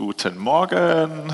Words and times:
Guten 0.00 0.38
Morgen. 0.38 1.30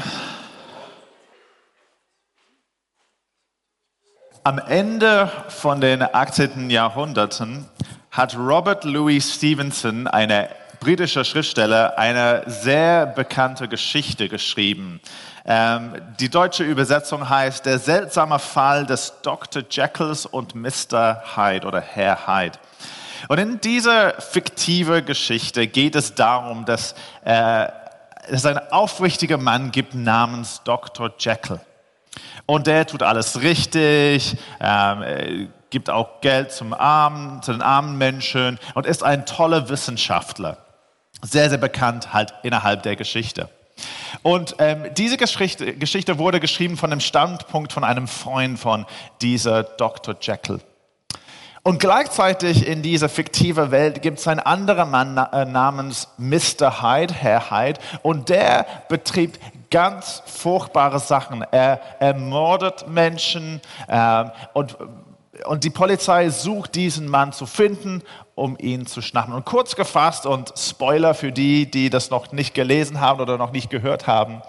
Am 4.43 4.59
Ende 4.59 5.31
von 5.47 5.81
den 5.81 6.03
18. 6.03 6.69
Jahrhunderten 6.69 7.69
hat 8.11 8.37
Robert 8.37 8.83
Louis 8.83 9.37
Stevenson, 9.37 10.09
eine 10.09 10.49
britische 10.81 11.25
Schriftsteller, 11.25 11.97
eine 11.97 12.43
sehr 12.49 13.07
bekannte 13.07 13.69
Geschichte 13.69 14.29
geschrieben. 14.29 15.01
Ähm, 15.45 16.03
die 16.19 16.29
deutsche 16.29 16.65
Übersetzung 16.65 17.29
heißt 17.29 17.67
Der 17.67 17.79
seltsame 17.79 18.41
Fall 18.41 18.85
des 18.85 19.13
Dr. 19.23 19.63
Jekylls 19.71 20.27
und 20.27 20.57
Mr. 20.57 21.23
Hyde 21.37 21.69
oder 21.69 21.81
Herr 21.81 22.27
Hyde. 22.27 22.59
Und 23.29 23.39
in 23.39 23.61
dieser 23.61 24.21
fiktive 24.21 25.05
Geschichte 25.05 25.69
geht 25.69 25.95
es 25.95 26.17
darum, 26.17 26.65
dass 26.65 26.97
äh, 27.25 27.69
es 28.29 28.47
einen 28.47 28.61
aufrichtigen 28.71 29.43
Mann 29.43 29.71
gibt 29.71 29.95
namens 29.95 30.63
Dr. 30.65 31.13
Jekyll. 31.19 31.61
Und 32.47 32.67
der 32.67 32.87
tut 32.87 33.03
alles 33.03 33.41
richtig, 33.43 34.37
ähm, 34.61 35.49
gibt 35.71 35.91
auch 35.91 36.21
Geld 36.21 36.53
zum 36.53 36.73
Armen, 36.73 37.43
zu 37.43 37.53
den 37.53 37.63
armen 37.63 37.99
Menschen 37.99 38.59
und 38.75 38.87
ist 38.87 39.03
ein 39.03 39.27
toller 39.27 39.69
Wissenschaftler. 39.69 40.59
Sehr, 41.23 41.49
sehr 41.49 41.59
bekannt 41.59 42.13
halt 42.13 42.35
innerhalb 42.43 42.83
der 42.83 42.97
Geschichte. 42.97 43.49
Und 44.23 44.57
ähm, 44.59 44.87
diese 44.97 45.17
Geschichte, 45.17 45.75
Geschichte 45.75 46.19
wurde 46.19 46.41
geschrieben 46.41 46.77
von 46.77 46.91
dem 46.91 47.01
Standpunkt 47.01 47.73
von 47.73 47.85
einem 47.85 48.09
Freund 48.09 48.59
von 48.59 48.87
dieser 49.21 49.63
Dr. 49.63 50.17
Jekyll. 50.21 50.61
Und 51.67 51.81
gleichzeitig 51.81 52.65
in 52.65 52.81
dieser 52.81 53.09
fiktiven 53.09 53.73
Welt 53.73 54.01
gibt 54.01 54.21
es 54.21 54.29
einen 54.29 54.39
anderen 54.39 54.89
Mann 54.89 55.17
äh, 55.17 55.45
namens 55.47 56.07
Mr. 56.17 56.81
Hyde, 56.81 57.13
Herr 57.13 57.51
Hyde, 57.51 57.81
und 58.03 58.29
der 58.29 58.67
betrieb 58.89 59.37
ganz 59.69 60.23
furchtbare 60.27 61.01
Sachen. 61.01 61.43
Er 61.51 61.81
ermordet 61.99 62.87
Menschen 62.87 63.61
äh, 63.89 64.27
und, 64.55 64.77
und 65.45 65.65
die 65.65 65.71
Polizei 65.71 66.31
sucht 66.31 66.77
diesen 66.77 67.09
Mann 67.09 67.33
zu 67.33 67.47
finden, 67.47 68.05
um 68.37 68.57
ihn 68.61 68.87
zu 68.87 69.03
schnappen. 69.03 69.35
Und 69.35 69.45
kurz 69.45 69.75
gefasst 69.75 70.25
und 70.25 70.53
Spoiler 70.57 71.15
für 71.15 71.33
die, 71.33 71.69
die 71.69 71.91
das 71.91 72.11
noch 72.11 72.31
nicht 72.31 72.55
gelesen 72.55 73.01
haben 73.01 73.21
oder 73.21 73.39
noch 73.39 73.51
nicht 73.51 73.71
gehört 73.71 74.07
haben, 74.07 74.41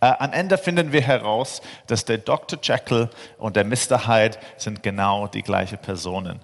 äh, 0.00 0.06
am 0.18 0.32
Ende 0.32 0.58
finden 0.58 0.92
wir 0.92 1.02
heraus, 1.02 1.62
dass 1.86 2.04
der 2.04 2.18
Dr. 2.18 2.58
Jekyll 2.62 3.08
und 3.38 3.56
der 3.56 3.64
Mr. 3.64 4.06
Hyde 4.06 4.38
sind 4.56 4.82
genau 4.82 5.26
die 5.26 5.42
gleichen 5.42 5.78
Personen. 5.78 6.40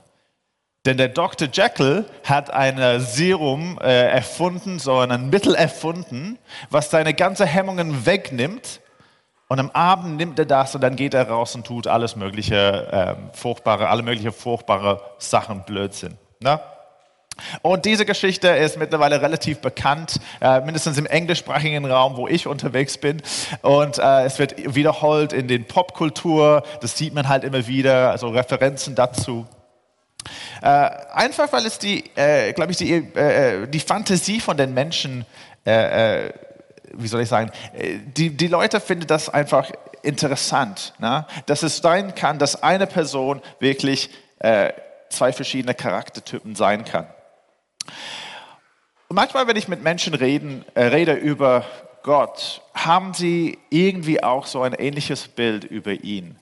Denn 0.87 0.97
der 0.97 1.09
Dr. 1.09 1.49
Jekyll 1.53 2.07
hat 2.25 2.51
ein 2.51 3.01
Serum 3.01 3.79
äh, 3.83 4.09
erfunden, 4.09 4.79
so 4.79 4.99
ein 4.99 5.29
Mittel 5.29 5.55
erfunden, 5.55 6.39
was 6.71 6.91
seine 6.91 7.13
ganzen 7.13 7.47
Hemmungen 7.47 8.07
wegnimmt. 8.07 8.81
Und 9.49 9.59
am 9.59 9.71
Abend 9.73 10.17
nimmt 10.17 10.39
er 10.39 10.47
das 10.47 10.75
und 10.75 10.81
dann 10.81 10.97
geht 10.97 11.13
er 11.13 11.29
raus 11.29 11.55
und 11.55 11.67
tut 11.67 11.87
alles 11.87 12.17
mögliche 12.17 12.57
äh, 12.93 13.37
furchtbare, 13.37 13.89
alle 13.89 14.03
möglichen 14.03 14.33
furchtbare 14.33 15.03
Sachen, 15.19 15.65
Blödsinn. 15.65 16.17
Ne? 16.39 16.61
Und 17.63 17.85
diese 17.85 18.05
Geschichte 18.05 18.49
ist 18.49 18.79
mittlerweile 18.79 19.21
relativ 19.23 19.59
bekannt, 19.61 20.21
äh, 20.41 20.61
mindestens 20.61 20.99
im 20.99 21.07
englischsprachigen 21.07 21.85
Raum, 21.85 22.17
wo 22.17 22.29
ich 22.29 22.47
unterwegs 22.47 22.99
bin. 22.99 23.23
Und 23.63 23.99
äh, 23.99 24.25
es 24.25 24.39
wird 24.39 24.75
wiederholt 24.75 25.33
in 25.33 25.49
den 25.49 25.67
Popkultur. 25.67 26.63
Das 26.81 26.97
sieht 26.97 27.15
man 27.15 27.29
halt 27.29 27.45
immer 27.45 27.67
wieder, 27.67 28.11
also 28.11 28.29
Referenzen 28.29 28.95
dazu. 28.95 29.47
Äh, 30.63 30.91
einfach 31.13 31.53
weil 31.53 31.67
es 31.67 31.79
die, 31.79 32.05
äh, 32.17 32.53
glaube 32.53 32.73
ich, 32.73 32.79
die, 32.79 32.93
äh, 32.93 33.67
die 33.67 33.81
Fantasie 33.81 34.41
von 34.41 34.57
den 34.57 34.75
Menschen, 34.75 35.25
äh, 35.65 36.31
wie 36.93 37.09
soll 37.09 37.23
ich 37.23 37.29
sagen, 37.29 37.51
die, 38.17 38.37
die 38.37 38.49
Leute 38.49 38.81
finden 38.81 39.07
das 39.07 39.29
einfach 39.29 39.71
interessant, 40.03 40.95
ne? 40.99 41.27
dass 41.47 41.63
es 41.63 41.79
sein 41.79 42.15
kann, 42.15 42.39
dass 42.39 42.63
eine 42.63 42.87
Person 42.87 43.41
wirklich 43.61 44.11
zwei 45.11 45.33
verschiedene 45.33 45.75
Charaktertypen 45.75 46.57
sein 46.57 46.85
kann. 46.87 47.07
Und 49.09 49.17
manchmal, 49.17 49.47
wenn 49.47 49.57
ich 49.57 49.69
mit 49.69 49.83
Menschen 49.83 50.15
reden, 50.15 50.65
äh, 50.75 50.85
rede 50.85 51.15
über 51.15 51.65
Gott, 52.03 52.63
haben 52.75 53.13
sie 53.13 53.59
irgendwie 53.69 54.23
auch 54.23 54.47
so 54.47 54.63
ein 54.63 54.73
ähnliches 54.73 55.29
Bild 55.29 55.65
über 55.65 55.93
ihn. 55.93 56.39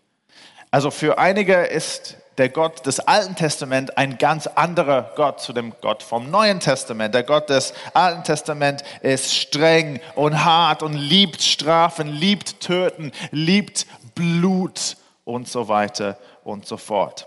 Also 0.70 0.90
für 0.90 1.18
einige 1.18 1.54
ist 1.54 2.16
der 2.36 2.48
Gott 2.48 2.86
des 2.86 3.00
Alten 3.00 3.34
Testaments 3.34 3.90
ein 3.96 4.18
ganz 4.18 4.46
anderer 4.46 5.12
Gott 5.16 5.40
zu 5.40 5.52
dem 5.52 5.74
Gott 5.80 6.02
vom 6.02 6.30
Neuen 6.30 6.60
Testament. 6.60 7.14
Der 7.14 7.24
Gott 7.24 7.50
des 7.50 7.74
Alten 7.94 8.22
Testaments 8.22 8.84
ist 9.02 9.34
streng 9.34 10.00
und 10.14 10.44
hart 10.44 10.82
und 10.82 10.92
liebt 10.92 11.42
Strafen, 11.42 12.08
liebt 12.08 12.60
Töten, 12.60 13.12
liebt 13.30 13.86
Blut 14.14 14.96
und 15.24 15.48
so 15.48 15.68
weiter 15.68 16.16
und 16.44 16.66
so 16.66 16.76
fort. 16.76 17.26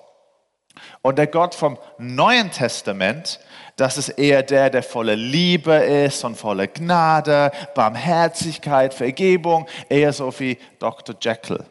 Und 1.02 1.18
der 1.18 1.28
Gott 1.28 1.56
vom 1.56 1.78
Neuen 1.98 2.52
Testament 2.52 3.40
das 3.82 3.98
ist 3.98 4.10
eher 4.10 4.44
der, 4.44 4.70
der 4.70 4.84
voller 4.84 5.16
Liebe 5.16 5.74
ist 5.74 6.24
und 6.24 6.36
voller 6.36 6.68
Gnade, 6.68 7.52
Barmherzigkeit, 7.74 8.94
Vergebung, 8.94 9.68
eher 9.90 10.14
so 10.14 10.32
wie 10.40 10.58
Dr. 10.78 11.16
Jekyll. 11.20 11.66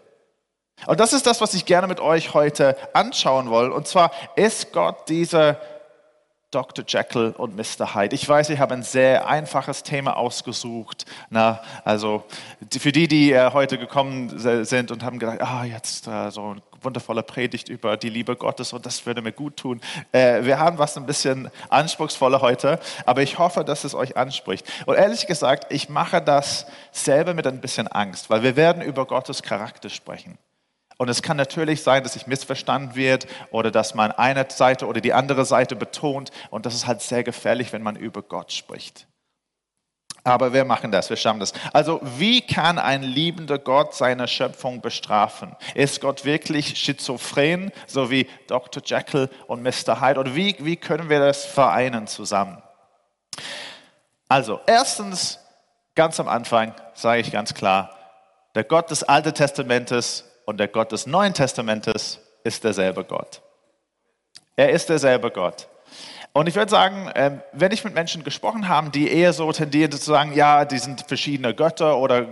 Und 0.86 0.98
das 0.98 1.12
ist 1.12 1.26
das, 1.26 1.40
was 1.40 1.54
ich 1.54 1.66
gerne 1.66 1.86
mit 1.86 2.00
euch 2.00 2.34
heute 2.34 2.76
anschauen 2.94 3.50
will. 3.50 3.70
Und 3.70 3.86
zwar 3.86 4.10
ist 4.34 4.72
Gott 4.72 5.08
dieser 5.08 5.60
Dr. 6.50 6.84
Jekyll 6.86 7.34
und 7.38 7.56
Mr. 7.56 7.94
Hyde. 7.94 8.14
Ich 8.14 8.28
weiß, 8.28 8.50
ich 8.50 8.58
habe 8.58 8.74
ein 8.74 8.82
sehr 8.82 9.28
einfaches 9.28 9.84
Thema 9.84 10.16
ausgesucht. 10.16 11.06
Na, 11.30 11.62
also 11.84 12.24
für 12.70 12.90
die, 12.90 13.06
die 13.06 13.32
äh, 13.32 13.52
heute 13.52 13.78
gekommen 13.78 14.36
sind 14.64 14.90
und 14.90 15.04
haben 15.04 15.20
gedacht, 15.20 15.40
ah, 15.42 15.64
jetzt 15.64 16.08
äh, 16.08 16.30
so 16.30 16.54
ein 16.54 16.62
wundervolle 16.82 17.22
Predigt 17.22 17.68
über 17.68 17.96
die 17.96 18.08
Liebe 18.08 18.34
Gottes 18.34 18.72
und 18.72 18.84
das 18.84 19.06
würde 19.06 19.22
mir 19.22 19.32
gut 19.32 19.56
tun. 19.58 19.80
Äh, 20.10 20.44
wir 20.44 20.58
haben 20.58 20.78
was 20.78 20.96
ein 20.96 21.06
bisschen 21.06 21.50
anspruchsvoller 21.68 22.40
heute, 22.40 22.80
aber 23.06 23.22
ich 23.22 23.38
hoffe, 23.38 23.64
dass 23.64 23.84
es 23.84 23.94
euch 23.94 24.16
anspricht. 24.16 24.66
Und 24.86 24.96
ehrlich 24.96 25.26
gesagt, 25.26 25.72
ich 25.72 25.88
mache 25.88 26.20
das 26.20 26.66
selber 26.90 27.34
mit 27.34 27.46
ein 27.46 27.60
bisschen 27.60 27.86
Angst, 27.86 28.28
weil 28.28 28.42
wir 28.42 28.56
werden 28.56 28.82
über 28.82 29.06
Gottes 29.06 29.42
Charakter 29.42 29.88
sprechen. 29.88 30.38
Und 31.00 31.08
es 31.08 31.22
kann 31.22 31.38
natürlich 31.38 31.82
sein, 31.82 32.02
dass 32.02 32.12
sich 32.12 32.26
missverstanden 32.26 32.94
wird 32.94 33.26
oder 33.50 33.70
dass 33.70 33.94
man 33.94 34.12
eine 34.12 34.44
Seite 34.50 34.86
oder 34.86 35.00
die 35.00 35.14
andere 35.14 35.46
Seite 35.46 35.74
betont. 35.74 36.30
Und 36.50 36.66
das 36.66 36.74
ist 36.74 36.86
halt 36.86 37.00
sehr 37.00 37.24
gefährlich, 37.24 37.72
wenn 37.72 37.82
man 37.82 37.96
über 37.96 38.20
Gott 38.20 38.52
spricht. 38.52 39.06
Aber 40.24 40.52
wir 40.52 40.66
machen 40.66 40.92
das, 40.92 41.08
wir 41.08 41.16
schaffen 41.16 41.40
das. 41.40 41.54
Also 41.72 42.00
wie 42.18 42.42
kann 42.42 42.78
ein 42.78 43.02
liebender 43.02 43.58
Gott 43.58 43.94
seine 43.94 44.28
Schöpfung 44.28 44.82
bestrafen? 44.82 45.56
Ist 45.74 46.02
Gott 46.02 46.26
wirklich 46.26 46.76
schizophren, 46.78 47.72
so 47.86 48.10
wie 48.10 48.28
Dr. 48.46 48.82
Jekyll 48.84 49.30
und 49.46 49.62
Mr. 49.62 50.02
Hyde? 50.02 50.20
Oder 50.20 50.36
wie, 50.36 50.54
wie 50.58 50.76
können 50.76 51.08
wir 51.08 51.20
das 51.20 51.46
vereinen 51.46 52.08
zusammen? 52.08 52.62
Also 54.28 54.60
erstens, 54.66 55.38
ganz 55.94 56.20
am 56.20 56.28
Anfang 56.28 56.74
sage 56.92 57.22
ich 57.22 57.32
ganz 57.32 57.54
klar, 57.54 57.96
der 58.54 58.64
Gott 58.64 58.90
des 58.90 59.02
Alten 59.02 59.32
Testamentes 59.32 60.26
und 60.50 60.58
der 60.58 60.66
Gott 60.66 60.90
des 60.90 61.06
Neuen 61.06 61.32
Testamentes 61.32 62.18
ist 62.42 62.64
derselbe 62.64 63.04
Gott. 63.04 63.40
Er 64.56 64.70
ist 64.70 64.88
derselbe 64.88 65.30
Gott. 65.30 65.68
Und 66.32 66.48
ich 66.48 66.56
würde 66.56 66.70
sagen, 66.70 67.08
ähm, 67.14 67.40
wenn 67.52 67.70
ich 67.70 67.84
mit 67.84 67.94
Menschen 67.94 68.24
gesprochen 68.24 68.68
habe, 68.68 68.90
die 68.90 69.08
eher 69.08 69.32
so 69.32 69.50
tendieren 69.52 69.92
zu 69.92 69.98
sagen, 69.98 70.34
ja, 70.34 70.64
die 70.64 70.78
sind 70.78 71.02
verschiedene 71.06 71.54
Götter 71.54 71.98
oder 71.98 72.26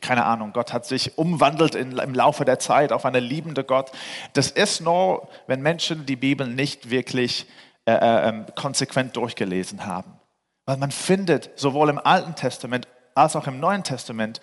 keine 0.00 0.24
Ahnung, 0.24 0.54
Gott 0.54 0.72
hat 0.72 0.86
sich 0.86 1.18
umwandelt 1.18 1.74
im 1.74 2.14
Laufe 2.14 2.46
der 2.46 2.58
Zeit 2.58 2.90
auf 2.90 3.04
eine 3.04 3.20
liebende 3.20 3.64
Gott. 3.64 3.92
Das 4.32 4.50
ist 4.50 4.80
nur, 4.80 5.28
wenn 5.46 5.60
Menschen 5.60 6.06
die 6.06 6.16
Bibel 6.16 6.46
nicht 6.46 6.88
wirklich 6.88 7.46
äh, 7.84 7.92
äh, 7.92 8.28
ähm, 8.28 8.46
konsequent 8.54 9.14
durchgelesen 9.16 9.84
haben. 9.84 10.18
Weil 10.64 10.78
man 10.78 10.90
findet 10.90 11.50
sowohl 11.56 11.90
im 11.90 11.98
Alten 11.98 12.34
Testament 12.34 12.88
als 13.14 13.36
auch 13.36 13.46
im 13.46 13.60
Neuen 13.60 13.84
Testament 13.84 14.40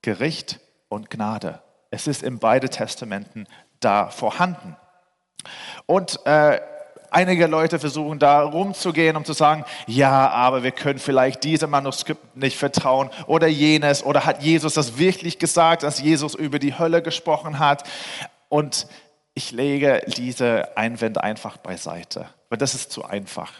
Gericht 0.00 0.60
und 0.88 1.10
Gnade. 1.10 1.60
Es 1.90 2.06
ist 2.06 2.22
in 2.22 2.38
beide 2.38 2.68
Testamenten 2.68 3.46
da 3.80 4.08
vorhanden. 4.08 4.76
Und 5.86 6.24
äh, 6.26 6.60
einige 7.10 7.46
Leute 7.46 7.78
versuchen 7.78 8.18
da 8.18 8.42
rumzugehen, 8.42 9.16
um 9.16 9.24
zu 9.24 9.32
sagen, 9.32 9.64
ja, 9.86 10.30
aber 10.30 10.62
wir 10.62 10.72
können 10.72 10.98
vielleicht 10.98 11.44
diesem 11.44 11.70
Manuskript 11.70 12.36
nicht 12.36 12.56
vertrauen 12.56 13.10
oder 13.26 13.46
jenes 13.46 14.04
oder 14.04 14.24
hat 14.26 14.42
Jesus 14.42 14.74
das 14.74 14.98
wirklich 14.98 15.38
gesagt, 15.38 15.82
dass 15.82 16.00
Jesus 16.00 16.34
über 16.34 16.58
die 16.58 16.78
Hölle 16.78 17.02
gesprochen 17.02 17.58
hat? 17.58 17.84
Und 18.48 18.86
ich 19.34 19.50
lege 19.50 20.02
diese 20.06 20.76
Einwände 20.76 21.22
einfach 21.22 21.58
beiseite, 21.58 22.28
weil 22.48 22.58
das 22.58 22.74
ist 22.74 22.90
zu 22.90 23.04
einfach. 23.04 23.52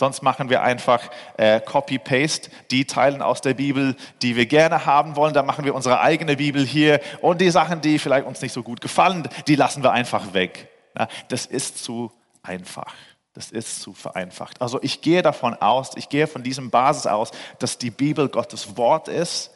Sonst 0.00 0.22
machen 0.22 0.48
wir 0.48 0.62
einfach 0.62 1.10
äh, 1.36 1.60
Copy-Paste, 1.60 2.50
die 2.70 2.86
Teilen 2.86 3.20
aus 3.20 3.42
der 3.42 3.52
Bibel, 3.52 3.96
die 4.22 4.34
wir 4.34 4.46
gerne 4.46 4.86
haben 4.86 5.14
wollen. 5.14 5.34
Dann 5.34 5.44
machen 5.44 5.66
wir 5.66 5.74
unsere 5.74 6.00
eigene 6.00 6.36
Bibel 6.36 6.64
hier 6.64 7.00
und 7.20 7.42
die 7.42 7.50
Sachen, 7.50 7.82
die 7.82 7.98
vielleicht 7.98 8.26
uns 8.26 8.40
nicht 8.40 8.54
so 8.54 8.62
gut 8.62 8.80
gefallen, 8.80 9.28
die 9.46 9.56
lassen 9.56 9.82
wir 9.82 9.92
einfach 9.92 10.32
weg. 10.32 10.70
Ja, 10.98 11.06
das 11.28 11.44
ist 11.44 11.84
zu 11.84 12.10
einfach. 12.42 12.94
Das 13.34 13.50
ist 13.50 13.82
zu 13.82 13.92
vereinfacht. 13.92 14.62
Also 14.62 14.78
ich 14.80 15.02
gehe 15.02 15.20
davon 15.20 15.52
aus, 15.52 15.90
ich 15.96 16.08
gehe 16.08 16.26
von 16.26 16.42
diesem 16.42 16.70
Basis 16.70 17.06
aus, 17.06 17.30
dass 17.58 17.76
die 17.76 17.90
Bibel 17.90 18.30
Gottes 18.30 18.78
Wort 18.78 19.06
ist 19.06 19.50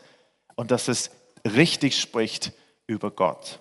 und 0.57 0.71
dass 0.71 0.89
es 0.89 1.11
richtig 1.57 1.99
spricht 1.99 2.53
über 2.87 3.11
Gott. 3.11 3.61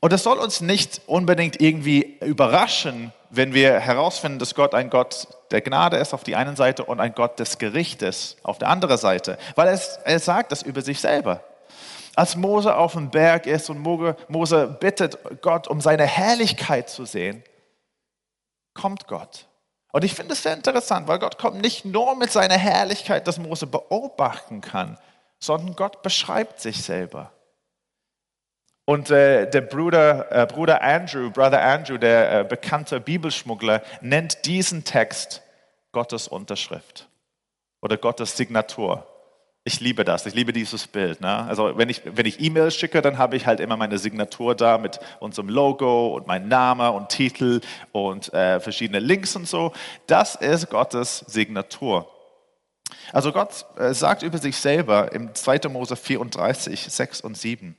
Und 0.00 0.12
es 0.12 0.22
soll 0.22 0.38
uns 0.38 0.60
nicht 0.60 1.00
unbedingt 1.06 1.62
irgendwie 1.62 2.18
überraschen, 2.20 3.14
wenn 3.30 3.54
wir 3.54 3.78
herausfinden, 3.80 4.38
dass 4.38 4.54
Gott 4.54 4.74
ein 4.74 4.90
Gott 4.90 5.28
der 5.50 5.60
Gnade 5.60 5.96
ist 5.96 6.12
auf 6.12 6.24
die 6.24 6.36
einen 6.36 6.56
Seite 6.56 6.84
und 6.84 7.00
ein 7.00 7.14
Gott 7.14 7.38
des 7.38 7.58
Gerichtes 7.58 8.36
auf 8.42 8.58
der 8.58 8.68
anderen 8.68 8.98
Seite, 8.98 9.38
weil 9.54 9.68
es, 9.68 9.98
er 10.04 10.18
sagt 10.18 10.52
das 10.52 10.62
über 10.62 10.82
sich 10.82 11.00
selber. 11.00 11.42
Als 12.16 12.36
Mose 12.36 12.74
auf 12.76 12.92
dem 12.92 13.10
Berg 13.10 13.46
ist 13.46 13.70
und 13.70 13.78
Mose 13.78 14.76
bittet 14.80 15.40
Gott, 15.42 15.68
um 15.68 15.80
seine 15.80 16.04
Herrlichkeit 16.04 16.90
zu 16.90 17.04
sehen, 17.04 17.42
kommt 18.74 19.06
Gott. 19.06 19.46
Und 19.92 20.04
ich 20.04 20.14
finde 20.14 20.34
es 20.34 20.42
sehr 20.42 20.54
interessant, 20.54 21.08
weil 21.08 21.18
Gott 21.18 21.38
kommt 21.38 21.60
nicht 21.60 21.84
nur 21.84 22.16
mit 22.16 22.30
seiner 22.30 22.56
Herrlichkeit, 22.56 23.26
dass 23.26 23.38
Mose 23.38 23.66
beobachten 23.66 24.60
kann, 24.60 24.98
sondern 25.38 25.74
Gott 25.76 26.02
beschreibt 26.02 26.60
sich 26.60 26.82
selber. 26.82 27.32
Und 28.90 29.08
äh, 29.08 29.48
der 29.48 29.60
Bruder, 29.60 30.32
äh, 30.32 30.46
Bruder 30.46 30.82
Andrew, 30.82 31.30
Brother 31.30 31.62
Andrew, 31.62 31.96
der 31.96 32.40
äh, 32.40 32.42
bekannte 32.42 32.98
Bibelschmuggler, 32.98 33.84
nennt 34.00 34.46
diesen 34.46 34.82
Text 34.82 35.42
Gottes 35.92 36.26
Unterschrift 36.26 37.06
oder 37.80 37.96
Gottes 37.96 38.36
Signatur. 38.36 39.06
Ich 39.62 39.78
liebe 39.78 40.02
das, 40.02 40.26
ich 40.26 40.34
liebe 40.34 40.52
dieses 40.52 40.88
Bild. 40.88 41.20
Ne? 41.20 41.28
Also 41.28 41.78
wenn 41.78 41.88
ich, 41.88 42.02
wenn 42.04 42.26
ich 42.26 42.40
E-Mails 42.40 42.74
schicke, 42.74 43.00
dann 43.00 43.16
habe 43.16 43.36
ich 43.36 43.46
halt 43.46 43.60
immer 43.60 43.76
meine 43.76 43.96
Signatur 43.96 44.56
da 44.56 44.76
mit 44.76 44.98
unserem 45.20 45.50
Logo 45.50 46.08
und 46.16 46.26
mein 46.26 46.48
Name 46.48 46.90
und 46.90 47.10
Titel 47.10 47.60
und 47.92 48.34
äh, 48.34 48.58
verschiedene 48.58 48.98
Links 48.98 49.36
und 49.36 49.46
so. 49.46 49.72
Das 50.08 50.34
ist 50.34 50.68
Gottes 50.68 51.18
Signatur. 51.28 52.10
Also 53.12 53.30
Gott 53.30 53.66
äh, 53.78 53.94
sagt 53.94 54.24
über 54.24 54.38
sich 54.38 54.56
selber 54.56 55.12
im 55.12 55.32
2. 55.32 55.68
Mose 55.68 55.94
34, 55.94 56.86
6 56.90 57.20
und 57.20 57.36
7. 57.36 57.76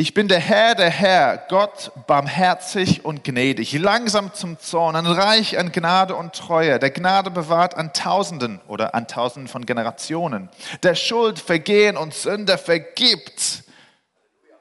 Ich 0.00 0.14
bin 0.14 0.28
der 0.28 0.40
Herr, 0.40 0.74
der 0.74 0.88
Herr, 0.88 1.36
Gott 1.50 1.92
barmherzig 2.06 3.04
und 3.04 3.22
gnädig, 3.22 3.74
langsam 3.74 4.32
zum 4.32 4.58
Zorn, 4.58 4.96
reich 4.96 5.58
an 5.58 5.72
Gnade 5.72 6.16
und 6.16 6.32
Treue, 6.32 6.78
der 6.78 6.88
Gnade 6.88 7.30
bewahrt 7.30 7.76
an 7.76 7.92
Tausenden 7.92 8.62
oder 8.66 8.94
an 8.94 9.08
Tausenden 9.08 9.46
von 9.46 9.66
Generationen, 9.66 10.48
der 10.82 10.94
Schuld, 10.94 11.38
Vergehen 11.38 11.98
und 11.98 12.14
Sünde 12.14 12.56
vergibt. 12.56 13.64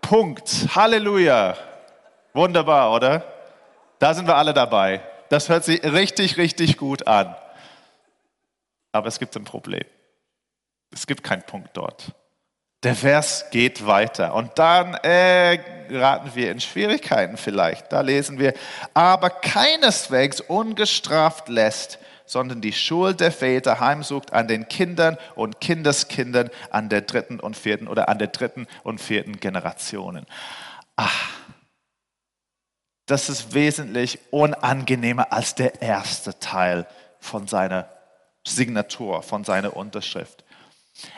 Punkt. 0.01 0.75
Halleluja. 0.75 1.55
Wunderbar, 2.33 2.91
oder? 2.91 3.23
Da 3.97 4.13
sind 4.13 4.27
wir 4.27 4.35
alle 4.35 4.53
dabei. 4.53 4.99
Das 5.29 5.47
hört 5.47 5.63
sich 5.63 5.81
richtig, 5.85 6.35
richtig 6.35 6.75
gut 6.75 7.07
an. 7.07 7.33
Aber 8.91 9.07
es 9.07 9.19
gibt 9.19 9.37
ein 9.37 9.45
Problem. 9.45 9.85
Es 10.91 11.07
gibt 11.07 11.23
keinen 11.23 11.43
Punkt 11.43 11.69
dort. 11.77 12.13
Der 12.83 12.95
Vers 12.95 13.45
geht 13.51 13.85
weiter 13.85 14.33
und 14.33 14.57
dann 14.57 14.93
äh, 15.03 15.59
geraten 15.89 16.31
wir 16.33 16.49
in 16.49 16.61
Schwierigkeiten 16.61 17.35
vielleicht. 17.35 17.91
Da 17.91 17.99
lesen 17.99 18.39
wir, 18.39 18.53
aber 18.93 19.29
keineswegs 19.29 20.39
ungestraft 20.39 21.49
lässt, 21.49 21.99
sondern 22.25 22.61
die 22.61 22.71
Schuld 22.71 23.19
der 23.19 23.33
Väter 23.33 23.81
heimsucht 23.81 24.31
an 24.31 24.47
den 24.47 24.69
Kindern 24.69 25.17
und 25.35 25.59
Kindeskindern 25.59 26.49
an 26.69 26.87
der 26.87 27.01
dritten 27.01 27.41
und 27.41 27.57
vierten 27.57 27.87
oder 27.87 28.07
an 28.07 28.17
der 28.17 28.27
dritten 28.27 28.65
und 28.83 29.01
vierten 29.01 29.41
Generationen. 29.41 30.25
Ach, 30.95 31.31
das 33.07 33.27
ist 33.27 33.53
wesentlich 33.53 34.19
unangenehmer 34.29 35.33
als 35.33 35.55
der 35.55 35.81
erste 35.81 36.39
Teil 36.39 36.85
von 37.19 37.47
seiner 37.47 37.89
Signatur, 38.47 39.23
von 39.23 39.43
seiner 39.43 39.75
Unterschrift. 39.75 40.45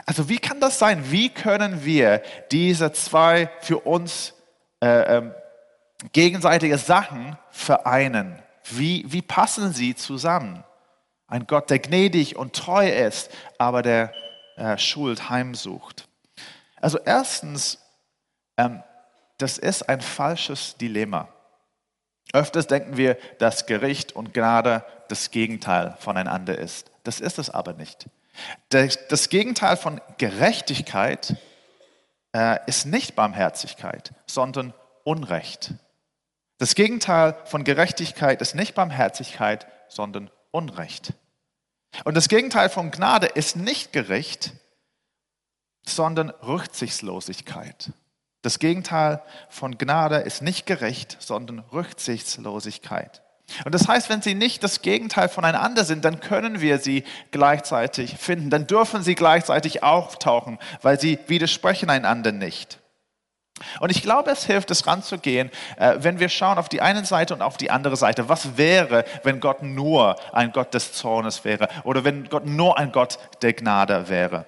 Also 0.05 0.29
wie 0.29 0.37
kann 0.37 0.59
das 0.59 0.79
sein? 0.79 1.11
Wie 1.11 1.29
können 1.29 1.83
wir 1.85 2.21
diese 2.51 2.91
zwei 2.91 3.49
für 3.61 3.79
uns 3.79 4.33
äh, 4.81 5.17
äh, 5.17 5.31
gegenseitige 6.13 6.77
Sachen 6.77 7.37
vereinen? 7.49 8.41
Wie, 8.65 9.03
wie 9.07 9.21
passen 9.21 9.73
sie 9.73 9.95
zusammen? 9.95 10.63
Ein 11.27 11.47
Gott, 11.47 11.69
der 11.69 11.79
gnädig 11.79 12.35
und 12.35 12.53
treu 12.55 12.87
ist, 12.89 13.31
aber 13.57 13.81
der 13.81 14.13
äh, 14.57 14.77
Schuld 14.77 15.29
heimsucht. 15.29 16.07
Also 16.79 16.99
erstens, 16.99 17.79
ähm, 18.57 18.83
das 19.37 19.57
ist 19.57 19.87
ein 19.87 20.01
falsches 20.01 20.75
Dilemma. 20.77 21.29
Öfters 22.33 22.67
denken 22.67 22.97
wir, 22.97 23.17
dass 23.39 23.65
Gericht 23.65 24.13
und 24.13 24.33
Gnade 24.33 24.85
das 25.07 25.31
Gegenteil 25.31 25.95
voneinander 25.99 26.57
ist. 26.57 26.91
Das 27.03 27.19
ist 27.19 27.39
es 27.39 27.49
aber 27.49 27.73
nicht. 27.73 28.07
Das 28.69 29.29
Gegenteil 29.29 29.77
von 29.77 30.01
Gerechtigkeit 30.17 31.35
äh, 32.33 32.59
ist 32.67 32.85
nicht 32.85 33.15
Barmherzigkeit, 33.15 34.13
sondern 34.25 34.73
Unrecht. 35.03 35.73
Das 36.57 36.75
Gegenteil 36.75 37.35
von 37.45 37.63
Gerechtigkeit 37.63 38.41
ist 38.41 38.55
nicht 38.55 38.75
Barmherzigkeit, 38.75 39.67
sondern 39.89 40.29
Unrecht. 40.51 41.13
Und 42.05 42.15
das 42.15 42.29
Gegenteil 42.29 42.69
von 42.69 42.91
Gnade 42.91 43.27
ist 43.27 43.55
nicht 43.55 43.91
Gericht, 43.91 44.53
sondern 45.83 46.29
Rücksichtslosigkeit. 46.29 47.91
Das 48.41 48.59
Gegenteil 48.59 49.21
von 49.49 49.77
Gnade 49.77 50.17
ist 50.17 50.41
nicht 50.41 50.65
gerecht, 50.65 51.17
sondern 51.19 51.59
Rücksichtslosigkeit. 51.59 53.21
Und 53.65 53.73
das 53.73 53.87
heißt, 53.87 54.09
wenn 54.09 54.21
sie 54.21 54.33
nicht 54.33 54.63
das 54.63 54.81
Gegenteil 54.81 55.29
voneinander 55.29 55.83
sind, 55.83 56.05
dann 56.05 56.19
können 56.19 56.61
wir 56.61 56.79
sie 56.79 57.03
gleichzeitig 57.31 58.17
finden. 58.17 58.49
Dann 58.49 58.67
dürfen 58.67 59.03
sie 59.03 59.15
gleichzeitig 59.15 59.83
auftauchen, 59.83 60.59
weil 60.81 60.99
sie 60.99 61.19
widersprechen 61.27 61.89
einander 61.89 62.31
nicht. 62.31 62.79
Und 63.79 63.91
ich 63.91 64.01
glaube, 64.01 64.31
es 64.31 64.45
hilft, 64.45 64.71
es 64.71 64.87
ranzugehen, 64.87 65.51
äh, 65.77 65.95
wenn 65.97 66.19
wir 66.19 66.29
schauen 66.29 66.57
auf 66.57 66.69
die 66.69 66.81
eine 66.81 67.05
Seite 67.05 67.33
und 67.33 67.41
auf 67.41 67.57
die 67.57 67.71
andere 67.71 67.95
Seite. 67.95 68.29
Was 68.29 68.57
wäre, 68.57 69.05
wenn 69.23 69.39
Gott 69.39 69.61
nur 69.61 70.15
ein 70.33 70.51
Gott 70.51 70.73
des 70.73 70.93
Zornes 70.93 71.43
wäre 71.43 71.67
oder 71.83 72.03
wenn 72.03 72.29
Gott 72.29 72.45
nur 72.45 72.77
ein 72.77 72.91
Gott 72.91 73.19
der 73.41 73.53
Gnade 73.53 74.09
wäre? 74.09 74.45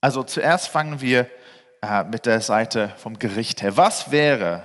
Also 0.00 0.22
zuerst 0.22 0.68
fangen 0.68 1.00
wir 1.00 1.28
äh, 1.82 2.04
mit 2.04 2.26
der 2.26 2.40
Seite 2.40 2.92
vom 2.96 3.18
Gericht 3.18 3.62
her. 3.62 3.76
Was 3.76 4.10
wäre, 4.10 4.64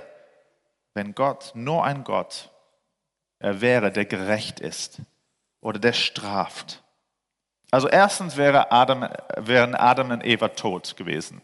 wenn 0.94 1.14
Gott 1.14 1.52
nur 1.54 1.84
ein 1.84 2.04
Gott 2.04 2.50
wäre, 3.40 3.90
der 3.90 4.06
gerecht 4.06 4.60
ist 4.60 5.02
oder 5.60 5.78
der 5.78 5.92
straft. 5.92 6.82
Also 7.70 7.88
erstens 7.88 8.36
wäre 8.36 8.70
Adam, 8.70 9.08
wären 9.36 9.74
Adam 9.74 10.10
und 10.10 10.24
Eva 10.24 10.48
tot 10.48 10.96
gewesen. 10.96 11.42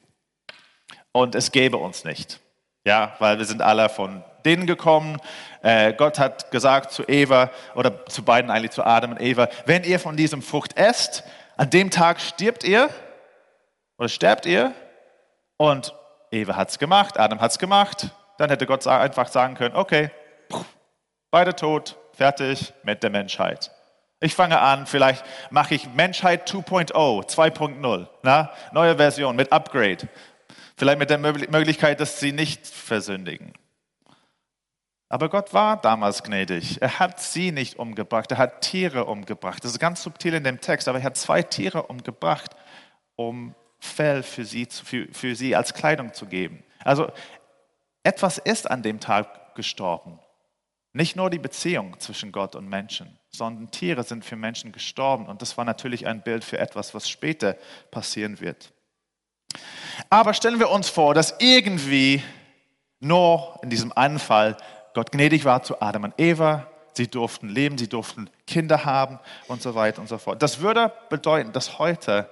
Und 1.12 1.34
es 1.34 1.50
gäbe 1.50 1.76
uns 1.76 2.04
nicht. 2.04 2.40
Ja, 2.84 3.16
weil 3.18 3.38
wir 3.38 3.44
sind 3.44 3.62
alle 3.62 3.88
von 3.88 4.24
denen 4.44 4.66
gekommen. 4.66 5.20
Äh, 5.62 5.92
Gott 5.92 6.18
hat 6.18 6.50
gesagt 6.50 6.92
zu 6.92 7.02
Eva 7.06 7.50
oder 7.74 8.06
zu 8.06 8.24
beiden 8.24 8.50
eigentlich, 8.50 8.70
zu 8.70 8.84
Adam 8.84 9.12
und 9.12 9.20
Eva, 9.20 9.48
wenn 9.66 9.84
ihr 9.84 9.98
von 9.98 10.16
diesem 10.16 10.40
Frucht 10.40 10.76
esst, 10.76 11.24
an 11.56 11.68
dem 11.68 11.90
Tag 11.90 12.20
stirbt 12.20 12.64
ihr 12.64 12.88
oder 13.98 14.08
sterbt 14.08 14.46
ihr. 14.46 14.72
Und 15.56 15.94
Eva 16.30 16.56
hat 16.56 16.70
es 16.70 16.78
gemacht, 16.78 17.18
Adam 17.18 17.40
hat 17.40 17.50
es 17.50 17.58
gemacht. 17.58 18.10
Dann 18.40 18.48
hätte 18.48 18.64
Gott 18.64 18.86
einfach 18.86 19.28
sagen 19.28 19.54
können, 19.54 19.76
okay, 19.76 20.10
beide 21.30 21.54
tot, 21.54 21.98
fertig 22.14 22.72
mit 22.84 23.02
der 23.02 23.10
Menschheit. 23.10 23.70
Ich 24.18 24.34
fange 24.34 24.58
an, 24.58 24.86
vielleicht 24.86 25.26
mache 25.50 25.74
ich 25.74 25.92
Menschheit 25.92 26.48
2.0, 26.48 26.90
2.0, 26.94 28.48
neue 28.72 28.96
Version 28.96 29.36
mit 29.36 29.52
Upgrade. 29.52 30.08
Vielleicht 30.78 30.98
mit 30.98 31.10
der 31.10 31.18
Möglichkeit, 31.18 32.00
dass 32.00 32.18
sie 32.18 32.32
nicht 32.32 32.66
versündigen. 32.66 33.52
Aber 35.10 35.28
Gott 35.28 35.52
war 35.52 35.78
damals 35.78 36.22
gnädig. 36.22 36.80
Er 36.80 36.98
hat 36.98 37.20
sie 37.20 37.52
nicht 37.52 37.78
umgebracht, 37.78 38.32
er 38.32 38.38
hat 38.38 38.62
Tiere 38.62 39.04
umgebracht. 39.04 39.62
Das 39.62 39.72
ist 39.72 39.80
ganz 39.80 40.02
subtil 40.02 40.32
in 40.32 40.44
dem 40.44 40.62
Text, 40.62 40.88
aber 40.88 40.96
er 40.96 41.04
hat 41.04 41.18
zwei 41.18 41.42
Tiere 41.42 41.82
umgebracht, 41.82 42.56
um 43.16 43.54
Fell 43.80 44.22
für 44.22 44.46
sie, 44.46 44.66
für, 44.66 45.08
für 45.12 45.36
sie 45.36 45.54
als 45.54 45.74
Kleidung 45.74 46.14
zu 46.14 46.24
geben. 46.24 46.64
Also 46.82 47.10
etwas 48.02 48.38
ist 48.38 48.70
an 48.70 48.82
dem 48.82 49.00
Tag 49.00 49.54
gestorben. 49.54 50.18
Nicht 50.92 51.14
nur 51.14 51.30
die 51.30 51.38
Beziehung 51.38 51.98
zwischen 52.00 52.32
Gott 52.32 52.56
und 52.56 52.68
Menschen, 52.68 53.18
sondern 53.30 53.70
Tiere 53.70 54.02
sind 54.02 54.24
für 54.24 54.36
Menschen 54.36 54.72
gestorben. 54.72 55.26
Und 55.26 55.40
das 55.40 55.56
war 55.56 55.64
natürlich 55.64 56.06
ein 56.06 56.22
Bild 56.22 56.44
für 56.44 56.58
etwas, 56.58 56.94
was 56.94 57.08
später 57.08 57.56
passieren 57.90 58.40
wird. 58.40 58.72
Aber 60.08 60.34
stellen 60.34 60.58
wir 60.58 60.70
uns 60.70 60.88
vor, 60.88 61.14
dass 61.14 61.36
irgendwie 61.38 62.22
nur 62.98 63.58
in 63.62 63.70
diesem 63.70 63.92
einen 63.92 64.18
Fall 64.18 64.56
Gott 64.94 65.12
gnädig 65.12 65.44
war 65.44 65.62
zu 65.62 65.80
Adam 65.80 66.04
und 66.04 66.14
Eva. 66.18 66.66
Sie 66.94 67.08
durften 67.08 67.48
leben, 67.48 67.78
sie 67.78 67.88
durften 67.88 68.28
Kinder 68.46 68.84
haben 68.84 69.20
und 69.46 69.62
so 69.62 69.76
weiter 69.76 70.00
und 70.00 70.08
so 70.08 70.18
fort. 70.18 70.42
Das 70.42 70.60
würde 70.60 70.92
bedeuten, 71.08 71.52
dass 71.52 71.78
heute, 71.78 72.28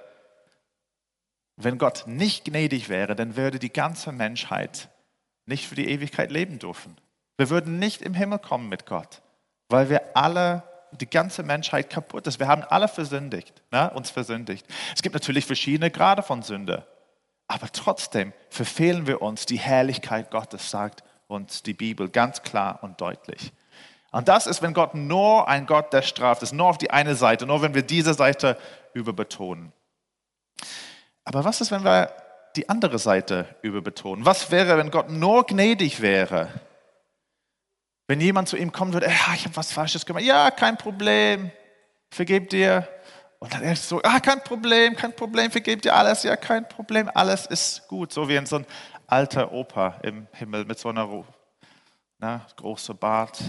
wenn 1.55 1.77
Gott 1.77 2.03
nicht 2.07 2.43
gnädig 2.43 2.89
wäre, 2.89 3.15
dann 3.15 3.37
würde 3.37 3.57
die 3.57 3.71
ganze 3.71 4.11
Menschheit 4.11 4.89
nicht 5.49 5.67
für 5.67 5.75
die 5.75 5.89
Ewigkeit 5.89 6.31
leben 6.31 6.59
dürfen. 6.59 6.95
Wir 7.37 7.49
würden 7.49 7.79
nicht 7.79 8.01
im 8.01 8.13
Himmel 8.13 8.39
kommen 8.39 8.69
mit 8.69 8.85
Gott, 8.85 9.21
weil 9.67 9.89
wir 9.89 10.15
alle, 10.15 10.63
die 10.91 11.09
ganze 11.09 11.43
Menschheit 11.43 11.89
kaputt 11.89 12.25
ist. 12.27 12.39
Wir 12.39 12.47
haben 12.47 12.63
alle 12.63 12.87
versündigt, 12.87 13.61
ne? 13.71 13.91
uns 13.91 14.09
versündigt. 14.09 14.65
Es 14.95 15.01
gibt 15.01 15.13
natürlich 15.13 15.45
verschiedene 15.45 15.91
Grade 15.91 16.23
von 16.23 16.41
Sünde, 16.41 16.85
aber 17.47 17.71
trotzdem 17.71 18.33
verfehlen 18.49 19.05
wir 19.07 19.21
uns 19.21 19.45
die 19.45 19.59
Herrlichkeit 19.59 20.31
Gottes, 20.31 20.69
sagt 20.69 21.03
uns 21.27 21.61
die 21.63 21.73
Bibel 21.73 22.09
ganz 22.09 22.41
klar 22.41 22.79
und 22.81 22.99
deutlich. 23.01 23.51
Und 24.11 24.27
das 24.27 24.47
ist, 24.47 24.61
wenn 24.61 24.73
Gott 24.73 24.95
nur 24.95 25.47
ein 25.47 25.67
Gott 25.67 25.93
der 25.93 26.01
Strafe 26.01 26.43
ist, 26.43 26.53
nur 26.53 26.67
auf 26.67 26.79
die 26.79 26.89
eine 26.89 27.15
Seite, 27.15 27.45
nur 27.45 27.61
wenn 27.61 27.75
wir 27.75 27.83
diese 27.83 28.15
Seite 28.15 28.57
überbetonen. 28.93 29.71
Aber 31.23 31.43
was 31.45 31.61
ist, 31.61 31.69
wenn 31.71 31.83
wir 31.83 32.11
die 32.55 32.69
andere 32.69 32.99
Seite 32.99 33.45
überbetonen? 33.61 34.25
Was 34.25 34.51
wäre, 34.51 34.77
wenn 34.77 34.91
Gott 34.91 35.09
nur 35.09 35.45
gnädig 35.45 36.01
wäre? 36.01 36.49
Wenn 38.07 38.21
jemand 38.21 38.49
zu 38.49 38.57
ihm 38.57 38.71
kommen 38.71 38.93
würde, 38.93 39.07
ah, 39.07 39.33
ich 39.35 39.45
habe 39.45 39.55
was 39.55 39.71
Falsches 39.71 40.05
gemacht, 40.05 40.23
ja, 40.23 40.49
kein 40.49 40.77
Problem, 40.77 41.51
vergeb 42.09 42.49
dir. 42.49 42.87
Und 43.37 43.53
dann 43.53 43.61
er 43.61 43.75
so, 43.75 44.01
ah, 44.03 44.19
kein 44.19 44.43
Problem, 44.43 44.95
kein 44.95 45.15
Problem, 45.15 45.51
vergeb 45.51 45.81
dir 45.81 45.95
alles, 45.95 46.23
ja, 46.23 46.35
kein 46.35 46.67
Problem, 46.67 47.09
alles 47.13 47.45
ist 47.45 47.87
gut. 47.87 48.11
So 48.11 48.27
wie 48.27 48.35
in 48.35 48.45
so 48.45 48.57
ein 48.57 48.65
alter 49.07 49.51
Opa 49.51 49.99
im 50.03 50.27
Himmel 50.33 50.65
mit 50.65 50.79
so 50.79 50.89
einer 50.89 51.23
na, 52.17 52.45
großen 52.55 52.97
Bart. 52.97 53.39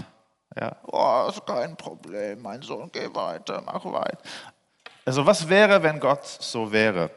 Ja, 0.59 0.75
oh, 0.87 1.27
ist 1.29 1.45
kein 1.45 1.75
Problem, 1.77 2.41
mein 2.41 2.61
Sohn, 2.61 2.89
geh 2.91 3.07
weiter, 3.13 3.61
mach 3.65 3.85
weiter. 3.85 4.17
Also 5.05 5.25
was 5.25 5.47
wäre, 5.47 5.81
wenn 5.81 5.99
Gott 5.99 6.25
so 6.25 6.71
wäre? 6.71 7.09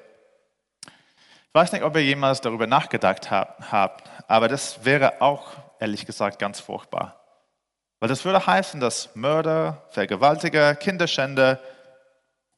Ich 1.57 1.61
weiß 1.61 1.71
nicht, 1.71 1.85
ob 1.85 1.95
ihr 1.95 2.03
jemals 2.03 2.41
darüber 2.41 2.67
nachgedacht 2.67 3.31
habt, 3.31 4.11
aber 4.27 4.49
das 4.49 4.85
wäre 4.85 5.21
auch, 5.23 5.53
ehrlich 5.79 6.05
gesagt, 6.05 6.41
ganz 6.41 6.59
furchtbar. 6.59 7.21
Weil 8.01 8.09
das 8.09 8.25
würde 8.25 8.45
heißen, 8.45 8.81
dass 8.81 9.15
Mörder, 9.15 9.85
Vergewaltiger, 9.91 10.75
Kinderschänder 10.75 11.61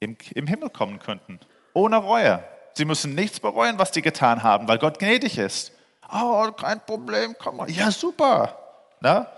im, 0.01 0.17
im 0.35 0.47
Himmel 0.47 0.71
kommen 0.71 0.99
könnten, 0.99 1.41
ohne 1.75 1.99
Reue. 1.99 2.43
Sie 2.73 2.87
müssen 2.87 3.15
nichts 3.15 3.39
bereuen, 3.39 3.79
was 3.79 3.93
sie 3.93 4.01
getan 4.01 4.43
haben, 4.43 4.67
weil 4.67 4.79
Gott 4.79 4.99
gnädig 4.99 5.37
ist. 5.37 5.73
Oh, 6.11 6.51
kein 6.53 6.81
Problem, 6.81 7.37
komm 7.39 7.59
mal. 7.59 7.71
Ja, 7.71 7.91
super. 7.91 8.59
Na? 9.01 9.31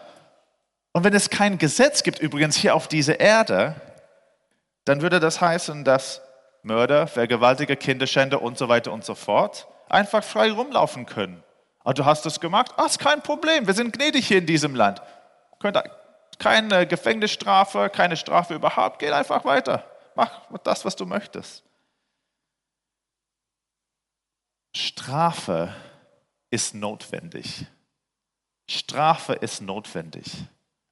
Und 0.92 1.02
wenn 1.02 1.14
es 1.14 1.30
kein 1.30 1.58
Gesetz 1.58 2.04
gibt, 2.04 2.20
übrigens 2.20 2.54
hier 2.54 2.76
auf 2.76 2.86
dieser 2.86 3.18
Erde, 3.18 3.74
dann 4.84 5.02
würde 5.02 5.18
das 5.18 5.40
heißen, 5.40 5.82
dass 5.82 6.22
Mörder, 6.62 7.06
Vergewaltiger, 7.06 7.76
Kinderschänder 7.76 8.42
und 8.42 8.58
so 8.58 8.68
weiter 8.68 8.92
und 8.92 9.04
so 9.04 9.14
fort 9.14 9.68
einfach 9.88 10.22
frei 10.22 10.52
rumlaufen 10.52 11.06
können. 11.06 11.42
Aber 11.80 11.94
du 11.94 12.04
hast 12.04 12.26
das 12.26 12.40
gemacht, 12.40 12.72
ah, 12.76 12.86
ist 12.86 12.98
kein 12.98 13.22
Problem, 13.22 13.66
wir 13.66 13.74
sind 13.74 13.92
gnädig 13.92 14.26
hier 14.26 14.38
in 14.38 14.46
diesem 14.46 14.74
Land. 14.74 15.00
Keine 16.38 16.86
Gefängnisstrafe, 16.86 17.90
keine 17.90 18.16
Strafe 18.16 18.54
überhaupt, 18.54 18.98
geh 18.98 19.10
einfach 19.10 19.44
weiter. 19.44 19.84
Mach 20.14 20.30
das, 20.64 20.84
was 20.84 20.96
du 20.96 21.06
möchtest. 21.06 21.64
Strafe 24.74 25.74
ist 26.50 26.74
notwendig. 26.74 27.66
Strafe 28.68 29.32
ist 29.32 29.62
notwendig. 29.62 30.30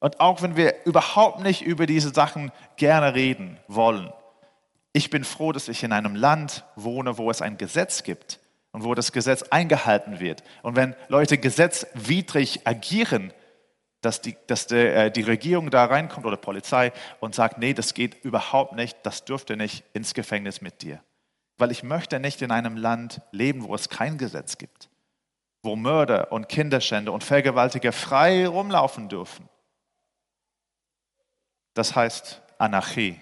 Und 0.01 0.21
auch 0.21 0.43
wenn 0.43 0.57
wir 0.57 0.85
überhaupt 0.87 1.41
nicht 1.41 1.63
über 1.63 1.87
diese 1.87 2.13
Sachen 2.13 2.53
gerne 2.77 3.15
reden 3.15 3.59
wollen, 3.69 4.13
ich 4.97 5.11
bin 5.11 5.25
froh, 5.25 5.53
dass 5.53 5.69
ich 5.69 5.83
in 5.83 5.93
einem 5.93 6.15
Land 6.15 6.65
wohne, 6.75 7.19
wo 7.19 7.31
es 7.31 7.43
ein 7.43 7.59
Gesetz 7.59 8.03
gibt 8.03 8.41
und 8.73 8.85
wo 8.85 8.95
das 8.95 9.13
Gesetz 9.13 9.43
eingehalten 9.45 10.21
wird. 10.21 10.43
Und 10.63 10.77
wenn 10.77 10.95
Leute 11.09 11.39
gesetzwidrig 11.39 12.67
agieren, 12.67 13.33
dass 14.01 14.21
die, 14.21 14.37
dass 14.47 14.67
die, 14.67 14.77
äh, 14.77 15.11
die 15.11 15.23
Regierung 15.23 15.71
da 15.71 15.85
reinkommt 15.85 16.27
oder 16.27 16.37
Polizei 16.37 16.93
und 17.21 17.35
sagt, 17.35 17.59
nee, 17.59 17.75
das 17.75 17.95
geht 17.95 18.25
überhaupt 18.25 18.75
nicht, 18.75 18.97
das 19.03 19.25
dürfte 19.25 19.57
nicht 19.57 19.85
ins 19.93 20.15
Gefängnis 20.15 20.61
mit 20.61 20.83
dir. 20.83 21.03
Weil 21.59 21.71
ich 21.71 21.83
möchte 21.83 22.21
nicht 22.21 22.43
in 22.43 22.51
einem 22.51 22.77
Land 22.77 23.21
leben, 23.33 23.65
wo 23.65 23.75
es 23.75 23.89
kein 23.89 24.19
Gesetz 24.19 24.59
gibt, 24.59 24.89
wo 25.63 25.77
Mörder 25.77 26.33
und 26.33 26.49
Kinderschänder 26.49 27.13
und 27.13 27.25
Vergewaltiger 27.25 27.93
frei 27.93 28.47
rumlaufen 28.47 29.09
dürfen 29.09 29.49
das 31.77 31.95
heißt 31.95 32.43
Anarchie. 32.59 33.21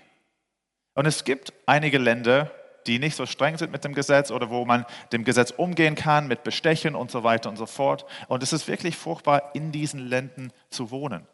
Und 0.95 1.07
es 1.07 1.25
gibt 1.25 1.53
einige 1.67 1.99
Länder, 1.99 2.51
die 2.87 2.99
nicht 2.99 3.17
so 3.17 3.27
streng 3.27 3.57
sind 3.59 3.73
mit 3.73 3.85
dem 3.85 3.95
Gesetz 3.95 4.31
oder 4.31 4.51
wo 4.51 4.65
man 4.65 4.85
dem 5.13 5.25
Gesetz 5.25 5.51
umgehen 5.51 5.95
kann 5.95 6.29
mit 6.29 6.45
Bestechen 6.45 6.95
und 6.95 7.11
so 7.11 7.25
weiter 7.25 7.49
und 7.49 7.57
so 7.57 7.67
fort. 7.67 8.05
Und 8.29 8.43
es 8.43 8.53
ist 8.53 8.69
wirklich 8.69 8.97
furchtbar, 8.97 9.51
in 9.55 9.73
diesen 9.73 10.09
Ländern 10.09 10.53
zu 10.71 10.91
wohnen. 10.91 11.27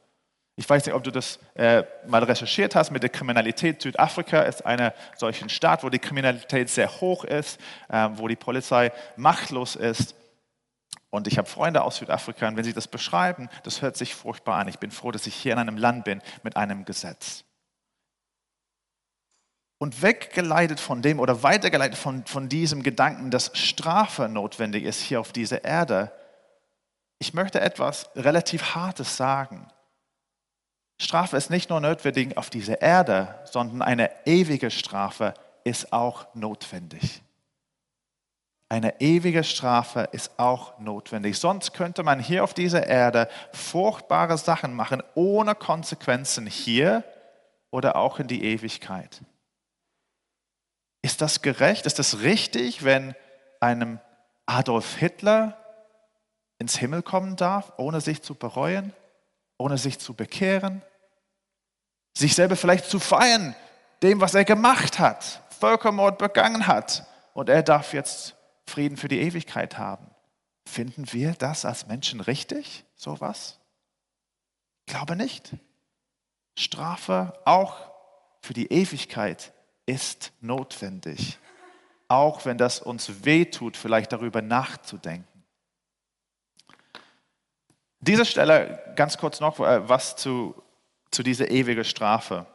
Ich 0.56 0.68
weiß 0.68 0.84
nicht, 0.84 0.94
ob 0.94 1.02
du 1.02 1.10
das 1.10 1.38
äh, 1.54 1.84
mal 2.06 2.22
recherchiert 2.22 2.74
hast 2.74 2.90
mit 2.90 3.02
der 3.02 3.10
Kriminalität. 3.10 3.80
Südafrika 3.80 4.42
ist 4.42 4.66
einer 4.66 4.92
solchen 5.16 5.48
Staat, 5.48 5.82
wo 5.82 5.88
die 5.88 5.98
Kriminalität 5.98 6.68
sehr 6.68 7.00
hoch 7.00 7.24
ist, 7.24 7.58
äh, 7.88 8.10
wo 8.14 8.28
die 8.28 8.36
Polizei 8.36 8.92
machtlos 9.16 9.74
ist. 9.76 10.14
Und 11.08 11.26
ich 11.26 11.38
habe 11.38 11.48
Freunde 11.48 11.82
aus 11.82 11.96
Südafrika 11.96 12.46
und 12.46 12.56
wenn 12.56 12.64
sie 12.64 12.72
das 12.72 12.88
beschreiben, 12.88 13.48
das 13.64 13.82
hört 13.82 13.96
sich 13.96 14.14
furchtbar 14.14 14.58
an. 14.58 14.68
Ich 14.68 14.78
bin 14.78 14.90
froh, 14.90 15.10
dass 15.10 15.26
ich 15.26 15.34
hier 15.34 15.54
in 15.54 15.58
einem 15.58 15.76
Land 15.76 16.04
bin 16.04 16.20
mit 16.42 16.56
einem 16.56 16.84
Gesetz. 16.84 17.44
Und 19.80 20.02
weggeleitet 20.02 20.78
von 20.78 21.02
dem 21.02 21.18
oder 21.18 21.42
weitergeleitet 21.42 21.98
von, 21.98 22.24
von 22.26 22.48
diesem 22.48 22.82
Gedanken, 22.82 23.30
dass 23.30 23.50
Strafe 23.54 24.28
notwendig 24.28 24.84
ist 24.84 25.00
hier 25.00 25.18
auf 25.18 25.32
dieser 25.32 25.64
Erde, 25.64 26.12
ich 27.18 27.34
möchte 27.34 27.60
etwas 27.60 28.10
relativ 28.14 28.74
Hartes 28.74 29.16
sagen. 29.16 29.68
Strafe 30.98 31.36
ist 31.36 31.50
nicht 31.50 31.70
nur 31.70 31.80
notwendig 31.80 32.36
auf 32.36 32.50
dieser 32.50 32.82
Erde, 32.82 33.34
sondern 33.44 33.82
eine 33.82 34.10
ewige 34.26 34.70
Strafe 34.70 35.34
ist 35.64 35.92
auch 35.94 36.34
notwendig. 36.34 37.22
Eine 38.68 39.00
ewige 39.00 39.42
Strafe 39.42 40.08
ist 40.12 40.38
auch 40.38 40.78
notwendig. 40.78 41.38
Sonst 41.38 41.72
könnte 41.72 42.02
man 42.02 42.20
hier 42.20 42.44
auf 42.44 42.54
dieser 42.54 42.86
Erde 42.86 43.28
furchtbare 43.52 44.38
Sachen 44.38 44.74
machen, 44.74 45.02
ohne 45.14 45.54
Konsequenzen 45.54 46.46
hier 46.46 47.02
oder 47.70 47.96
auch 47.96 48.20
in 48.20 48.28
die 48.28 48.44
Ewigkeit. 48.44 49.22
Ist 51.02 51.20
das 51.20 51.42
gerecht? 51.42 51.86
Ist 51.86 51.98
das 51.98 52.20
richtig, 52.20 52.84
wenn 52.84 53.14
einem 53.60 54.00
Adolf 54.46 54.96
Hitler 54.96 55.56
ins 56.58 56.76
Himmel 56.76 57.02
kommen 57.02 57.36
darf, 57.36 57.72
ohne 57.78 58.00
sich 58.00 58.22
zu 58.22 58.34
bereuen, 58.34 58.92
ohne 59.58 59.78
sich 59.78 59.98
zu 59.98 60.14
bekehren, 60.14 60.82
sich 62.16 62.34
selber 62.34 62.56
vielleicht 62.56 62.86
zu 62.86 62.98
feiern, 62.98 63.54
dem, 64.02 64.20
was 64.20 64.34
er 64.34 64.44
gemacht 64.44 64.98
hat, 64.98 65.42
Völkermord 65.58 66.18
begangen 66.18 66.66
hat, 66.66 67.06
und 67.32 67.48
er 67.48 67.62
darf 67.62 67.92
jetzt 67.92 68.36
Frieden 68.66 68.96
für 68.96 69.08
die 69.08 69.20
Ewigkeit 69.20 69.78
haben. 69.78 70.10
Finden 70.66 71.12
wir 71.12 71.32
das 71.32 71.64
als 71.64 71.86
Menschen 71.86 72.20
richtig, 72.20 72.84
sowas? 72.94 73.58
Ich 74.86 74.94
glaube 74.94 75.16
nicht. 75.16 75.52
Strafe 76.58 77.32
auch 77.44 77.90
für 78.42 78.52
die 78.52 78.66
Ewigkeit 78.72 79.52
ist 79.90 80.32
notwendig, 80.40 81.38
auch 82.06 82.44
wenn 82.44 82.56
das 82.56 82.80
uns 82.80 83.24
wehtut, 83.24 83.76
vielleicht 83.76 84.12
darüber 84.12 84.40
nachzudenken. 84.40 85.26
Diese 87.98 88.24
Stelle 88.24 88.94
ganz 88.94 89.18
kurz 89.18 89.40
noch 89.40 89.58
äh, 89.58 89.88
was 89.88 90.16
zu, 90.16 90.54
zu 91.10 91.22
dieser 91.22 91.50
ewigen 91.50 91.84
Strafe. 91.84 92.46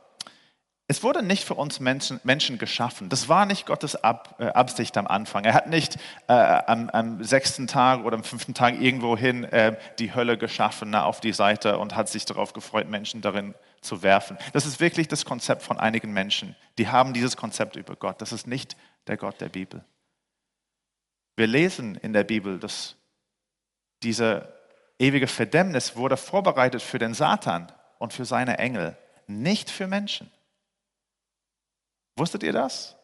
Es 0.87 1.01
wurde 1.01 1.23
nicht 1.23 1.43
für 1.43 1.55
uns 1.55 1.79
Menschen, 1.79 2.19
Menschen 2.23 2.59
geschaffen. 2.59 3.09
Das 3.09 3.27
war 3.27 3.47
nicht 3.47 3.65
Gottes 3.65 3.95
Ab, 3.95 4.35
äh, 4.37 4.45
Absicht 4.45 4.95
am 4.97 5.07
Anfang. 5.07 5.43
Er 5.43 5.55
hat 5.55 5.67
nicht 5.67 5.97
äh, 6.27 6.33
am, 6.33 6.91
am, 6.91 7.23
sechsten 7.23 7.65
Tag 7.65 8.05
oder 8.05 8.17
am 8.17 8.23
fünften 8.23 8.53
Tag 8.53 8.79
irgendwohin 8.79 9.45
äh, 9.45 9.77
die 9.97 10.13
Hölle 10.13 10.37
geschaffen 10.37 10.91
na, 10.91 11.03
auf 11.05 11.21
die 11.21 11.33
Seite 11.33 11.79
und 11.79 11.95
hat 11.95 12.07
sich 12.07 12.25
darauf 12.25 12.53
gefreut, 12.53 12.87
Menschen 12.87 13.21
darin 13.21 13.55
zu 13.81 14.03
werfen. 14.03 14.37
Das 14.53 14.67
ist 14.67 14.79
wirklich 14.79 15.07
das 15.07 15.25
Konzept 15.25 15.63
von 15.63 15.79
einigen 15.79 16.13
Menschen. 16.13 16.55
Die 16.77 16.87
haben 16.87 17.13
dieses 17.13 17.35
Konzept 17.35 17.75
über 17.75 17.95
Gott. 17.95 18.21
Das 18.21 18.31
ist 18.31 18.45
nicht 18.45 18.77
der 19.07 19.17
Gott 19.17 19.41
der 19.41 19.49
Bibel. 19.49 19.83
Wir 21.35 21.47
lesen 21.47 21.95
in 21.95 22.13
der 22.13 22.23
Bibel, 22.23 22.59
dass 22.59 22.95
diese 24.03 24.53
ewige 24.99 25.27
Verdämmnis 25.27 25.95
wurde 25.95 26.15
vorbereitet 26.15 26.83
für 26.83 26.99
den 26.99 27.15
Satan 27.15 27.71
und 27.97 28.13
für 28.13 28.25
seine 28.25 28.59
Engel, 28.59 28.95
nicht 29.25 29.71
für 29.71 29.87
Menschen. 29.87 30.29
Wusstet 32.15 32.43
ihr 32.43 32.53
das? 32.53 32.95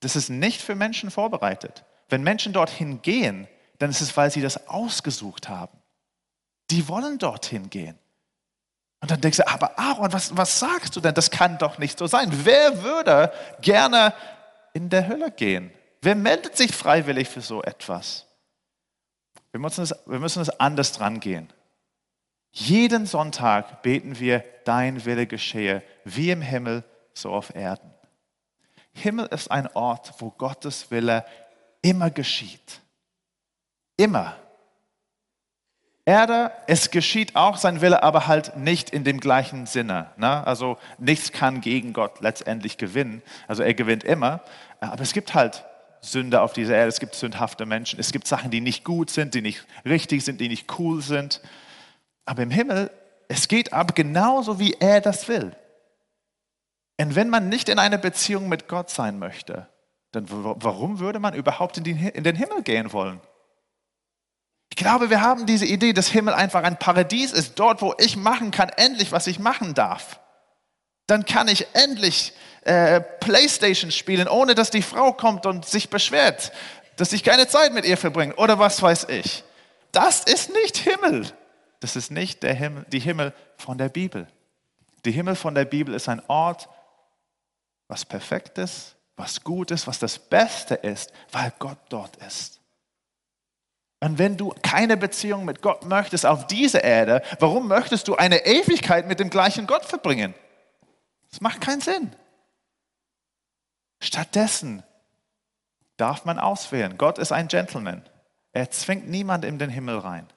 Das 0.00 0.16
ist 0.16 0.28
nicht 0.28 0.60
für 0.60 0.74
Menschen 0.74 1.10
vorbereitet. 1.10 1.84
Wenn 2.08 2.22
Menschen 2.22 2.52
dorthin 2.52 3.02
gehen, 3.02 3.48
dann 3.78 3.90
ist 3.90 4.00
es, 4.00 4.16
weil 4.16 4.30
sie 4.30 4.42
das 4.42 4.68
ausgesucht 4.68 5.48
haben. 5.48 5.78
Die 6.70 6.88
wollen 6.88 7.18
dorthin 7.18 7.70
gehen. 7.70 7.98
Und 9.00 9.10
dann 9.10 9.20
denkst 9.20 9.38
du, 9.38 9.46
aber 9.46 9.78
Aaron, 9.78 10.12
was, 10.12 10.36
was 10.36 10.58
sagst 10.58 10.96
du 10.96 11.00
denn? 11.00 11.14
Das 11.14 11.30
kann 11.30 11.58
doch 11.58 11.78
nicht 11.78 11.98
so 11.98 12.06
sein. 12.06 12.30
Wer 12.44 12.82
würde 12.82 13.32
gerne 13.60 14.12
in 14.72 14.90
der 14.90 15.06
Hölle 15.06 15.30
gehen? 15.30 15.70
Wer 16.02 16.14
meldet 16.14 16.56
sich 16.56 16.74
freiwillig 16.74 17.28
für 17.28 17.40
so 17.40 17.62
etwas? 17.62 18.26
Wir 19.52 19.60
müssen 19.60 19.84
es, 19.84 19.94
wir 20.06 20.18
müssen 20.18 20.42
es 20.42 20.50
anders 20.60 20.92
dran 20.92 21.20
gehen. 21.20 21.52
Jeden 22.50 23.06
Sonntag 23.06 23.82
beten 23.82 24.18
wir, 24.18 24.44
dein 24.64 25.04
Wille 25.04 25.26
geschehe, 25.26 25.82
wie 26.04 26.30
im 26.30 26.42
Himmel, 26.42 26.84
so 27.14 27.30
auf 27.30 27.54
Erden. 27.54 27.94
Himmel 29.02 29.26
ist 29.26 29.50
ein 29.50 29.68
Ort, 29.74 30.14
wo 30.18 30.30
Gottes 30.30 30.90
Wille 30.90 31.24
immer 31.82 32.10
geschieht. 32.10 32.80
Immer. 33.96 34.36
Erde, 36.04 36.52
es 36.66 36.90
geschieht 36.90 37.36
auch 37.36 37.58
sein 37.58 37.82
Wille, 37.82 38.02
aber 38.02 38.26
halt 38.26 38.56
nicht 38.56 38.90
in 38.90 39.04
dem 39.04 39.20
gleichen 39.20 39.66
Sinne. 39.66 40.10
Ne? 40.16 40.46
Also 40.46 40.78
nichts 40.96 41.32
kann 41.32 41.60
gegen 41.60 41.92
Gott 41.92 42.20
letztendlich 42.20 42.78
gewinnen. 42.78 43.22
Also 43.46 43.62
er 43.62 43.74
gewinnt 43.74 44.04
immer. 44.04 44.40
Aber 44.80 45.02
es 45.02 45.12
gibt 45.12 45.34
halt 45.34 45.64
Sünde 46.00 46.40
auf 46.40 46.52
dieser 46.52 46.76
Erde, 46.76 46.88
es 46.88 47.00
gibt 47.00 47.14
sündhafte 47.14 47.66
Menschen, 47.66 47.98
es 47.98 48.12
gibt 48.12 48.26
Sachen, 48.26 48.50
die 48.50 48.60
nicht 48.60 48.84
gut 48.84 49.10
sind, 49.10 49.34
die 49.34 49.42
nicht 49.42 49.66
richtig 49.84 50.24
sind, 50.24 50.40
die 50.40 50.48
nicht 50.48 50.78
cool 50.78 51.02
sind. 51.02 51.42
Aber 52.24 52.42
im 52.42 52.50
Himmel, 52.50 52.90
es 53.28 53.48
geht 53.48 53.72
ab 53.72 53.94
genauso, 53.94 54.58
wie 54.58 54.76
er 54.80 55.00
das 55.00 55.28
will. 55.28 55.54
Und 57.00 57.14
wenn 57.14 57.30
man 57.30 57.48
nicht 57.48 57.68
in 57.68 57.78
einer 57.78 57.98
Beziehung 57.98 58.48
mit 58.48 58.68
Gott 58.68 58.90
sein 58.90 59.18
möchte, 59.18 59.68
dann 60.12 60.26
warum 60.28 61.00
würde 61.00 61.20
man 61.20 61.34
überhaupt 61.34 61.76
in 61.78 61.84
den 61.84 61.96
Himmel 62.36 62.62
gehen 62.62 62.92
wollen? 62.92 63.20
Ich 64.70 64.76
glaube, 64.76 65.10
wir 65.10 65.20
haben 65.20 65.46
diese 65.46 65.64
Idee, 65.64 65.92
dass 65.92 66.08
Himmel 66.08 66.34
einfach 66.34 66.62
ein 66.62 66.78
Paradies 66.78 67.32
ist, 67.32 67.58
dort, 67.58 67.82
wo 67.82 67.94
ich 67.98 68.16
machen 68.16 68.50
kann, 68.50 68.68
endlich, 68.68 69.12
was 69.12 69.26
ich 69.26 69.38
machen 69.38 69.74
darf. 69.74 70.20
Dann 71.06 71.24
kann 71.24 71.48
ich 71.48 71.66
endlich 71.72 72.34
äh, 72.62 73.00
Playstation 73.00 73.90
spielen, 73.90 74.28
ohne 74.28 74.54
dass 74.54 74.70
die 74.70 74.82
Frau 74.82 75.12
kommt 75.12 75.46
und 75.46 75.64
sich 75.64 75.88
beschwert, 75.88 76.52
dass 76.96 77.12
ich 77.12 77.24
keine 77.24 77.48
Zeit 77.48 77.72
mit 77.72 77.86
ihr 77.86 77.96
verbringe 77.96 78.34
oder 78.36 78.58
was 78.58 78.82
weiß 78.82 79.04
ich. 79.08 79.42
Das 79.92 80.24
ist 80.24 80.52
nicht 80.52 80.76
Himmel. 80.76 81.26
Das 81.80 81.96
ist 81.96 82.10
nicht 82.10 82.42
der 82.42 82.54
Himmel, 82.54 82.84
die 82.92 82.98
Himmel 82.98 83.32
von 83.56 83.78
der 83.78 83.88
Bibel. 83.88 84.26
Die 85.04 85.12
Himmel 85.12 85.36
von 85.36 85.54
der 85.54 85.64
Bibel 85.64 85.94
ist 85.94 86.08
ein 86.08 86.20
Ort, 86.28 86.68
was 87.88 88.04
perfekt 88.04 88.58
ist, 88.58 88.94
was 89.16 89.42
gut 89.42 89.70
ist, 89.70 89.86
was 89.86 89.98
das 89.98 90.18
Beste 90.18 90.74
ist, 90.74 91.12
weil 91.32 91.52
Gott 91.58 91.78
dort 91.88 92.16
ist. 92.16 92.60
Und 94.00 94.18
wenn 94.18 94.36
du 94.36 94.54
keine 94.62 94.96
Beziehung 94.96 95.44
mit 95.44 95.60
Gott 95.60 95.84
möchtest 95.84 96.24
auf 96.24 96.46
dieser 96.46 96.84
Erde, 96.84 97.22
warum 97.40 97.66
möchtest 97.66 98.06
du 98.06 98.14
eine 98.14 98.46
Ewigkeit 98.46 99.08
mit 99.08 99.18
dem 99.18 99.28
gleichen 99.28 99.66
Gott 99.66 99.84
verbringen? 99.84 100.34
Das 101.30 101.40
macht 101.40 101.60
keinen 101.60 101.80
Sinn. 101.80 102.14
Stattdessen 104.00 104.84
darf 105.96 106.24
man 106.24 106.38
auswählen. 106.38 106.96
Gott 106.96 107.18
ist 107.18 107.32
ein 107.32 107.48
Gentleman. 107.48 108.08
Er 108.52 108.70
zwingt 108.70 109.08
niemand 109.08 109.44
in 109.44 109.58
den 109.58 109.68
Himmel 109.68 109.98
rein. 109.98 110.28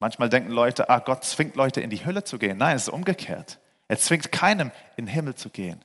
Manchmal 0.00 0.28
denken 0.28 0.50
Leute, 0.50 0.88
ah, 0.88 0.98
Gott 0.98 1.24
zwingt 1.24 1.54
Leute 1.54 1.80
in 1.80 1.90
die 1.90 2.04
Hölle 2.04 2.24
zu 2.24 2.38
gehen. 2.38 2.58
Nein, 2.58 2.74
es 2.74 2.84
ist 2.84 2.88
umgekehrt. 2.88 3.59
Er 3.90 3.98
zwingt 3.98 4.30
keinem 4.30 4.70
in 4.96 5.06
den 5.06 5.12
Himmel 5.12 5.34
zu 5.34 5.50
gehen. 5.50 5.84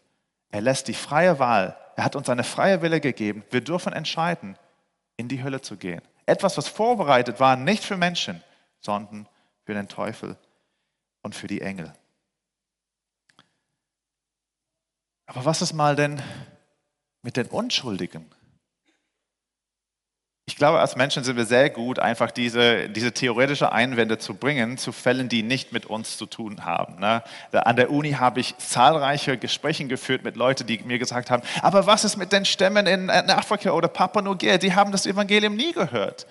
Er 0.51 0.61
lässt 0.61 0.87
die 0.87 0.93
freie 0.93 1.39
Wahl. 1.39 1.75
Er 1.95 2.05
hat 2.05 2.15
uns 2.15 2.29
eine 2.29 2.43
freie 2.43 2.83
Wille 2.83 3.01
gegeben. 3.01 3.43
Wir 3.49 3.61
dürfen 3.61 3.93
entscheiden, 3.93 4.59
in 5.17 5.27
die 5.27 5.41
Hölle 5.41 5.61
zu 5.61 5.75
gehen. 5.75 6.03
Etwas, 6.27 6.55
was 6.55 6.67
vorbereitet 6.67 7.39
war, 7.39 7.55
nicht 7.55 7.83
für 7.83 7.97
Menschen, 7.97 8.43
sondern 8.79 9.27
für 9.63 9.73
den 9.73 9.87
Teufel 9.87 10.37
und 11.23 11.33
für 11.33 11.47
die 11.47 11.61
Engel. 11.61 11.91
Aber 15.25 15.43
was 15.45 15.63
ist 15.63 15.73
mal 15.73 15.95
denn 15.95 16.21
mit 17.23 17.37
den 17.37 17.47
Unschuldigen? 17.47 18.34
Ich 20.47 20.57
glaube, 20.57 20.79
als 20.79 20.95
Menschen 20.95 21.23
sind 21.23 21.37
wir 21.37 21.45
sehr 21.45 21.71
gut, 21.71 21.97
einfach 21.97 22.29
diese, 22.29 22.87
diese 22.87 23.11
theoretische 23.11 23.71
Einwände 23.71 24.19
zu 24.19 24.35
bringen 24.35 24.77
zu 24.77 24.91
Fällen, 24.91 25.27
die 25.27 25.41
nicht 25.41 25.73
mit 25.73 25.87
uns 25.87 26.17
zu 26.17 26.27
tun 26.27 26.65
haben. 26.65 26.99
Ne? 26.99 27.23
An 27.51 27.75
der 27.75 27.89
Uni 27.89 28.11
habe 28.11 28.41
ich 28.41 28.55
zahlreiche 28.59 29.39
Gespräche 29.39 29.85
geführt 29.85 30.23
mit 30.23 30.35
Leuten, 30.35 30.67
die 30.67 30.79
mir 30.85 30.99
gesagt 30.99 31.31
haben, 31.31 31.41
aber 31.63 31.87
was 31.87 32.03
ist 32.03 32.17
mit 32.17 32.31
den 32.31 32.45
Stämmen 32.45 32.85
in 32.85 33.09
Afrika 33.09 33.71
oder 33.71 33.87
Papua 33.87 34.21
Neuguinea? 34.21 34.59
Die 34.59 34.75
haben 34.75 34.91
das 34.91 35.07
Evangelium 35.07 35.55
nie 35.55 35.71
gehört. 35.71 36.27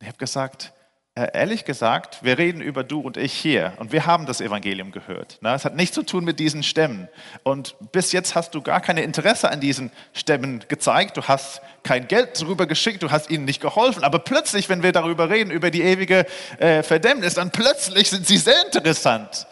Ich 0.00 0.08
habe 0.08 0.18
gesagt, 0.18 0.72
ehrlich 1.14 1.66
gesagt, 1.66 2.22
wir 2.22 2.38
reden 2.38 2.62
über 2.62 2.84
du 2.84 3.00
und 3.00 3.18
ich 3.18 3.34
hier 3.34 3.74
und 3.76 3.92
wir 3.92 4.06
haben 4.06 4.24
das 4.24 4.40
Evangelium 4.40 4.92
gehört. 4.92 5.38
Ne? 5.42 5.52
Es 5.52 5.64
hat 5.64 5.76
nichts 5.76 5.94
zu 5.94 6.02
tun 6.02 6.24
mit 6.24 6.40
diesen 6.40 6.62
Stämmen. 6.62 7.08
Und 7.42 7.76
bis 7.92 8.12
jetzt 8.12 8.34
hast 8.34 8.54
du 8.54 8.62
gar 8.62 8.80
kein 8.80 8.96
Interesse 8.96 9.50
an 9.50 9.60
diesen 9.60 9.90
Stämmen 10.14 10.64
gezeigt. 10.68 11.18
Du 11.18 11.22
hast 11.24 11.60
kein 11.82 12.08
Geld 12.08 12.40
darüber 12.40 12.66
geschickt, 12.66 13.02
du 13.02 13.10
hast 13.10 13.30
ihnen 13.30 13.44
nicht 13.44 13.60
geholfen. 13.60 14.04
Aber 14.04 14.20
plötzlich, 14.20 14.70
wenn 14.70 14.82
wir 14.82 14.92
darüber 14.92 15.28
reden, 15.28 15.50
über 15.50 15.70
die 15.70 15.82
ewige 15.82 16.26
äh, 16.58 16.82
Verdämmnis, 16.82 17.34
dann 17.34 17.50
plötzlich 17.50 18.08
sind 18.08 18.26
sie 18.26 18.38
sehr 18.38 18.64
interessant. 18.64 19.46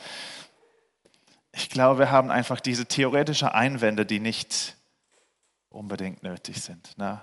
Ich 1.53 1.69
glaube, 1.69 1.99
wir 1.99 2.11
haben 2.11 2.31
einfach 2.31 2.61
diese 2.61 2.87
theoretischen 2.87 3.49
Einwände, 3.49 4.07
die 4.07 4.21
nicht 4.21 4.77
unbedingt 5.69 6.23
nötig 6.23 6.63
sind. 6.63 6.97
Ne? 6.97 7.21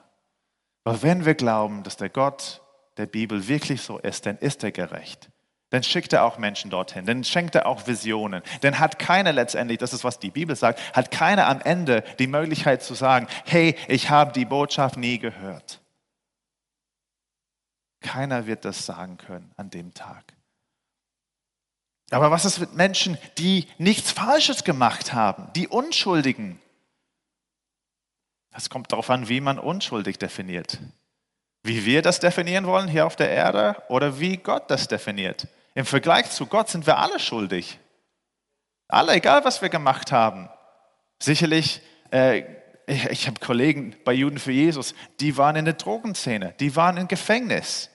Aber 0.83 1.01
wenn 1.01 1.25
wir 1.25 1.33
glauben, 1.33 1.81
dass 1.83 1.97
der 1.97 2.09
Gott 2.09 2.61
der 2.97 3.05
Bibel 3.05 3.47
wirklich 3.47 3.81
so 3.81 3.97
ist, 3.97 4.25
dann 4.25 4.37
ist 4.37 4.63
er 4.63 4.71
gerecht. 4.71 5.29
Dann 5.69 5.83
schickt 5.83 6.13
er 6.13 6.23
auch 6.23 6.37
Menschen 6.37 6.71
dorthin, 6.71 7.05
dann 7.05 7.25
schenkt 7.25 7.53
er 7.55 7.65
auch 7.65 7.87
Visionen. 7.87 8.41
Dann 8.61 8.79
hat 8.79 8.99
keiner 8.99 9.33
letztendlich, 9.33 9.79
das 9.79 9.91
ist 9.91 10.05
was 10.05 10.19
die 10.19 10.31
Bibel 10.31 10.55
sagt, 10.55 10.95
hat 10.95 11.11
keiner 11.11 11.47
am 11.47 11.59
Ende 11.59 12.03
die 12.19 12.27
Möglichkeit 12.27 12.81
zu 12.81 12.93
sagen, 12.93 13.27
hey, 13.45 13.75
ich 13.89 14.09
habe 14.09 14.31
die 14.31 14.45
Botschaft 14.45 14.95
nie 14.95 15.19
gehört. 15.19 15.81
Keiner 17.99 18.47
wird 18.47 18.63
das 18.63 18.85
sagen 18.85 19.17
können 19.17 19.51
an 19.57 19.69
dem 19.69 19.93
Tag. 19.93 20.33
Aber 22.11 22.31
was 22.31 22.45
ist 22.45 22.59
mit 22.59 22.73
Menschen, 22.73 23.17
die 23.37 23.67
nichts 23.77 24.11
Falsches 24.11 24.63
gemacht 24.63 25.11
haben, 25.11 25.51
die 25.53 25.67
Unschuldigen? 25.67 26.61
Es 28.55 28.69
kommt 28.69 28.91
darauf 28.93 29.09
an, 29.09 29.27
wie 29.27 29.41
man 29.41 29.59
unschuldig 29.59 30.17
definiert. 30.17 30.79
Wie 31.67 31.85
wir 31.85 32.01
das 32.01 32.21
definieren 32.21 32.65
wollen 32.65 32.87
hier 32.87 33.05
auf 33.05 33.17
der 33.17 33.29
Erde 33.29 33.75
oder 33.89 34.21
wie 34.21 34.37
Gott 34.37 34.71
das 34.71 34.87
definiert. 34.87 35.47
Im 35.75 35.85
Vergleich 35.85 36.31
zu 36.31 36.45
Gott 36.45 36.69
sind 36.69 36.87
wir 36.87 36.97
alle 36.97 37.19
schuldig. 37.19 37.77
Alle, 38.87 39.11
egal 39.11 39.43
was 39.43 39.61
wir 39.61 39.67
gemacht 39.67 40.13
haben. 40.13 40.47
Sicherlich, 41.19 41.81
äh, 42.13 42.43
ich, 42.85 43.03
ich 43.07 43.27
habe 43.27 43.41
Kollegen 43.41 43.97
bei 44.05 44.13
Juden 44.13 44.39
für 44.39 44.53
Jesus, 44.53 44.95
die 45.19 45.35
waren 45.35 45.57
in 45.57 45.65
der 45.65 45.73
Drogenszene, 45.73 46.53
die 46.61 46.73
waren 46.77 46.95
im 46.95 47.09
Gefängnis. 47.09 47.89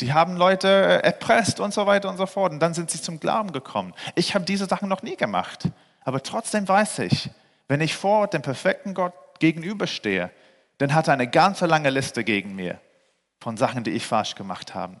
Die 0.00 0.12
haben 0.12 0.36
Leute 0.36 0.66
äh, 0.66 1.06
erpresst 1.06 1.60
und 1.60 1.72
so 1.72 1.86
weiter 1.86 2.08
und 2.08 2.16
so 2.16 2.26
fort. 2.26 2.50
Und 2.50 2.58
dann 2.58 2.74
sind 2.74 2.90
sie 2.90 3.00
zum 3.00 3.20
Glauben 3.20 3.52
gekommen. 3.52 3.94
Ich 4.16 4.34
habe 4.34 4.44
diese 4.44 4.66
Sachen 4.66 4.88
noch 4.88 5.04
nie 5.04 5.16
gemacht. 5.16 5.68
Aber 6.00 6.24
trotzdem 6.24 6.66
weiß 6.66 6.98
ich, 6.98 7.30
wenn 7.68 7.80
ich 7.82 7.94
vor 7.94 8.26
dem 8.26 8.42
perfekten 8.42 8.94
Gott 8.94 9.14
gegenüberstehe, 9.38 10.32
dann 10.78 10.92
hat 10.92 11.06
er 11.06 11.14
eine 11.14 11.28
ganze 11.28 11.66
lange 11.66 11.90
Liste 11.90 12.24
gegen 12.24 12.56
mir 12.56 12.80
von 13.42 13.56
Sachen, 13.56 13.84
die 13.84 13.90
ich 13.90 14.06
falsch 14.06 14.36
gemacht 14.36 14.74
habe. 14.74 15.00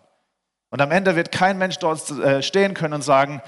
Und 0.70 0.80
am 0.80 0.90
Ende 0.90 1.16
wird 1.16 1.32
kein 1.32 1.58
Mensch 1.58 1.78
dort 1.78 2.10
äh, 2.10 2.42
stehen 2.42 2.74
können 2.74 2.94
und 2.94 3.02
sagen, 3.02 3.40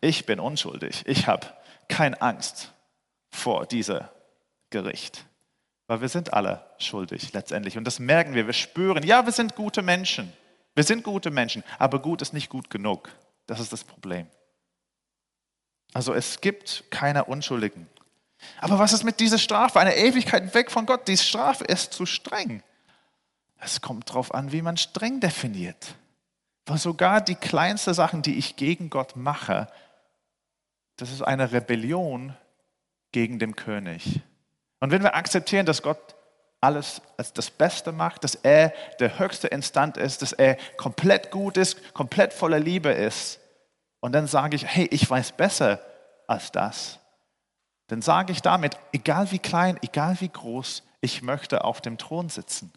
ich 0.00 0.26
bin 0.26 0.40
unschuldig, 0.40 1.02
ich 1.06 1.26
habe 1.26 1.46
keine 1.88 2.20
Angst 2.20 2.72
vor 3.30 3.66
diesem 3.66 4.00
Gericht. 4.70 5.24
Weil 5.86 6.00
wir 6.00 6.08
sind 6.08 6.34
alle 6.34 6.64
schuldig 6.78 7.32
letztendlich. 7.32 7.76
Und 7.76 7.84
das 7.84 7.98
merken 7.98 8.34
wir, 8.34 8.46
wir 8.46 8.52
spüren, 8.52 9.02
ja, 9.04 9.24
wir 9.26 9.32
sind 9.32 9.54
gute 9.54 9.82
Menschen. 9.82 10.32
Wir 10.74 10.84
sind 10.84 11.02
gute 11.02 11.30
Menschen, 11.30 11.64
aber 11.78 12.00
gut 12.00 12.22
ist 12.22 12.32
nicht 12.32 12.48
gut 12.48 12.70
genug. 12.70 13.10
Das 13.46 13.60
ist 13.60 13.72
das 13.72 13.84
Problem. 13.84 14.26
Also 15.92 16.14
es 16.14 16.40
gibt 16.40 16.84
keine 16.90 17.24
Unschuldigen. 17.24 17.88
Aber 18.60 18.78
was 18.78 18.92
ist 18.92 19.04
mit 19.04 19.20
dieser 19.20 19.38
Strafe? 19.38 19.78
Eine 19.78 19.96
Ewigkeit 19.96 20.54
weg 20.54 20.70
von 20.70 20.86
Gott. 20.86 21.06
Die 21.08 21.16
Strafe 21.16 21.64
ist 21.64 21.92
zu 21.92 22.06
streng. 22.06 22.62
Es 23.60 23.80
kommt 23.80 24.10
darauf 24.10 24.34
an, 24.34 24.52
wie 24.52 24.62
man 24.62 24.76
streng 24.76 25.20
definiert. 25.20 25.94
Weil 26.66 26.78
sogar 26.78 27.20
die 27.20 27.34
kleinsten 27.34 27.94
Sachen, 27.94 28.22
die 28.22 28.38
ich 28.38 28.56
gegen 28.56 28.90
Gott 28.90 29.16
mache, 29.16 29.68
das 30.96 31.10
ist 31.10 31.22
eine 31.22 31.52
Rebellion 31.52 32.36
gegen 33.12 33.38
den 33.38 33.56
König. 33.56 34.20
Und 34.80 34.90
wenn 34.90 35.02
wir 35.02 35.14
akzeptieren, 35.14 35.66
dass 35.66 35.82
Gott 35.82 36.14
alles 36.60 37.00
als 37.16 37.32
das 37.32 37.50
Beste 37.50 37.92
macht, 37.92 38.24
dass 38.24 38.34
er 38.34 38.72
der 38.98 39.18
höchste 39.18 39.48
Instant 39.48 39.96
ist, 39.96 40.22
dass 40.22 40.32
er 40.32 40.56
komplett 40.76 41.30
gut 41.30 41.56
ist, 41.56 41.94
komplett 41.94 42.32
voller 42.32 42.58
Liebe 42.58 42.90
ist, 42.90 43.40
und 44.00 44.12
dann 44.12 44.26
sage 44.26 44.56
ich, 44.56 44.66
hey, 44.66 44.88
ich 44.90 45.08
weiß 45.08 45.32
besser 45.32 45.78
als 46.26 46.52
das, 46.52 46.98
dann 47.88 48.02
sage 48.02 48.32
ich 48.32 48.40
damit, 48.40 48.78
egal 48.92 49.30
wie 49.30 49.38
klein, 49.38 49.78
egal 49.82 50.20
wie 50.20 50.28
groß, 50.28 50.82
ich 51.00 51.22
möchte 51.22 51.64
auf 51.64 51.80
dem 51.80 51.98
Thron 51.98 52.28
sitzen. 52.28 52.72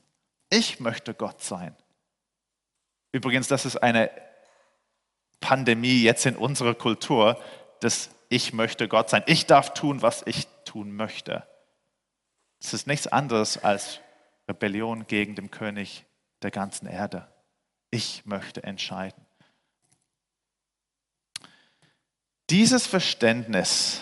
Ich 0.54 0.80
möchte 0.80 1.16
Gott 1.16 1.42
sein. 1.42 1.76
Übrigens, 3.12 3.48
das 3.48 3.66
ist 3.66 3.78
eine 3.78 4.12
Pandemie 5.40 6.04
jetzt 6.04 6.28
in 6.28 6.36
unserer 6.36 6.76
Kultur, 6.76 7.42
dass 7.80 8.12
ich 8.30 8.54
möchte 8.54 8.88
Gott 8.88 9.10
sein. 9.10 9.24
Ich 9.26 9.48
darf 9.48 9.74
tun, 9.74 10.04
was 10.04 10.22
ich 10.28 10.48
tun 10.64 10.96
möchte. 10.96 11.48
Es 12.62 12.72
ist 12.72 12.86
nichts 12.86 13.08
anderes 13.08 13.64
als 13.64 14.00
Rebellion 14.48 15.08
gegen 15.08 15.34
den 15.34 15.50
König 15.50 16.06
der 16.44 16.52
ganzen 16.52 16.86
Erde. 16.86 17.28
Ich 17.90 18.28
möchte 18.28 18.62
entscheiden. 18.62 19.26
Dieses 22.52 22.86
Verständnis, 22.86 24.02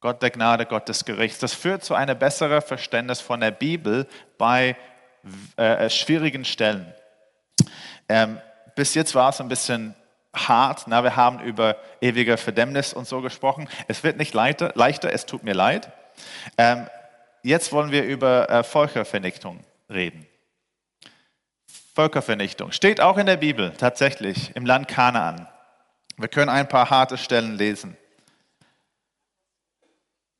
Gott 0.00 0.20
der 0.20 0.30
Gnade, 0.30 0.66
Gott 0.66 0.88
des 0.88 1.04
Gerichts, 1.04 1.38
das 1.38 1.54
führt 1.54 1.84
zu 1.84 1.94
einem 1.94 2.18
besseren 2.18 2.60
Verständnis 2.60 3.20
von 3.20 3.38
der 3.38 3.52
Bibel 3.52 4.08
bei 4.36 4.76
äh, 5.56 5.90
schwierigen 5.90 6.44
Stellen. 6.44 6.92
Ähm, 8.08 8.40
bis 8.74 8.94
jetzt 8.94 9.14
war 9.14 9.30
es 9.30 9.40
ein 9.40 9.48
bisschen 9.48 9.94
hart. 10.34 10.84
Na, 10.86 11.02
wir 11.02 11.16
haben 11.16 11.40
über 11.40 11.76
ewige 12.00 12.36
Verdämmnis 12.36 12.92
und 12.92 13.06
so 13.06 13.20
gesprochen. 13.20 13.68
Es 13.88 14.04
wird 14.04 14.16
nicht 14.16 14.34
leichter, 14.34 14.72
leichter 14.74 15.12
es 15.12 15.26
tut 15.26 15.42
mir 15.42 15.54
leid. 15.54 15.92
Ähm, 16.58 16.88
jetzt 17.42 17.72
wollen 17.72 17.90
wir 17.90 18.04
über 18.04 18.48
äh, 18.48 18.62
Völkervernichtung 18.62 19.60
reden. 19.88 20.26
Völkervernichtung 21.94 22.72
steht 22.72 23.00
auch 23.00 23.18
in 23.18 23.26
der 23.26 23.36
Bibel, 23.36 23.72
tatsächlich, 23.76 24.54
im 24.54 24.64
Land 24.64 24.88
Kanaan. 24.88 25.48
Wir 26.16 26.28
können 26.28 26.48
ein 26.48 26.68
paar 26.68 26.90
harte 26.90 27.18
Stellen 27.18 27.56
lesen. 27.56 27.96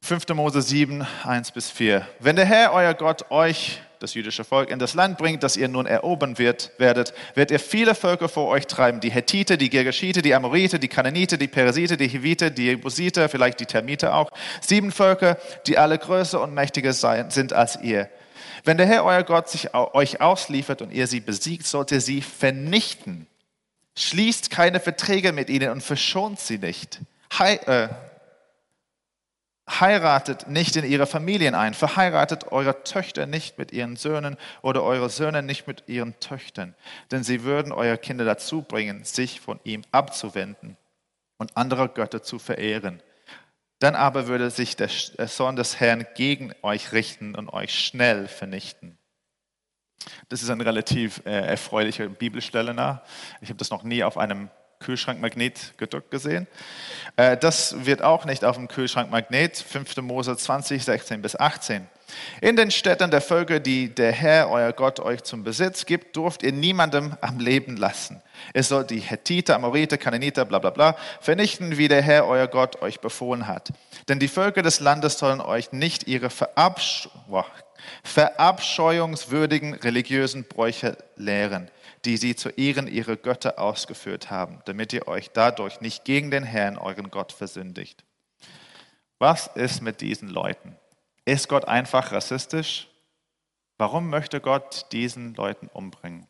5. 0.03 0.29
Mose 0.29 0.63
7, 0.63 1.07
1 1.25 1.51
bis 1.53 1.71
4. 1.71 2.07
Wenn 2.19 2.37
der 2.37 2.47
Herr, 2.47 2.73
euer 2.73 2.95
Gott, 2.95 3.31
euch 3.31 3.81
das 4.01 4.15
jüdische 4.15 4.45
Volk 4.45 4.71
in 4.71 4.79
das 4.79 4.95
Land 4.95 5.19
bringt, 5.19 5.43
das 5.43 5.59
ihr 5.59 5.69
nun 5.69 5.85
erobern 5.85 6.39
wird, 6.39 6.73
werdet, 6.79 7.13
wird 7.35 7.51
ihr 7.51 7.61
viele 7.61 7.95
Völker 7.95 8.31
vor 8.31 8.49
euch 8.49 8.67
treiben. 8.67 9.01
Die 9.01 9.11
Hethite, 9.11 9.59
die 9.59 9.69
Girgashite, 9.69 10.23
die 10.23 10.35
Amorite, 10.35 10.79
die 10.79 10.89
Kananite, 10.89 11.37
die 11.37 11.49
Peresite, 11.49 11.99
die 11.99 12.09
Hivite, 12.09 12.51
die 12.51 12.65
Jebusite, 12.65 13.29
vielleicht 13.29 13.61
die 13.61 13.67
Termite 13.67 14.15
auch. 14.15 14.31
Sieben 14.63 14.91
Völker, 14.91 15.37
die 15.67 15.77
alle 15.77 15.99
größer 15.99 16.41
und 16.41 16.55
mächtiger 16.55 16.95
sind 16.95 17.53
als 17.53 17.79
ihr. 17.83 18.09
Wenn 18.65 18.79
der 18.79 18.87
Herr, 18.87 19.05
euer 19.05 19.23
Gott, 19.23 19.51
sich 19.51 19.75
euch 19.75 20.21
ausliefert 20.23 20.81
und 20.81 20.93
ihr 20.93 21.07
sie 21.07 21.21
besiegt, 21.21 21.67
sollt 21.67 21.93
ihr 21.93 22.01
sie 22.01 22.23
vernichten. 22.23 23.27
Schließt 23.97 24.51
keine 24.51 24.81
Verträge 24.81 25.33
mit 25.33 25.51
ihnen 25.51 25.71
und 25.71 25.83
verschont 25.83 26.41
sie 26.41 26.59
nicht. 26.59 27.01
He 27.37 27.57
äh, 27.67 27.89
Heiratet 29.79 30.49
nicht 30.49 30.75
in 30.77 30.85
ihre 30.85 31.07
Familien 31.07 31.55
ein, 31.55 31.75
verheiratet 31.75 32.51
eure 32.51 32.83
Töchter 32.83 33.27
nicht 33.27 33.57
mit 33.59 33.73
ihren 33.73 33.97
Söhnen 33.97 34.37
oder 34.63 34.83
eure 34.83 35.11
Söhne 35.11 35.43
nicht 35.43 35.67
mit 35.67 35.85
ihren 35.87 36.19
Töchtern, 36.19 36.75
denn 37.11 37.23
sie 37.23 37.45
würden 37.45 37.73
eure 37.73 37.97
Kinder 37.97 38.25
dazu 38.25 38.63
bringen, 38.63 39.05
sich 39.05 39.41
von 39.41 39.61
ihm 39.63 39.83
abzuwenden 39.93 40.77
und 41.39 41.57
andere 41.57 41.89
Götter 41.89 42.23
zu 42.23 42.39
verehren. 42.39 43.01
Dann 43.79 43.95
aber 43.95 44.27
würde 44.27 44.51
sich 44.51 44.77
der 44.77 44.89
Zorn 44.89 45.57
des 45.57 45.79
Herrn 45.79 46.07
gegen 46.15 46.53
euch 46.63 46.93
richten 46.93 47.35
und 47.35 47.49
euch 47.49 47.73
schnell 47.73 48.29
vernichten. 48.29 48.99
Das 50.29 50.43
ist 50.43 50.51
eine 50.51 50.65
relativ 50.65 51.23
äh, 51.25 51.31
erfreuliche 51.31 52.09
Bibelstelle. 52.09 52.75
Nach. 52.75 53.03
Ich 53.41 53.49
habe 53.49 53.59
das 53.59 53.71
noch 53.71 53.83
nie 53.83 54.03
auf 54.03 54.17
einem 54.17 54.51
Kühlschrankmagnet 54.81 55.75
gedruckt 55.77 56.11
gesehen. 56.11 56.47
Äh, 57.17 57.37
das 57.37 57.85
wird 57.85 58.03
auch 58.03 58.25
nicht 58.25 58.45
auf 58.45 58.57
dem 58.57 58.67
Kühlschrankmagnet, 58.67 59.57
5. 59.57 59.99
Mose 59.99 60.37
20, 60.37 60.83
16 60.83 61.23
bis 61.23 61.37
18. 61.37 61.87
In 62.41 62.57
den 62.57 62.71
Städten 62.71 63.11
der 63.11 63.21
Völker, 63.21 63.61
die 63.61 63.95
der 63.95 64.11
Herr, 64.11 64.51
euer 64.51 64.73
Gott, 64.73 64.99
euch 64.99 65.23
zum 65.23 65.45
Besitz 65.45 65.87
gibt, 65.87 66.17
durft 66.17 66.43
ihr 66.43 66.53
niemandem 66.53 67.15
am 67.21 67.39
Leben 67.39 67.77
lassen. 67.77 68.23
Ihr 68.55 68.63
sollt 68.63 68.91
die 68.91 69.01
Hethiter, 69.01 69.55
Amoriter, 69.55 69.99
Kananiter, 69.99 70.45
bla 70.45 70.59
bla 70.59 70.71
bla, 70.71 70.97
vernichten, 71.21 71.79
wie 71.79 71.89
der 71.89 72.03
Herr, 72.03 72.27
euer 72.27 72.49
Gott, 72.49 72.83
euch 72.83 73.01
befohlen 73.01 73.47
hat. 73.47 73.71
Denn 74.09 74.19
die 74.19 74.29
Völker 74.29 74.63
des 74.63 74.81
Landes 74.81 75.19
sollen 75.19 75.41
euch 75.41 75.73
nicht 75.73 76.09
ihre 76.09 76.31
Verabsch 76.31 77.09
verabscheuungswürdigen 78.03 79.75
religiösen 79.75 80.45
Bräuche 80.45 80.97
lehren 81.17 81.71
die 82.05 82.17
sie 82.17 82.35
zu 82.35 82.49
Ehren 82.51 82.87
ihrer 82.87 83.17
Götter 83.17 83.59
ausgeführt 83.59 84.31
haben, 84.31 84.61
damit 84.65 84.93
ihr 84.93 85.07
euch 85.09 85.31
dadurch 85.31 85.81
nicht 85.81 86.05
gegen 86.05 86.31
den 86.31 86.45
Herrn, 86.45 86.79
euren 86.79 87.11
Gott, 87.11 87.33
versündigt. 87.33 88.05
Was 89.19 89.49
ist 89.49 89.83
mit 89.83 90.01
diesen 90.01 90.29
Leuten? 90.29 90.77
Ist 91.25 91.49
Gott 91.49 91.67
einfach 91.67 92.13
rassistisch? 92.13 92.89
Warum 93.77 94.09
möchte 94.09 94.41
Gott 94.41 94.87
diesen 94.93 95.35
Leuten 95.35 95.69
umbringen? 95.69 96.27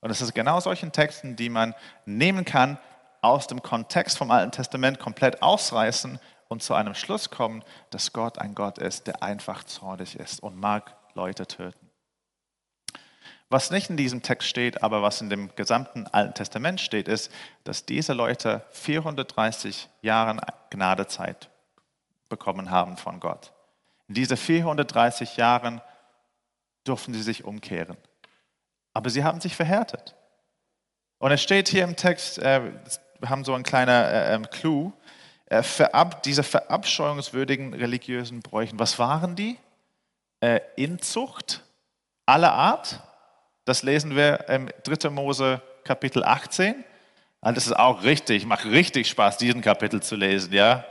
Und 0.00 0.10
es 0.10 0.20
ist 0.20 0.34
genau 0.34 0.58
solchen 0.58 0.90
Texten, 0.90 1.36
die 1.36 1.48
man 1.48 1.74
nehmen 2.04 2.44
kann, 2.44 2.78
aus 3.20 3.46
dem 3.46 3.62
Kontext 3.62 4.18
vom 4.18 4.32
Alten 4.32 4.50
Testament 4.50 4.98
komplett 4.98 5.42
ausreißen 5.42 6.18
und 6.48 6.62
zu 6.62 6.74
einem 6.74 6.94
Schluss 6.94 7.30
kommen, 7.30 7.64
dass 7.90 8.12
Gott 8.12 8.38
ein 8.38 8.54
Gott 8.54 8.78
ist, 8.78 9.06
der 9.06 9.22
einfach 9.22 9.64
zornig 9.64 10.16
ist 10.16 10.42
und 10.42 10.56
mag 10.56 10.96
Leute 11.14 11.46
töten. 11.46 11.81
Was 13.52 13.70
nicht 13.70 13.90
in 13.90 13.98
diesem 13.98 14.22
Text 14.22 14.48
steht, 14.48 14.82
aber 14.82 15.02
was 15.02 15.20
in 15.20 15.28
dem 15.28 15.54
gesamten 15.56 16.06
Alten 16.06 16.32
Testament 16.32 16.80
steht, 16.80 17.06
ist, 17.06 17.30
dass 17.64 17.84
diese 17.84 18.14
Leute 18.14 18.64
430 18.70 19.90
Jahre 20.00 20.40
Gnadezeit 20.70 21.50
bekommen 22.30 22.70
haben 22.70 22.96
von 22.96 23.20
Gott. 23.20 23.52
In 24.08 24.14
diese 24.14 24.38
430 24.38 25.36
Jahren 25.36 25.82
durften 26.84 27.12
sie 27.12 27.22
sich 27.22 27.44
umkehren. 27.44 27.98
Aber 28.94 29.10
sie 29.10 29.22
haben 29.22 29.42
sich 29.42 29.54
verhärtet. 29.54 30.14
Und 31.18 31.30
es 31.30 31.42
steht 31.42 31.68
hier 31.68 31.84
im 31.84 31.94
Text, 31.94 32.38
äh, 32.38 32.72
wir 33.18 33.28
haben 33.28 33.44
so 33.44 33.52
einen 33.52 33.64
kleinen 33.64 34.44
äh, 34.44 34.48
Clou, 34.50 34.94
äh, 35.44 35.62
verab, 35.62 36.22
diese 36.22 36.42
verabscheuungswürdigen 36.42 37.74
religiösen 37.74 38.40
Bräuchen. 38.40 38.78
Was 38.78 38.98
waren 38.98 39.36
die? 39.36 39.58
Äh, 40.40 40.60
Inzucht 40.76 41.62
aller 42.24 42.54
Art, 42.54 43.02
das 43.64 43.82
lesen 43.82 44.16
wir 44.16 44.48
im 44.48 44.68
3. 44.84 45.10
Mose 45.10 45.62
Kapitel 45.84 46.24
18. 46.24 46.84
Und 47.40 47.56
das 47.56 47.66
ist 47.66 47.76
auch 47.76 48.04
richtig, 48.04 48.46
macht 48.46 48.64
richtig 48.64 49.08
Spaß, 49.08 49.36
diesen 49.36 49.62
Kapitel 49.62 50.00
zu 50.00 50.14
lesen, 50.14 50.52
ja. 50.52 50.84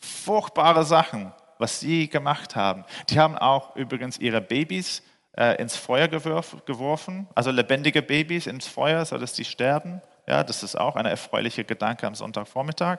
Furchtbare 0.00 0.84
Sachen, 0.84 1.32
was 1.58 1.78
sie 1.78 2.08
gemacht 2.08 2.56
haben. 2.56 2.84
Die 3.08 3.18
haben 3.18 3.38
auch 3.38 3.76
übrigens 3.76 4.18
ihre 4.18 4.40
Babys 4.40 5.02
äh, 5.36 5.60
ins 5.60 5.76
Feuer 5.76 6.08
geworfen, 6.08 7.28
also 7.34 7.50
lebendige 7.50 8.02
Babys 8.02 8.46
ins 8.46 8.66
Feuer, 8.66 9.04
sodass 9.04 9.32
die 9.32 9.44
sterben. 9.44 10.02
Ja, 10.26 10.42
das 10.44 10.62
ist 10.62 10.76
auch 10.76 10.96
eine 10.96 11.10
erfreuliche 11.10 11.64
Gedanke 11.64 12.06
am 12.06 12.14
Sonntagvormittag. 12.14 12.98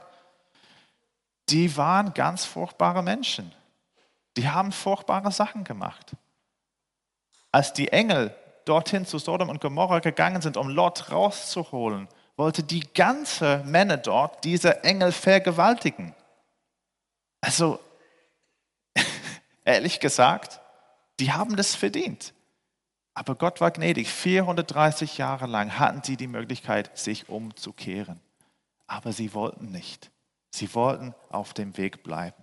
Die 1.49 1.75
waren 1.75 2.13
ganz 2.13 2.45
furchtbare 2.45 3.03
Menschen. 3.03 3.51
Die 4.37 4.49
haben 4.49 4.71
furchtbare 4.71 5.31
Sachen 5.31 5.63
gemacht. 5.63 6.13
Als 7.53 7.71
die 7.71 7.89
Engel 7.93 8.35
dorthin 8.65 9.05
zu 9.05 9.19
Sodom 9.19 9.49
und 9.49 9.61
Gomorra 9.61 9.99
gegangen 9.99 10.41
sind, 10.41 10.57
um 10.57 10.69
Lot 10.69 11.11
rauszuholen, 11.11 12.07
wollte 12.35 12.63
die 12.63 12.79
ganze 12.93 13.63
Männer 13.65 13.97
dort 13.97 14.43
diese 14.43 14.83
Engel 14.83 15.11
vergewaltigen. 15.11 16.15
Also, 17.41 17.79
ehrlich 19.65 19.99
gesagt, 19.99 20.61
die 21.19 21.31
haben 21.31 21.55
das 21.55 21.75
verdient. 21.75 22.33
Aber 23.13 23.35
Gott 23.35 23.61
war 23.61 23.69
gnädig. 23.69 24.09
430 24.09 25.19
Jahre 25.19 25.45
lang 25.45 25.77
hatten 25.77 26.01
sie 26.01 26.17
die 26.17 26.25
Möglichkeit, 26.25 26.97
sich 26.97 27.29
umzukehren. 27.29 28.19
Aber 28.87 29.11
sie 29.11 29.35
wollten 29.35 29.71
nicht. 29.71 30.09
Sie 30.49 30.73
wollten 30.73 31.13
auf 31.29 31.53
dem 31.53 31.77
Weg 31.77 32.01
bleiben. 32.01 32.42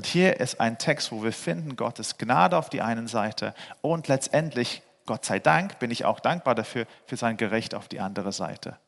Und 0.00 0.06
hier 0.06 0.40
ist 0.40 0.62
ein 0.62 0.78
Text, 0.78 1.12
wo 1.12 1.22
wir 1.22 1.30
finden 1.30 1.76
Gottes 1.76 2.16
Gnade 2.16 2.56
auf 2.56 2.70
die 2.70 2.80
einen 2.80 3.06
Seite 3.06 3.52
und 3.82 4.08
letztendlich, 4.08 4.80
Gott 5.04 5.26
sei 5.26 5.38
Dank, 5.40 5.78
bin 5.78 5.90
ich 5.90 6.06
auch 6.06 6.20
dankbar 6.20 6.54
dafür, 6.54 6.86
für 7.04 7.18
sein 7.18 7.36
Gericht 7.36 7.74
auf 7.74 7.86
die 7.86 8.00
andere 8.00 8.32
Seite. 8.32 8.78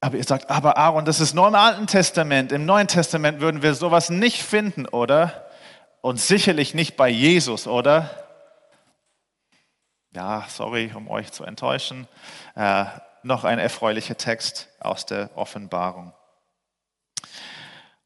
Aber 0.00 0.16
ihr 0.16 0.24
sagt, 0.24 0.48
aber 0.48 0.78
Aaron, 0.78 1.04
das 1.04 1.20
ist 1.20 1.34
nur 1.34 1.46
im 1.46 1.54
Alten 1.54 1.86
Testament. 1.86 2.50
Im 2.50 2.64
Neuen 2.64 2.88
Testament 2.88 3.40
würden 3.40 3.60
wir 3.60 3.74
sowas 3.74 4.08
nicht 4.08 4.42
finden, 4.42 4.86
oder? 4.88 5.46
Und 6.00 6.18
sicherlich 6.18 6.72
nicht 6.72 6.96
bei 6.96 7.10
Jesus, 7.10 7.66
oder? 7.66 8.08
Ja, 10.14 10.46
sorry, 10.48 10.90
um 10.94 11.10
euch 11.10 11.30
zu 11.30 11.44
enttäuschen. 11.44 12.08
Äh, 12.54 12.86
noch 13.22 13.44
ein 13.44 13.58
erfreulicher 13.58 14.16
Text 14.16 14.70
aus 14.80 15.04
der 15.04 15.28
Offenbarung. 15.36 16.14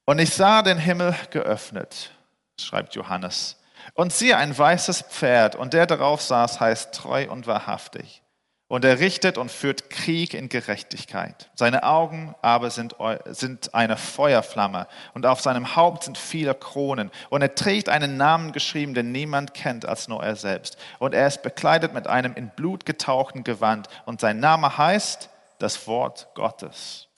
Und 0.09 0.21
ich 0.21 0.33
sah 0.33 0.63
den 0.63 0.79
Himmel 0.79 1.15
geöffnet, 1.33 2.13
schreibt 2.59 2.95
Johannes. 2.95 3.59
Und 3.93 4.11
siehe 4.11 4.39
ein 4.39 4.57
weißes 4.57 5.03
Pferd, 5.03 5.55
und 5.55 5.75
der 5.75 5.85
darauf 5.85 6.23
saß, 6.23 6.61
heißt 6.61 6.95
treu 6.95 7.29
und 7.29 7.47
wahrhaftig. 7.47 8.23
Und 8.69 8.87
er 8.87 9.01
richtet 9.01 9.37
und 9.37 9.51
führt 9.51 9.91
Krieg 9.91 10.33
in 10.33 10.49
Gerechtigkeit. 10.49 11.51
Seine 11.55 11.83
Augen 11.83 12.35
aber 12.41 12.71
sind, 12.71 12.97
sind 13.27 13.75
eine 13.75 13.99
Feuerflamme, 13.99 14.87
und 15.13 15.27
auf 15.27 15.43
seinem 15.43 15.77
Haupt 15.77 16.05
sind 16.05 16.17
viele 16.17 16.55
Kronen. 16.55 17.11
Und 17.29 17.43
er 17.43 17.55
trägt 17.55 17.91
einen 17.91 18.17
Namen 18.17 18.53
geschrieben, 18.53 18.95
den 18.95 19.13
niemand 19.13 19.53
kennt 19.53 19.85
als 19.85 20.09
nur 20.09 20.25
er 20.25 20.37
selbst. 20.37 20.79
Und 20.99 21.13
er 21.13 21.27
ist 21.27 21.43
bekleidet 21.43 21.93
mit 21.93 22.07
einem 22.07 22.33
in 22.33 22.49
Blut 22.49 22.87
getauchten 22.87 23.45
Gewand. 23.45 23.89
Und 24.07 24.23
sein 24.23 24.41
Name 24.41 24.79
heißt 24.79 25.29
das 25.59 25.87
Wort 25.87 26.29
Gottes. 26.35 27.09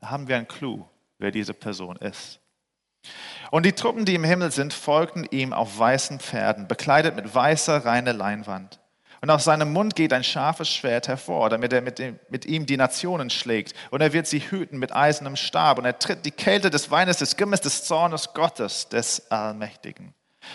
Da 0.00 0.08
haben 0.08 0.26
wir 0.26 0.36
einen 0.36 0.48
Clou 0.48 0.88
wer 1.20 1.30
diese 1.30 1.54
Person 1.54 1.96
ist. 1.96 2.40
Und 3.50 3.66
die 3.66 3.72
Truppen, 3.72 4.04
die 4.04 4.14
im 4.14 4.24
Himmel 4.24 4.50
sind, 4.50 4.72
folgten 4.72 5.26
ihm 5.30 5.52
auf 5.52 5.78
weißen 5.78 6.20
Pferden, 6.20 6.68
bekleidet 6.68 7.16
mit 7.16 7.34
weißer, 7.34 7.84
reiner 7.84 8.12
Leinwand. 8.12 8.80
Und 9.22 9.30
aus 9.30 9.44
seinem 9.44 9.72
Mund 9.72 9.96
geht 9.96 10.14
ein 10.14 10.24
scharfes 10.24 10.70
Schwert 10.70 11.08
hervor, 11.08 11.50
damit 11.50 11.72
er 11.74 11.82
mit, 11.82 11.98
dem, 11.98 12.18
mit, 12.30 12.46
ihm 12.46 12.64
die 12.64 12.78
Nationen 12.78 13.28
schlägt. 13.28 13.74
Und 13.90 14.00
er 14.00 14.14
wird 14.14 14.26
sie 14.26 14.40
hüten 14.40 14.78
mit 14.78 14.94
eisernem 14.96 15.36
Stab. 15.36 15.78
Und 15.78 15.84
er 15.84 15.98
tritt 15.98 16.24
die 16.24 16.30
Kälte 16.30 16.70
des 16.70 16.90
Weines, 16.90 17.18
des 17.18 17.36
Gimmes, 17.36 17.60
des 17.60 17.84
Zornes 17.84 18.32
Gottes, 18.32 18.88
des 18.88 19.30
Allmächtigen. 19.30 20.14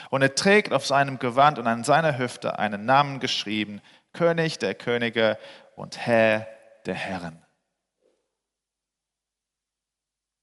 Und 0.09 0.23
er 0.23 0.33
trägt 0.33 0.73
auf 0.73 0.85
seinem 0.85 1.19
Gewand 1.19 1.59
und 1.59 1.67
an 1.67 1.83
seiner 1.83 2.17
Hüfte 2.17 2.57
einen 2.57 2.85
Namen 2.85 3.19
geschrieben, 3.19 3.81
König 4.13 4.57
der 4.57 4.73
Könige 4.73 5.37
und 5.75 5.97
Herr 5.99 6.47
der 6.87 6.95
Herren. 6.95 7.44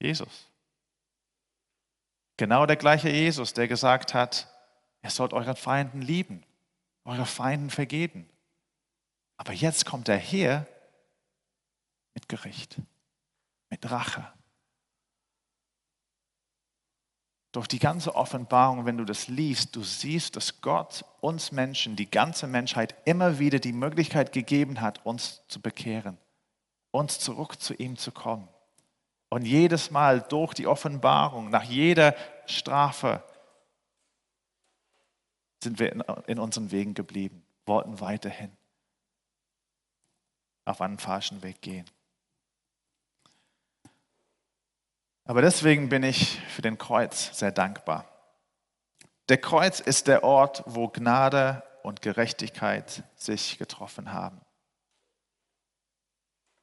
Jesus. 0.03 0.49
Genau 2.37 2.67
der 2.67 2.77
gleiche 2.77 3.09
Jesus, 3.09 3.53
der 3.53 3.69
gesagt 3.69 4.15
hat, 4.15 4.49
ihr 5.03 5.11
sollt 5.11 5.33
euren 5.33 5.57
Feinden 5.57 6.03
lieben, 6.03 6.45
eure 7.05 7.27
Feinden 7.27 7.71
vergeben. 7.71 8.29
Aber 9.37 9.53
jetzt 9.53 9.87
kommt 9.87 10.09
er 10.09 10.17
her 10.17 10.67
mit 12.15 12.29
Gericht, 12.29 12.81
mit 13.71 13.91
Rache. 13.91 14.33
Durch 17.53 17.69
die 17.69 17.79
ganze 17.79 18.15
Offenbarung, 18.15 18.87
wenn 18.87 18.97
du 18.97 19.05
das 19.05 19.29
liest, 19.29 19.77
du 19.77 19.83
siehst, 19.83 20.37
dass 20.37 20.63
Gott 20.63 21.05
uns 21.21 21.53
Menschen, 21.53 21.97
die 21.97 22.11
ganze 22.11 22.47
Menschheit 22.47 22.97
immer 23.05 23.39
wieder 23.39 23.59
die 23.59 23.75
Möglichkeit 23.75 24.33
gegeben 24.33 24.81
hat, 24.81 25.05
uns 25.05 25.43
zu 25.49 25.61
bekehren, 25.61 26.17
uns 26.91 27.19
zurück 27.19 27.61
zu 27.61 27.75
ihm 27.75 27.99
zu 27.99 28.11
kommen. 28.11 28.49
Und 29.33 29.47
jedes 29.47 29.91
Mal 29.91 30.21
durch 30.21 30.53
die 30.53 30.67
Offenbarung, 30.67 31.49
nach 31.49 31.63
jeder 31.63 32.15
Strafe, 32.45 33.23
sind 35.63 35.79
wir 35.79 35.91
in, 36.27 36.39
unseren 36.39 36.71
Wegen 36.71 36.93
geblieben, 36.93 37.43
wollten 37.65 37.99
weiterhin 38.01 38.55
auf 40.67 40.83
einen 40.83 40.99
falschen 40.99 41.43
Weg 41.43 41.63
gehen. 41.63 41.91
Aber 45.25 45.41
deswegen 45.41 45.89
bin 45.89 46.03
ich 46.03 46.39
für 46.49 46.61
den 46.61 46.77
Kreuz 46.77 47.35
sehr 47.39 47.53
dankbar. 47.53 48.05
Der 49.31 49.39
Kreuz 49.39 49.81
ist 49.81 50.09
der 50.09 50.25
Ort, 50.25 50.63
wo 50.67 50.89
Gnade 50.89 51.63
und 51.83 52.03
Gerechtigkeit 52.03 53.03
sich 53.17 53.57
getroffen 53.57 54.13
haben. 54.13 54.43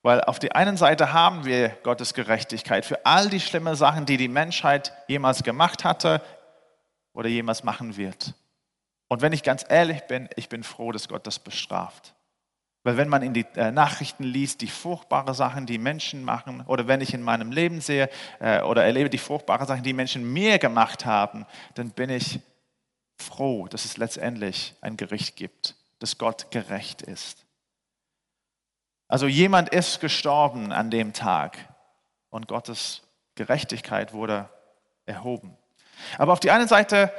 Weil 0.01 0.21
auf 0.21 0.39
der 0.39 0.55
einen 0.55 0.77
Seite 0.77 1.11
haben 1.11 1.45
wir 1.45 1.69
Gottes 1.83 2.13
Gerechtigkeit 2.13 2.85
für 2.85 3.05
all 3.05 3.29
die 3.29 3.41
schlimmen 3.41 3.75
Sachen, 3.75 4.05
die 4.05 4.17
die 4.17 4.29
Menschheit 4.29 4.93
jemals 5.07 5.43
gemacht 5.43 5.83
hatte 5.83 6.21
oder 7.13 7.27
jemals 7.27 7.63
machen 7.63 7.97
wird. 7.97 8.33
Und 9.09 9.21
wenn 9.21 9.33
ich 9.33 9.43
ganz 9.43 9.65
ehrlich 9.67 10.01
bin, 10.03 10.29
ich 10.35 10.47
bin 10.47 10.63
froh, 10.63 10.91
dass 10.91 11.09
Gott 11.09 11.27
das 11.27 11.39
bestraft. 11.39 12.13
Weil 12.83 12.95
wenn 12.95 13.09
man 13.09 13.23
in 13.23 13.33
die 13.33 13.45
äh, 13.55 13.71
Nachrichten 13.71 14.23
liest, 14.23 14.61
die 14.61 14.67
furchtbare 14.67 15.33
Sachen, 15.33 15.65
die 15.65 15.77
Menschen 15.77 16.23
machen, 16.23 16.63
oder 16.65 16.87
wenn 16.87 17.01
ich 17.01 17.13
in 17.13 17.21
meinem 17.21 17.51
Leben 17.51 17.81
sehe 17.81 18.09
äh, 18.39 18.61
oder 18.61 18.85
erlebe 18.85 19.09
die 19.09 19.17
furchtbaren 19.17 19.67
Sachen, 19.67 19.83
die 19.83 19.93
Menschen 19.93 20.31
mir 20.31 20.59
gemacht 20.59 21.05
haben, 21.05 21.45
dann 21.75 21.89
bin 21.91 22.09
ich 22.09 22.39
froh, 23.17 23.67
dass 23.67 23.83
es 23.83 23.97
letztendlich 23.97 24.75
ein 24.79 24.95
Gericht 24.95 25.35
gibt, 25.35 25.75
dass 25.99 26.17
Gott 26.17 26.51
gerecht 26.51 27.01
ist. 27.01 27.45
Also 29.09 29.25
jemand 29.27 29.69
ist 29.69 29.99
gestorben 29.99 30.71
an 30.71 30.91
dem 30.91 31.13
Tag 31.13 31.57
und 32.29 32.47
Gottes 32.47 33.01
Gerechtigkeit 33.33 34.13
wurde 34.13 34.47
erhoben. 35.05 35.57
Aber 36.19 36.31
auf 36.31 36.39
die 36.39 36.51
eine 36.51 36.67
Seite 36.67 37.11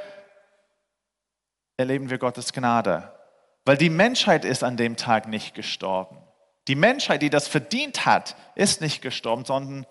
erleben 1.75 2.09
wir 2.09 2.17
Gottes 2.17 2.53
Gnade, 2.53 3.13
weil 3.65 3.75
die 3.75 3.89
Menschheit 3.89 4.45
ist 4.45 4.63
an 4.63 4.77
dem 4.77 4.95
Tag 4.95 5.27
nicht 5.27 5.53
gestorben. 5.53 6.17
Die 6.69 6.75
Menschheit, 6.75 7.21
die 7.21 7.29
das 7.29 7.49
verdient 7.49 8.05
hat, 8.05 8.37
ist 8.55 8.79
nicht 8.79 9.01
gestorben, 9.01 9.43
sondern 9.43 9.85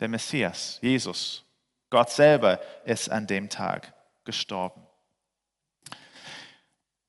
der 0.00 0.08
Messias, 0.08 0.78
Jesus, 0.80 1.44
Gott 1.90 2.10
selber 2.10 2.60
ist 2.86 3.10
an 3.10 3.26
dem 3.26 3.50
Tag 3.50 3.92
gestorben. 4.24 4.86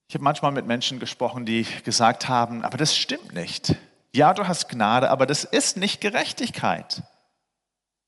Ich 0.09 0.15
habe 0.15 0.25
manchmal 0.25 0.51
mit 0.51 0.65
Menschen 0.65 0.99
gesprochen, 0.99 1.45
die 1.45 1.65
gesagt 1.85 2.27
haben, 2.27 2.65
aber 2.65 2.77
das 2.77 2.97
stimmt 2.97 3.33
nicht. 3.33 3.77
Ja, 4.13 4.33
du 4.33 4.47
hast 4.47 4.67
Gnade, 4.69 5.09
aber 5.09 5.25
das 5.25 5.43
ist 5.43 5.77
nicht 5.77 6.01
Gerechtigkeit. 6.01 7.03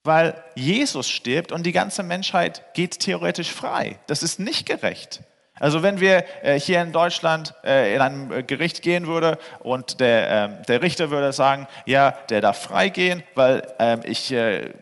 Weil 0.04 0.44
Jesus 0.56 1.10
stirbt 1.10 1.54
und 1.54 1.66
die 1.66 1.72
ganze 1.72 2.04
Menschheit 2.04 2.74
geht 2.74 3.00
theoretisch 3.00 3.52
frei. 3.52 4.00
Das 4.08 4.22
ist 4.22 4.38
nicht 4.38 4.66
gerecht. 4.66 5.22
Also 5.60 5.82
wenn 5.82 6.02
wir 6.02 6.26
äh, 6.44 6.60
hier 6.60 6.82
in 6.82 6.92
Deutschland 6.92 7.54
äh, 7.63 7.96
in 7.96 8.02
einem 8.02 8.32
äh, 8.32 8.44
Gericht 8.44 8.82
gehen 8.82 9.08
würde 9.08 9.38
und 9.60 10.02
der, 10.02 10.30
ähm, 10.30 10.58
der 10.68 10.82
Richter 10.82 11.10
würde 11.10 11.32
sagen, 11.32 11.68
ja, 11.86 12.12
der 12.30 12.42
darf 12.42 12.63
freigehen, 12.63 13.24
weil, 13.36 13.62
ähm, 13.80 14.02
ich, 14.04 14.32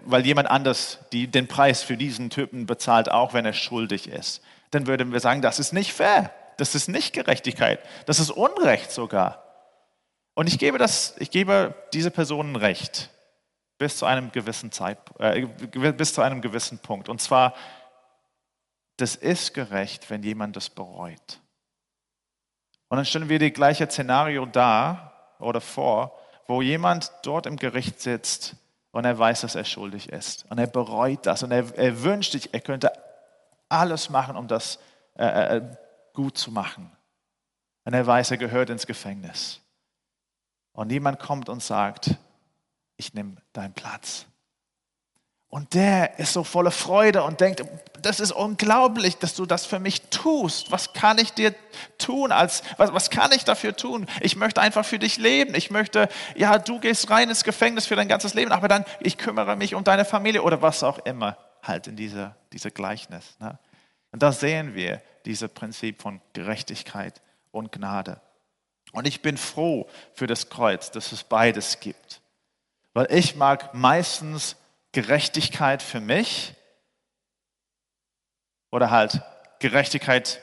weil 0.06 0.26
jemand 0.26 0.50
anders 0.50 1.00
die, 1.12 1.28
den 1.28 1.48
Preis 1.48 1.84
für 1.84 1.98
diesen 1.98 2.30
Typen 2.30 2.66
bezahlt, 2.66 3.12
auch 3.12 3.34
wenn 3.34 3.46
er 3.46 3.54
schuldig 3.54 4.10
ist, 4.10 4.42
dann 4.72 4.88
würden 4.88 5.12
wir 5.12 5.20
sagen, 5.20 5.42
das 5.42 5.60
ist 5.60 5.74
nicht 5.74 5.94
fair, 5.94 6.32
das 6.58 6.74
ist 6.74 6.88
nicht 6.88 7.14
Gerechtigkeit, 7.14 7.80
das 8.06 8.20
ist 8.20 8.32
Unrecht 8.32 8.92
sogar. 8.92 9.51
Und 10.34 10.48
ich 10.48 10.58
gebe, 10.60 10.78
das, 10.78 11.16
ich 11.20 11.32
gebe 11.32 11.76
diese 11.94 12.12
Personen 12.12 12.56
Recht 12.56 13.10
bis 13.78 13.98
zu 13.98 14.06
einem 14.06 14.32
gewissen 14.32 14.72
Zeit, 14.72 15.00
äh, 15.20 15.46
bis 15.46 16.14
zu 16.14 16.22
einem 16.22 16.42
gewissen 16.42 16.80
Punkt. 16.80 17.10
Und 17.10 17.20
zwar, 17.20 17.56
das 18.98 19.16
ist 19.16 19.54
gerecht, 19.54 20.10
wenn 20.10 20.24
jemand 20.24 20.56
das 20.56 20.70
bereut. 20.70 21.42
Und 22.90 22.98
dann 22.98 23.06
stellen 23.06 23.30
wir 23.30 23.40
die 23.40 23.52
gleiche 23.52 23.90
Szenario 23.90 24.46
da 24.46 25.36
oder 25.40 25.62
vor, 25.62 26.20
wo 26.48 26.62
jemand 26.62 27.12
dort 27.24 27.46
im 27.46 27.56
Gericht 27.56 28.02
sitzt 28.02 28.56
und 28.92 29.06
er 29.06 29.18
weiß, 29.18 29.42
dass 29.42 29.56
er 29.56 29.64
schuldig 29.64 30.10
ist. 30.10 30.46
Und 30.52 30.60
er 30.60 30.68
bereut 30.68 31.26
das 31.26 31.44
und 31.44 31.52
er, 31.52 31.74
er 31.78 32.04
wünscht 32.04 32.34
sich, 32.34 32.54
er 32.54 32.60
könnte 32.60 32.92
alles 33.70 34.10
machen, 34.10 34.36
um 34.36 34.48
das 34.48 34.78
äh, 35.16 35.58
äh 35.58 35.62
gut 36.14 36.38
zu 36.38 36.52
machen. 36.52 36.92
Und 37.86 37.94
er 37.94 38.06
weiß, 38.06 38.32
er 38.32 38.38
gehört 38.38 38.70
ins 38.70 38.86
Gefängnis. 38.86 39.61
Und 40.74 40.88
niemand 40.88 41.20
kommt 41.20 41.50
und 41.50 41.62
sagt, 41.62 42.12
ich 42.98 43.14
nehme 43.14 43.38
deinen 43.54 43.74
Platz. 43.74 44.26
Und 45.52 45.74
der 45.74 46.18
ist 46.18 46.32
so 46.32 46.46
voller 46.46 46.72
Freude 46.72 47.24
und 47.24 47.42
denkt, 47.42 47.62
das 48.02 48.22
ist 48.22 48.32
unglaublich, 48.32 49.18
dass 49.18 49.36
du 49.36 49.46
das 49.46 49.66
für 49.66 49.80
mich 49.80 50.04
tust. 50.04 50.72
Was 50.72 50.94
kann 50.94 51.18
ich 51.18 51.34
dir 51.34 51.54
tun? 51.98 52.32
Als, 52.32 52.64
was, 52.78 52.94
was 52.94 53.10
kann 53.10 53.34
ich 53.34 53.44
dafür 53.44 53.76
tun? 53.76 54.08
Ich 54.22 54.38
möchte 54.38 54.62
einfach 54.62 54.86
für 54.86 54.98
dich 54.98 55.18
leben. 55.18 55.54
Ich 55.54 55.70
möchte, 55.70 56.08
ja, 56.36 56.58
du 56.58 56.80
gehst 56.80 57.10
rein 57.10 57.28
ins 57.28 57.44
Gefängnis 57.44 57.86
für 57.86 57.98
dein 57.98 58.08
ganzes 58.08 58.34
Leben, 58.34 58.54
aber 58.54 58.70
dann, 58.70 58.86
ich 59.02 59.18
kümmere 59.18 59.58
mich 59.58 59.76
um 59.76 59.84
deine 59.84 60.06
Familie 60.06 60.42
oder 60.42 60.62
was 60.62 60.84
auch 60.84 61.00
immer, 61.00 61.38
halt 61.62 61.88
in 61.88 61.98
dieser, 61.98 62.38
dieser 62.54 62.72
Gleichnis. 62.72 63.36
Ne? 63.40 63.60
Und 64.14 64.24
da 64.24 64.32
sehen 64.32 64.74
wir 64.74 65.02
dieses 65.26 65.52
Prinzip 65.52 66.02
von 66.02 66.22
Gerechtigkeit 66.32 67.22
und 67.52 67.74
Gnade. 67.74 68.22
Und 68.92 69.08
ich 69.08 69.22
bin 69.22 69.38
froh 69.38 69.90
für 70.14 70.28
das 70.28 70.50
Kreuz, 70.50 70.92
dass 70.92 71.12
es 71.12 71.24
beides 71.24 71.80
gibt. 71.80 72.22
Weil 72.94 73.08
ich 73.12 73.36
mag 73.36 73.74
meistens 73.74 74.58
Gerechtigkeit 74.92 75.82
für 75.82 76.02
mich 76.02 76.54
oder 78.70 78.92
halt 78.92 79.22
Gerechtigkeit, 79.60 80.42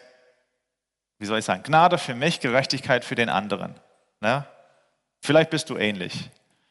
wie 1.19 1.27
soll 1.27 1.39
ich 1.39 1.45
sagen, 1.45 1.63
Gnade 1.63 1.99
für 1.99 2.15
mich, 2.15 2.41
Gerechtigkeit 2.41 3.05
für 3.05 3.15
den 3.15 3.29
anderen. 3.29 3.79
Ne? 4.21 4.47
Vielleicht 5.21 5.51
bist 5.51 5.69
du 5.69 5.77
ähnlich. 5.77 6.31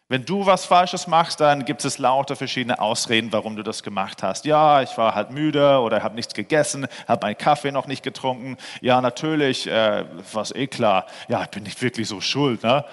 Wenn 0.10 0.24
du 0.24 0.46
was 0.46 0.66
Falsches 0.66 1.08
machst, 1.08 1.42
dann 1.42 1.66
gibt 1.66 1.84
es 1.84 1.98
lauter 1.98 2.38
verschiedene 2.38 2.80
Ausreden, 2.80 3.34
warum 3.34 3.58
du 3.58 3.64
das 3.64 3.84
gemacht 3.84 4.24
hast. 4.24 4.46
Ja, 4.46 4.82
ich 4.82 4.98
war 4.98 5.16
halt 5.16 5.32
müde 5.32 5.80
oder 5.80 6.02
habe 6.02 6.16
nichts 6.16 6.34
gegessen, 6.34 6.88
habe 7.10 7.26
meinen 7.26 7.38
Kaffee 7.38 7.74
noch 7.74 7.88
nicht 7.88 8.04
getrunken. 8.04 8.56
Ja, 8.80 9.02
natürlich, 9.02 9.68
äh, 9.68 10.06
was 10.32 10.56
eh 10.56 10.68
klar. 10.68 11.08
Ja, 11.28 11.44
ich 11.44 11.50
bin 11.50 11.64
nicht 11.64 11.82
wirklich 11.82 12.08
so 12.08 12.22
schuld. 12.22 12.64
Ne? 12.64 12.86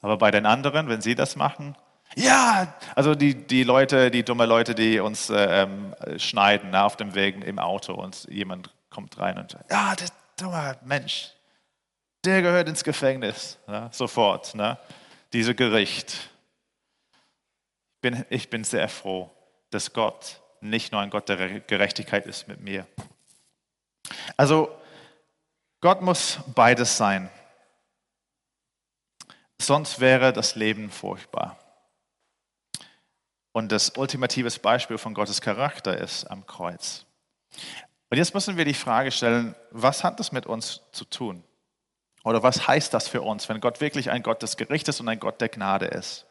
Aber 0.00 0.18
bei 0.18 0.32
den 0.32 0.44
anderen, 0.44 0.88
wenn 0.88 1.02
sie 1.02 1.14
das 1.14 1.36
machen, 1.36 1.76
ja, 2.16 2.74
also 2.96 3.14
die, 3.14 3.34
die 3.34 3.62
Leute, 3.62 4.10
die 4.10 4.24
dumme 4.24 4.46
Leute, 4.46 4.74
die 4.74 4.98
uns 4.98 5.30
äh, 5.30 5.62
ähm, 5.62 5.94
schneiden 6.16 6.70
na, 6.72 6.84
auf 6.84 6.96
dem 6.96 7.14
Weg 7.14 7.44
im 7.44 7.58
Auto 7.60 7.92
und 7.92 8.26
jemand 8.28 8.70
kommt 8.90 9.18
rein 9.18 9.38
und 9.38 9.52
sagt, 9.52 9.70
ja, 9.70 9.94
der 9.94 10.08
dumme 10.36 10.76
Mensch, 10.82 11.32
der 12.24 12.42
gehört 12.42 12.68
ins 12.68 12.84
Gefängnis, 12.84 13.58
ne? 13.66 13.88
sofort, 13.92 14.54
ne? 14.54 14.78
diese 15.32 15.54
Gericht. 15.54 16.30
Ich 17.94 18.00
bin, 18.00 18.24
ich 18.30 18.50
bin 18.50 18.64
sehr 18.64 18.88
froh, 18.88 19.30
dass 19.70 19.92
Gott 19.92 20.40
nicht 20.60 20.92
nur 20.92 21.00
ein 21.00 21.10
Gott 21.10 21.28
der 21.28 21.60
Gerechtigkeit 21.60 22.26
ist 22.26 22.48
mit 22.48 22.60
mir. 22.60 22.86
Also 24.36 24.76
Gott 25.80 26.02
muss 26.02 26.38
beides 26.54 26.96
sein. 26.96 27.30
Sonst 29.60 30.00
wäre 30.00 30.32
das 30.32 30.54
Leben 30.54 30.90
furchtbar. 30.90 31.58
Und 33.52 33.72
das 33.72 33.90
ultimative 33.96 34.50
Beispiel 34.60 34.98
von 34.98 35.14
Gottes 35.14 35.40
Charakter 35.40 35.96
ist 35.96 36.24
am 36.24 36.46
Kreuz. 36.46 37.06
Und 38.10 38.16
jetzt 38.18 38.34
müssen 38.34 38.56
wir 38.56 38.64
die 38.64 38.74
Frage 38.74 39.10
stellen, 39.10 39.54
was 39.70 40.04
hat 40.04 40.20
das 40.20 40.32
mit 40.32 40.46
uns 40.46 40.80
zu 40.92 41.04
tun? 41.04 41.42
Oder 42.28 42.42
was 42.42 42.68
heißt 42.68 42.92
das 42.92 43.08
für 43.08 43.22
uns, 43.22 43.48
wenn 43.48 43.58
Gott 43.58 43.80
wirklich 43.80 44.10
ein 44.10 44.22
Gott 44.22 44.42
des 44.42 44.58
Gerichtes 44.58 45.00
und 45.00 45.08
ein 45.08 45.18
Gott 45.18 45.40
der 45.40 45.48
Gnade 45.48 45.86
ist? 45.86 46.26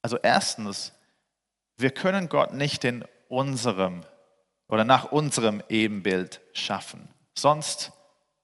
Also 0.00 0.16
erstens, 0.16 0.92
wir 1.76 1.90
können 1.90 2.28
Gott 2.28 2.54
nicht 2.54 2.84
in 2.84 3.04
unserem 3.28 4.04
oder 4.68 4.84
nach 4.84 5.10
unserem 5.10 5.60
Ebenbild 5.68 6.40
schaffen. 6.52 7.08
Sonst 7.36 7.90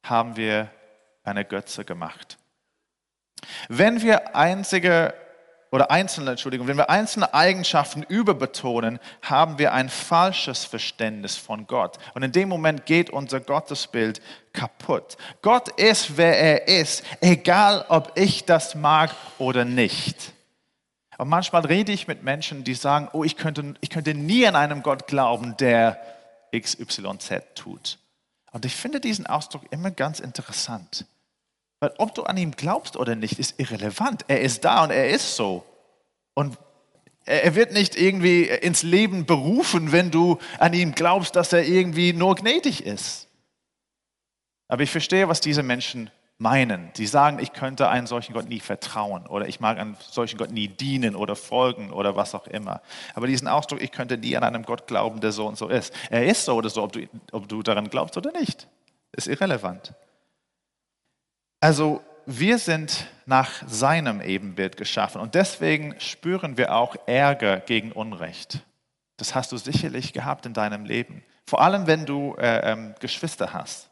haben 0.02 0.34
wir 0.34 0.68
eine 1.22 1.44
Götze 1.44 1.84
gemacht. 1.84 2.38
Wenn 3.68 4.02
wir 4.02 4.34
einzige 4.34 5.14
oder 5.74 5.90
einzelne, 5.90 6.30
Entschuldigung, 6.30 6.68
wenn 6.68 6.76
wir 6.76 6.88
einzelne 6.88 7.34
Eigenschaften 7.34 8.04
überbetonen, 8.04 9.00
haben 9.22 9.58
wir 9.58 9.72
ein 9.72 9.88
falsches 9.88 10.64
Verständnis 10.64 11.36
von 11.36 11.66
Gott. 11.66 11.98
Und 12.14 12.22
in 12.22 12.30
dem 12.30 12.48
Moment 12.48 12.86
geht 12.86 13.10
unser 13.10 13.40
Gottesbild 13.40 14.22
kaputt. 14.52 15.16
Gott 15.42 15.68
ist, 15.70 16.16
wer 16.16 16.38
er 16.38 16.68
ist, 16.68 17.02
egal 17.20 17.84
ob 17.88 18.12
ich 18.14 18.44
das 18.44 18.76
mag 18.76 19.10
oder 19.38 19.64
nicht. 19.64 20.32
Und 21.18 21.28
manchmal 21.28 21.66
rede 21.66 21.90
ich 21.90 22.06
mit 22.06 22.22
Menschen, 22.22 22.62
die 22.62 22.74
sagen, 22.74 23.08
oh, 23.12 23.24
ich 23.24 23.36
könnte, 23.36 23.74
ich 23.80 23.90
könnte 23.90 24.14
nie 24.14 24.46
an 24.46 24.54
einen 24.54 24.80
Gott 24.80 25.08
glauben, 25.08 25.56
der 25.56 26.00
XYZ 26.56 27.56
tut. 27.56 27.98
Und 28.52 28.64
ich 28.64 28.76
finde 28.76 29.00
diesen 29.00 29.26
Ausdruck 29.26 29.64
immer 29.72 29.90
ganz 29.90 30.20
interessant. 30.20 31.04
Weil 31.84 31.92
ob 31.98 32.14
du 32.14 32.22
an 32.22 32.38
ihn 32.38 32.52
glaubst 32.52 32.96
oder 32.96 33.14
nicht, 33.14 33.38
ist 33.38 33.60
irrelevant. 33.60 34.24
Er 34.26 34.40
ist 34.40 34.64
da 34.64 34.84
und 34.84 34.90
er 34.90 35.10
ist 35.10 35.36
so. 35.36 35.66
Und 36.32 36.56
er 37.26 37.54
wird 37.56 37.74
nicht 37.74 37.94
irgendwie 37.94 38.44
ins 38.44 38.82
Leben 38.82 39.26
berufen, 39.26 39.92
wenn 39.92 40.10
du 40.10 40.38
an 40.58 40.72
ihn 40.72 40.92
glaubst, 40.92 41.36
dass 41.36 41.52
er 41.52 41.62
irgendwie 41.62 42.14
nur 42.14 42.36
gnädig 42.36 42.86
ist. 42.86 43.28
Aber 44.66 44.82
ich 44.82 44.90
verstehe, 44.90 45.28
was 45.28 45.42
diese 45.42 45.62
Menschen 45.62 46.10
meinen. 46.38 46.88
Sie 46.94 47.06
sagen, 47.06 47.38
ich 47.38 47.52
könnte 47.52 47.90
einem 47.90 48.06
solchen 48.06 48.32
Gott 48.32 48.48
nie 48.48 48.60
vertrauen 48.60 49.26
oder 49.26 49.46
ich 49.46 49.60
mag 49.60 49.78
einem 49.78 49.96
solchen 50.00 50.38
Gott 50.38 50.52
nie 50.52 50.68
dienen 50.68 51.14
oder 51.14 51.36
folgen 51.36 51.92
oder 51.92 52.16
was 52.16 52.34
auch 52.34 52.46
immer. 52.46 52.80
Aber 53.12 53.26
diesen 53.26 53.46
Ausdruck, 53.46 53.82
ich 53.82 53.92
könnte 53.92 54.16
nie 54.16 54.38
an 54.38 54.42
einem 54.42 54.62
Gott 54.62 54.86
glauben, 54.86 55.20
der 55.20 55.32
so 55.32 55.46
und 55.46 55.58
so 55.58 55.68
ist. 55.68 55.92
Er 56.08 56.24
ist 56.24 56.46
so 56.46 56.54
oder 56.54 56.70
so, 56.70 56.82
ob 56.82 56.92
du, 56.92 57.06
ob 57.30 57.46
du 57.46 57.62
daran 57.62 57.90
glaubst 57.90 58.16
oder 58.16 58.32
nicht, 58.32 58.68
ist 59.12 59.28
irrelevant. 59.28 59.92
Also 61.64 62.02
wir 62.26 62.58
sind 62.58 63.06
nach 63.24 63.50
seinem 63.66 64.20
Ebenbild 64.20 64.76
geschaffen 64.76 65.18
und 65.18 65.34
deswegen 65.34 65.98
spüren 65.98 66.58
wir 66.58 66.74
auch 66.74 66.94
Ärger 67.06 67.56
gegen 67.56 67.90
Unrecht. 67.90 68.58
Das 69.16 69.34
hast 69.34 69.50
du 69.50 69.56
sicherlich 69.56 70.12
gehabt 70.12 70.44
in 70.44 70.52
deinem 70.52 70.84
Leben. 70.84 71.24
Vor 71.46 71.62
allem, 71.62 71.86
wenn 71.86 72.04
du 72.04 72.34
äh, 72.34 72.70
ähm, 72.70 72.94
Geschwister 73.00 73.54
hast. 73.54 73.88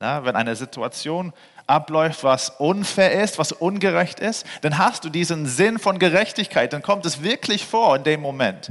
Ja, 0.00 0.24
wenn 0.24 0.36
eine 0.36 0.54
Situation 0.54 1.32
abläuft, 1.66 2.22
was 2.22 2.48
unfair 2.48 3.20
ist, 3.20 3.40
was 3.40 3.50
ungerecht 3.50 4.20
ist, 4.20 4.46
dann 4.60 4.78
hast 4.78 5.04
du 5.04 5.08
diesen 5.08 5.46
Sinn 5.46 5.80
von 5.80 5.98
Gerechtigkeit. 5.98 6.72
Dann 6.72 6.82
kommt 6.82 7.06
es 7.06 7.24
wirklich 7.24 7.66
vor 7.66 7.96
in 7.96 8.04
dem 8.04 8.20
Moment. 8.20 8.70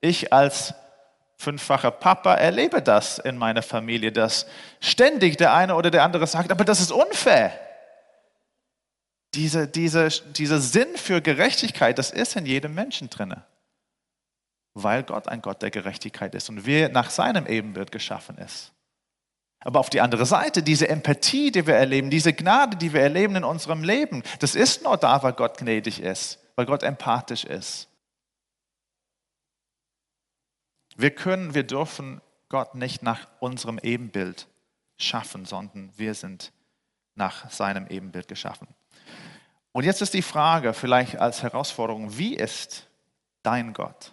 Ich 0.00 0.32
als 0.32 0.74
fünffacher 1.38 1.90
Papa 1.90 2.36
erlebe 2.36 2.82
das 2.82 3.18
in 3.18 3.36
meiner 3.36 3.62
Familie, 3.62 4.12
dass 4.12 4.46
ständig 4.78 5.38
der 5.38 5.54
eine 5.54 5.74
oder 5.74 5.90
der 5.90 6.04
andere 6.04 6.28
sagt, 6.28 6.52
aber 6.52 6.64
das 6.64 6.80
ist 6.80 6.92
unfair. 6.92 7.50
Diese, 9.34 9.68
diese, 9.68 10.08
dieser 10.08 10.60
Sinn 10.60 10.96
für 10.96 11.20
Gerechtigkeit, 11.20 11.98
das 11.98 12.10
ist 12.10 12.36
in 12.36 12.46
jedem 12.46 12.74
Menschen 12.74 13.10
drinne, 13.10 13.44
weil 14.74 15.04
Gott 15.04 15.28
ein 15.28 15.40
Gott 15.40 15.62
der 15.62 15.70
Gerechtigkeit 15.70 16.34
ist 16.34 16.48
und 16.48 16.66
wir 16.66 16.88
nach 16.88 17.10
seinem 17.10 17.46
Ebenbild 17.46 17.92
geschaffen 17.92 18.38
ist. 18.38 18.72
Aber 19.60 19.78
auf 19.78 19.90
die 19.90 20.00
andere 20.00 20.24
Seite, 20.24 20.62
diese 20.62 20.88
Empathie, 20.88 21.52
die 21.52 21.66
wir 21.66 21.74
erleben, 21.74 22.10
diese 22.10 22.32
Gnade, 22.32 22.76
die 22.76 22.92
wir 22.92 23.02
erleben 23.02 23.36
in 23.36 23.44
unserem 23.44 23.84
Leben, 23.84 24.22
das 24.38 24.54
ist 24.54 24.82
nur 24.82 24.96
da, 24.96 25.22
weil 25.22 25.34
Gott 25.34 25.58
gnädig 25.58 26.00
ist, 26.00 26.38
weil 26.56 26.66
Gott 26.66 26.82
empathisch 26.82 27.44
ist. 27.44 27.88
Wir 30.96 31.10
können, 31.10 31.54
wir 31.54 31.62
dürfen 31.62 32.20
Gott 32.48 32.74
nicht 32.74 33.02
nach 33.02 33.28
unserem 33.38 33.78
Ebenbild 33.78 34.48
schaffen, 34.98 35.44
sondern 35.44 35.92
wir 35.96 36.14
sind 36.14 36.52
nach 37.14 37.50
seinem 37.50 37.86
Ebenbild 37.86 38.28
geschaffen. 38.28 38.66
Und 39.72 39.84
jetzt 39.84 40.02
ist 40.02 40.14
die 40.14 40.22
Frage, 40.22 40.72
vielleicht 40.72 41.16
als 41.16 41.42
Herausforderung, 41.42 42.16
wie 42.18 42.34
ist 42.34 42.86
dein 43.42 43.72
Gott? 43.72 44.12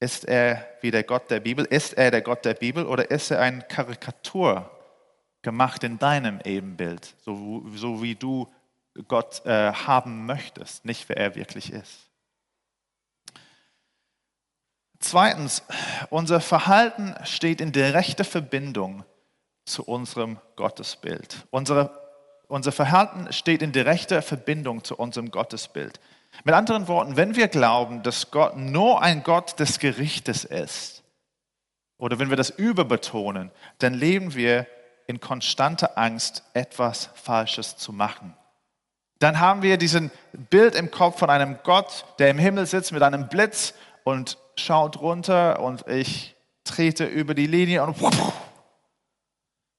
Ist 0.00 0.24
er 0.24 0.66
wie 0.80 0.90
der 0.90 1.04
Gott 1.04 1.30
der 1.30 1.40
Bibel? 1.40 1.64
Ist 1.66 1.92
er 1.92 2.10
der 2.10 2.22
Gott 2.22 2.44
der 2.44 2.54
Bibel 2.54 2.86
oder 2.86 3.10
ist 3.10 3.30
er 3.30 3.40
eine 3.40 3.60
Karikatur 3.62 4.70
gemacht 5.42 5.84
in 5.84 5.98
deinem 5.98 6.40
Ebenbild, 6.44 7.14
so, 7.22 7.64
so 7.74 8.02
wie 8.02 8.14
du 8.14 8.50
Gott 9.08 9.44
äh, 9.44 9.72
haben 9.72 10.26
möchtest, 10.26 10.84
nicht 10.84 11.08
wer 11.08 11.16
er 11.16 11.34
wirklich 11.34 11.72
ist? 11.72 12.08
Zweitens, 14.98 15.62
unser 16.10 16.40
Verhalten 16.40 17.14
steht 17.24 17.60
in 17.60 17.72
direkter 17.72 18.24
Verbindung 18.24 19.04
zu 19.64 19.82
unserem 19.84 20.38
Gottesbild. 20.56 21.46
Unsere 21.50 22.09
unser 22.50 22.72
Verhalten 22.72 23.32
steht 23.32 23.62
in 23.62 23.72
direkter 23.72 24.22
Verbindung 24.22 24.82
zu 24.82 24.96
unserem 24.96 25.30
Gottesbild. 25.30 26.00
Mit 26.44 26.54
anderen 26.54 26.88
Worten, 26.88 27.16
wenn 27.16 27.36
wir 27.36 27.48
glauben, 27.48 28.02
dass 28.02 28.30
Gott 28.30 28.56
nur 28.56 29.02
ein 29.02 29.22
Gott 29.22 29.58
des 29.60 29.78
Gerichtes 29.78 30.44
ist, 30.44 31.02
oder 31.96 32.18
wenn 32.18 32.30
wir 32.30 32.36
das 32.36 32.50
überbetonen, 32.50 33.50
dann 33.78 33.94
leben 33.94 34.34
wir 34.34 34.66
in 35.06 35.20
konstanter 35.20 35.98
Angst, 35.98 36.42
etwas 36.54 37.10
Falsches 37.14 37.76
zu 37.76 37.92
machen. 37.92 38.34
Dann 39.18 39.38
haben 39.38 39.62
wir 39.62 39.76
diesen 39.76 40.10
Bild 40.32 40.74
im 40.74 40.90
Kopf 40.90 41.18
von 41.18 41.28
einem 41.28 41.58
Gott, 41.62 42.06
der 42.18 42.30
im 42.30 42.38
Himmel 42.38 42.66
sitzt 42.66 42.92
mit 42.92 43.02
einem 43.02 43.28
Blitz 43.28 43.74
und 44.02 44.38
schaut 44.56 45.00
runter 45.00 45.60
und 45.60 45.86
ich 45.88 46.36
trete 46.64 47.04
über 47.04 47.34
die 47.34 47.46
Linie 47.46 47.84
und 47.84 47.96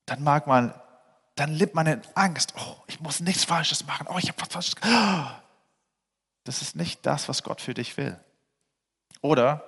dann 0.05 0.23
mag 0.23 0.45
man 0.45 0.73
dann 1.41 1.53
lebt 1.55 1.73
man 1.73 1.87
in 1.87 2.01
Angst. 2.13 2.53
Oh, 2.55 2.75
ich 2.85 2.99
muss 2.99 3.19
nichts 3.19 3.45
Falsches 3.45 3.83
machen. 3.87 4.05
Oh, 4.07 4.17
ich 4.19 4.27
habe 4.27 4.39
was 4.39 4.49
Falsches. 4.49 4.75
Das 6.43 6.63
ist 6.63 6.75
nicht 6.75 7.05
das, 7.05 7.29
was 7.29 7.43
Gott 7.43 7.61
für 7.61 7.75
dich 7.75 7.97
will. 7.97 8.19
Oder 9.21 9.63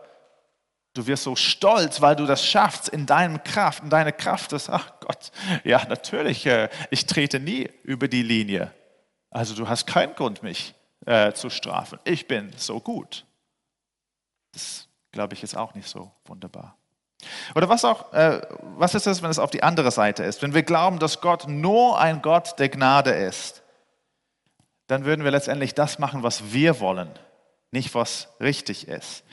du 0.96 1.06
wirst 1.06 1.22
so 1.22 1.36
stolz, 1.36 2.02
weil 2.02 2.16
du 2.16 2.26
das 2.26 2.44
schaffst 2.44 2.90
in 2.90 3.06
deinem 3.06 3.44
Kraft, 3.44 3.84
in 3.84 3.92
deiner 3.92 4.12
Kraft 4.12 4.54
ist, 4.54 4.72
ach 4.72 5.00
Gott, 5.00 5.32
ja, 5.64 5.86
natürlich, 5.88 6.48
äh, 6.48 6.70
ich 6.90 7.06
trete 7.06 7.40
nie 7.40 7.70
über 7.84 8.08
die 8.08 8.24
Linie. 8.24 8.74
Also 9.30 9.54
du 9.54 9.68
hast 9.68 9.86
keinen 9.86 10.16
Grund, 10.16 10.42
mich 10.42 10.74
äh, 11.06 11.34
zu 11.34 11.52
strafen. 11.52 12.00
Ich 12.06 12.28
bin 12.28 12.52
so 12.58 12.80
gut. 12.80 13.24
Das, 14.52 14.88
glaube 15.12 15.36
ich, 15.36 15.44
ist 15.44 15.56
auch 15.56 15.76
nicht 15.76 15.88
so 15.88 16.12
wunderbar. 16.26 16.76
Oder 17.56 17.70
was 17.70 17.86
auch, 17.86 18.14
äh, 18.14 18.42
was 18.78 18.96
ist 18.96 19.08
es, 19.08 19.22
wenn 19.22 19.30
es 19.30 19.40
auf 19.40 19.52
die 19.52 19.64
andere 19.64 19.92
Seite 19.92 20.24
ist? 20.24 20.42
Wenn 20.42 20.54
wir 20.54 20.64
glauben, 20.64 21.00
dass 21.00 21.22
Gott 21.22 21.48
nur 21.48 22.00
ein 22.00 22.22
Gott 22.22 22.60
der 22.60 22.70
Gnade 22.70 23.12
ist, 23.12 23.64
dann 24.88 25.06
würden 25.06 25.24
wir 25.24 25.32
letztendlich 25.32 25.74
das 25.74 26.00
machen, 26.00 26.24
was 26.24 26.54
wir 26.54 26.80
wollen, 26.80 27.10
nicht 27.72 27.96
was 27.96 28.30
richtig 28.40 28.88
ist. 28.88 29.24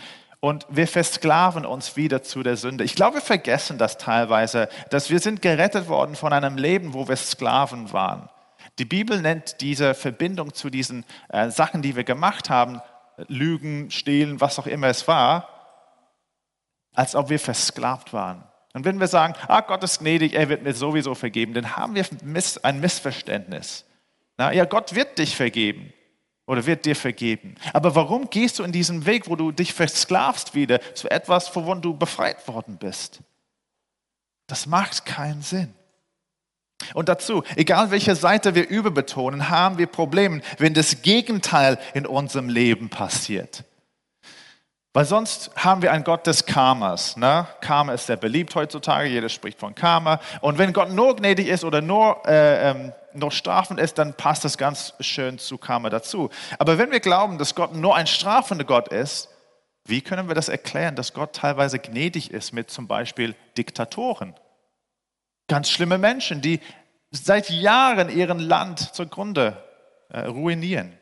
Und 0.41 0.67
wir 0.71 0.89
versklaven 0.89 1.67
uns 1.67 1.97
wieder 1.97 2.23
zu 2.23 2.43
der 2.43 2.57
Sünde. 2.57 2.83
Ich 2.83 2.95
glaube, 2.95 3.17
wir 3.17 3.23
vergessen 3.23 3.77
das 3.77 3.99
teilweise, 3.99 4.71
dass 4.89 5.11
wir 5.11 5.19
sind 5.19 5.43
gerettet 5.43 5.89
worden 5.89 6.17
von 6.17 6.33
einem 6.33 6.57
Leben, 6.57 6.95
wo 6.95 7.09
wir 7.09 7.17
Sklaven 7.17 7.93
waren. 7.93 8.31
Die 8.79 8.87
Bibel 8.87 9.21
nennt 9.21 9.61
diese 9.61 9.93
Verbindung 9.93 10.55
zu 10.55 10.71
diesen 10.71 11.05
äh, 11.29 11.51
Sachen, 11.51 11.83
die 11.83 11.97
wir 11.97 12.05
gemacht 12.05 12.49
haben, 12.49 12.81
Lügen, 13.29 13.91
Stehlen, 13.91 14.41
was 14.41 14.59
auch 14.59 14.67
immer 14.67 14.87
es 14.87 15.07
war, 15.07 15.60
als 16.95 17.15
ob 17.15 17.31
wir 17.31 17.39
versklavt 17.39 18.13
waren. 18.13 18.45
Und 18.73 18.85
wenn 18.85 19.01
wir 19.01 19.09
sagen, 19.09 19.35
ah, 19.49 19.61
Gott 19.63 19.83
ist 19.83 19.99
gnädig, 19.99 20.35
er 20.35 20.49
wird 20.49 20.63
mir 20.63 20.75
sowieso 20.75 21.15
vergeben, 21.15 21.55
dann 21.55 21.77
haben 21.77 21.95
wir 21.95 22.07
ein 22.63 22.81
Missverständnis. 22.81 23.85
Na, 24.37 24.53
ja, 24.53 24.65
Gott 24.65 24.95
wird 24.95 25.19
dich 25.19 25.37
vergeben 25.37 25.93
oder 26.47 26.67
wird 26.67 26.87
dir 26.87 26.97
vergeben. 26.97 27.57
Aber 27.73 27.95
warum 27.95 28.31
gehst 28.31 28.59
du 28.59 28.63
in 28.63 28.73
diesen 28.73 29.07
Weg, 29.07 29.29
wo 29.29 29.37
du 29.37 29.53
dich 29.53 29.73
versklavst 29.73 30.55
wieder 30.55 30.81
zu 30.95 31.11
etwas, 31.11 31.55
wovon 31.55 31.83
du 31.83 31.95
befreit 31.95 32.47
worden 32.49 32.77
bist? 32.79 33.21
Das 34.47 34.67
macht 34.67 35.05
keinen 35.05 35.43
Sinn. 35.43 35.75
Und 36.95 37.09
dazu, 37.09 37.43
egal 37.57 37.91
welche 37.91 38.15
Seite 38.15 38.55
wir 38.55 38.69
überbetonen, 38.69 39.51
haben 39.51 39.79
wir 39.79 39.87
Probleme, 39.87 40.41
wenn 40.59 40.75
das 40.75 41.03
Gegenteil 41.03 41.79
in 41.95 42.07
unserem 42.07 42.49
Leben 42.49 42.89
passiert. 42.89 43.65
Weil 44.93 45.05
sonst 45.05 45.51
haben 45.57 45.83
wir 45.83 45.93
einen 45.93 46.03
Gott 46.05 46.27
des 46.27 46.47
Karmas. 46.47 47.17
Ne? 47.17 47.47
Karma 47.61 47.95
ist 47.95 48.07
sehr 48.07 48.17
beliebt 48.17 48.55
heutzutage, 48.55 49.09
jeder 49.09 49.29
spricht 49.29 49.59
von 49.59 49.75
Karma. 49.75 50.21
Und 50.41 50.59
wenn 50.59 50.73
Gott 50.73 50.91
nur 50.91 51.15
gnädig 51.15 51.47
ist 51.49 51.63
oder 51.65 51.81
nur, 51.81 52.23
äh, 52.27 52.71
ähm, 52.71 52.93
nur 53.13 53.31
strafend 53.31 53.79
ist, 53.79 53.99
dann 53.99 54.15
passt 54.15 54.45
das 54.45 54.59
ganz 54.59 54.95
schön 55.01 55.39
zu 55.39 55.59
Karma 55.59 55.91
dazu. 55.91 56.31
Aber 56.59 56.79
wenn 56.79 56.91
wir 56.91 57.01
glauben, 57.01 57.39
dass 57.39 57.55
Gott 57.55 57.75
nur 57.75 57.95
ein 57.95 58.07
strafender 58.07 58.65
Gott 58.65 58.89
ist, 58.89 59.29
Wie 59.85 60.01
können 60.01 60.29
wir 60.29 60.35
das 60.35 60.49
erklären, 60.49 60.95
dass 60.95 61.15
Gott 61.15 61.35
teilweise 61.35 61.79
gnädig 61.79 62.31
ist 62.31 62.53
mit 62.53 62.71
zum 62.71 62.87
Beispiel 62.87 63.35
Diktatoren? 63.57 64.35
Ganz 65.49 65.71
schlimme 65.71 65.99
Menschen, 65.99 66.43
die 66.43 66.61
seit 67.11 67.51
Jahren 67.51 68.09
ihren 68.09 68.39
Land 68.39 68.95
zugrunde 68.95 69.57
äh, 70.11 70.21
ruinieren. 70.21 70.97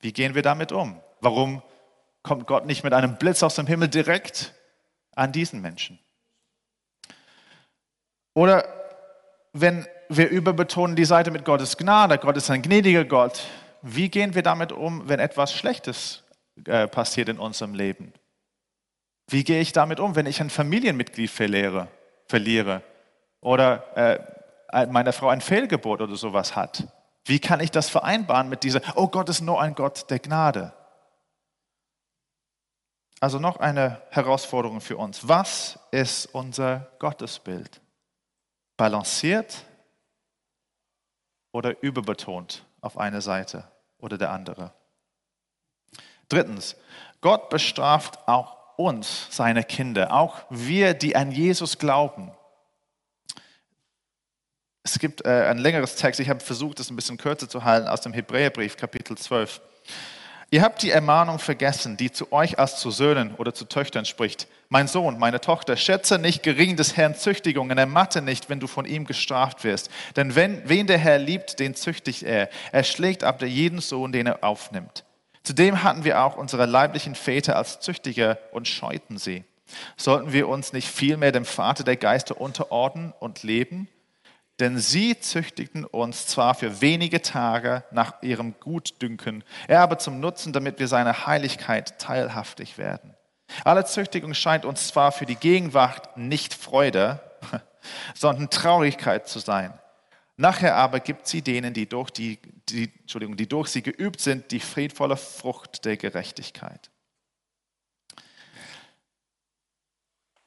Wie 0.00 0.12
gehen 0.12 0.34
wir 0.34 0.42
damit 0.42 0.72
um? 0.72 1.00
Warum 1.20 1.62
kommt 2.22 2.46
Gott 2.46 2.66
nicht 2.66 2.84
mit 2.84 2.92
einem 2.92 3.16
Blitz 3.16 3.42
aus 3.42 3.54
dem 3.54 3.66
Himmel 3.66 3.88
direkt 3.88 4.54
an 5.14 5.32
diesen 5.32 5.60
Menschen? 5.60 5.98
Oder 8.34 8.64
wenn 9.52 9.86
wir 10.08 10.28
überbetonen 10.28 10.96
die 10.96 11.04
Seite 11.04 11.30
mit 11.30 11.44
Gottes 11.44 11.76
Gnade, 11.76 12.18
Gott 12.18 12.36
ist 12.36 12.50
ein 12.50 12.62
gnädiger 12.62 13.04
Gott, 13.04 13.42
wie 13.82 14.08
gehen 14.08 14.34
wir 14.34 14.42
damit 14.42 14.72
um, 14.72 15.08
wenn 15.08 15.20
etwas 15.20 15.52
Schlechtes 15.52 16.24
äh, 16.66 16.86
passiert 16.86 17.28
in 17.28 17.38
unserem 17.38 17.74
Leben? 17.74 18.12
Wie 19.28 19.44
gehe 19.44 19.60
ich 19.60 19.72
damit 19.72 20.00
um, 20.00 20.16
wenn 20.16 20.26
ich 20.26 20.40
ein 20.40 20.50
Familienmitglied 20.50 21.30
verliere, 21.30 21.88
verliere 22.26 22.82
oder 23.40 23.96
äh, 24.72 24.86
meine 24.86 25.12
Frau 25.12 25.28
ein 25.28 25.40
Fehlgeburt 25.40 26.00
oder 26.00 26.16
sowas 26.16 26.56
hat? 26.56 26.88
Wie 27.24 27.38
kann 27.38 27.60
ich 27.60 27.70
das 27.70 27.90
vereinbaren 27.90 28.48
mit 28.48 28.62
dieser, 28.62 28.80
oh 28.96 29.08
Gott 29.08 29.28
ist 29.28 29.42
nur 29.42 29.60
ein 29.60 29.74
Gott 29.74 30.10
der 30.10 30.18
Gnade? 30.18 30.72
Also 33.20 33.38
noch 33.38 33.56
eine 33.56 34.00
Herausforderung 34.10 34.80
für 34.80 34.96
uns. 34.96 35.26
Was 35.26 35.78
ist 35.90 36.26
unser 36.26 36.90
Gottesbild? 36.98 37.80
Balanciert 38.76 39.64
oder 41.50 41.82
überbetont 41.82 42.64
auf 42.80 42.96
eine 42.96 43.20
Seite 43.20 43.64
oder 43.98 44.18
der 44.18 44.30
andere? 44.30 44.72
Drittens, 46.28 46.76
Gott 47.20 47.48
bestraft 47.48 48.28
auch 48.28 48.56
uns, 48.76 49.26
seine 49.30 49.64
Kinder, 49.64 50.12
auch 50.12 50.42
wir, 50.50 50.94
die 50.94 51.16
an 51.16 51.32
Jesus 51.32 51.78
glauben. 51.78 52.30
Es 54.84 55.00
gibt 55.00 55.24
äh, 55.26 55.48
ein 55.48 55.58
längeres 55.58 55.96
Text, 55.96 56.20
ich 56.20 56.28
habe 56.28 56.40
versucht, 56.40 56.78
es 56.78 56.88
ein 56.88 56.96
bisschen 56.96 57.16
kürzer 57.16 57.48
zu 57.48 57.64
halten, 57.64 57.88
aus 57.88 58.02
dem 58.02 58.12
Hebräerbrief, 58.12 58.76
Kapitel 58.76 59.18
12. 59.18 59.60
Ihr 60.50 60.62
habt 60.62 60.82
die 60.82 60.90
Ermahnung 60.90 61.38
vergessen, 61.38 61.98
die 61.98 62.10
zu 62.10 62.32
euch 62.32 62.58
als 62.58 62.76
zu 62.80 62.90
Söhnen 62.90 63.34
oder 63.34 63.52
zu 63.52 63.66
Töchtern 63.66 64.06
spricht. 64.06 64.48
Mein 64.70 64.88
Sohn, 64.88 65.18
meine 65.18 65.42
Tochter, 65.42 65.76
schätze 65.76 66.18
nicht 66.18 66.42
gering 66.42 66.74
des 66.76 66.96
Herrn 66.96 67.14
Züchtigung 67.14 67.68
und 67.70 67.76
ermatte 67.76 68.22
nicht, 68.22 68.48
wenn 68.48 68.58
du 68.58 68.66
von 68.66 68.86
ihm 68.86 69.04
gestraft 69.04 69.62
wirst. 69.62 69.90
Denn 70.16 70.34
wenn, 70.36 70.66
wen 70.66 70.86
der 70.86 70.96
Herr 70.96 71.18
liebt, 71.18 71.60
den 71.60 71.74
züchtigt 71.74 72.22
er. 72.22 72.48
Er 72.72 72.84
schlägt 72.84 73.24
ab 73.24 73.38
der 73.40 73.50
jeden 73.50 73.80
Sohn, 73.80 74.10
den 74.10 74.26
er 74.26 74.42
aufnimmt. 74.42 75.04
Zudem 75.42 75.82
hatten 75.82 76.04
wir 76.04 76.22
auch 76.22 76.36
unsere 76.36 76.64
leiblichen 76.64 77.14
Väter 77.14 77.56
als 77.56 77.80
Züchtiger 77.80 78.38
und 78.52 78.66
scheuten 78.66 79.18
sie. 79.18 79.44
Sollten 79.98 80.32
wir 80.32 80.48
uns 80.48 80.72
nicht 80.72 80.88
vielmehr 80.88 81.32
dem 81.32 81.44
Vater 81.44 81.84
der 81.84 81.96
Geister 81.96 82.40
unterordnen 82.40 83.12
und 83.20 83.42
leben? 83.42 83.86
Denn 84.60 84.78
sie 84.78 85.18
züchtigten 85.20 85.84
uns 85.84 86.26
zwar 86.26 86.54
für 86.54 86.80
wenige 86.80 87.22
Tage 87.22 87.84
nach 87.92 88.22
ihrem 88.22 88.58
Gutdünken, 88.58 89.44
er 89.68 89.82
aber 89.82 89.98
zum 89.98 90.18
Nutzen, 90.18 90.52
damit 90.52 90.80
wir 90.80 90.88
seiner 90.88 91.26
Heiligkeit 91.26 91.98
teilhaftig 92.00 92.76
werden. 92.76 93.14
Alle 93.64 93.84
Züchtigung 93.84 94.34
scheint 94.34 94.64
uns 94.64 94.88
zwar 94.88 95.12
für 95.12 95.26
die 95.26 95.36
Gegenwart 95.36 96.16
nicht 96.16 96.54
Freude, 96.54 97.20
sondern 98.14 98.50
Traurigkeit 98.50 99.28
zu 99.28 99.38
sein. 99.38 99.78
Nachher 100.36 100.76
aber 100.76 101.00
gibt 101.00 101.26
sie 101.26 101.42
denen, 101.42 101.72
die 101.72 101.88
durch, 101.88 102.10
die, 102.10 102.38
die, 102.68 102.92
Entschuldigung, 103.00 103.36
die 103.36 103.48
durch 103.48 103.68
sie 103.68 103.82
geübt 103.82 104.20
sind, 104.20 104.50
die 104.50 104.60
friedvolle 104.60 105.16
Frucht 105.16 105.84
der 105.84 105.96
Gerechtigkeit. 105.96 106.90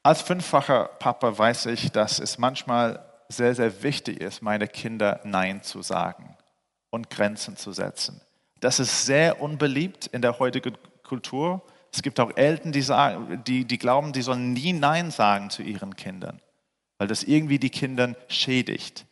Als 0.04 0.22
fünffacher 0.22 0.86
Papa 0.86 1.38
weiß 1.38 1.68
ich, 1.68 1.92
dass 1.92 2.20
es 2.20 2.38
manchmal 2.38 3.11
sehr, 3.32 3.56
sehr 3.56 3.84
wichtig 3.84 4.22
ist, 4.22 4.42
meine 4.42 4.68
Kinder 4.68 5.20
Nein 5.24 5.64
zu 5.64 5.82
sagen 5.82 6.38
und 6.90 7.10
Grenzen 7.10 7.58
zu 7.58 7.72
setzen. 7.72 8.22
Das 8.60 8.80
ist 8.80 9.06
sehr 9.06 9.42
unbeliebt 9.42 10.08
in 10.08 10.22
der 10.22 10.40
heutigen 10.40 10.78
Kultur. 11.04 11.62
Es 11.92 12.02
gibt 12.02 12.20
auch 12.20 12.36
Eltern, 12.36 12.72
die, 12.72 12.82
sagen, 12.82 13.44
die, 13.46 13.66
die 13.66 13.78
glauben, 13.78 14.14
die 14.14 14.22
sollen 14.22 14.54
nie 14.54 14.74
Nein 14.74 15.12
sagen 15.12 15.50
zu 15.50 15.64
ihren 15.64 15.96
Kindern, 15.96 16.40
weil 16.98 17.08
das 17.08 17.24
irgendwie 17.24 17.60
die 17.60 17.70
Kinder 17.70 18.16
schädigt. 18.28 19.06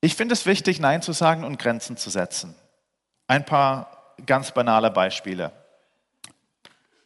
Ich 0.00 0.14
finde 0.14 0.32
es 0.32 0.46
wichtig, 0.46 0.80
Nein 0.80 1.02
zu 1.02 1.12
sagen 1.12 1.44
und 1.44 1.58
Grenzen 1.58 1.96
zu 1.96 2.10
setzen. 2.10 2.54
Ein 3.26 3.44
paar 3.44 4.14
ganz 4.26 4.52
banale 4.52 4.90
Beispiele 4.90 5.52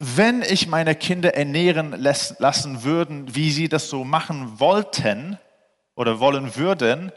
wenn 0.04 0.42
ich 0.42 0.66
meine 0.66 0.96
Kinder 0.96 1.34
ernähren 1.36 1.92
lassen 1.92 2.82
würden, 2.82 3.36
wie 3.36 3.52
sie 3.52 3.68
das 3.68 3.88
so 3.88 4.02
machen 4.02 4.58
wollten 4.58 5.38
oder 5.94 6.18
wollen 6.18 6.56
würden, 6.56 7.12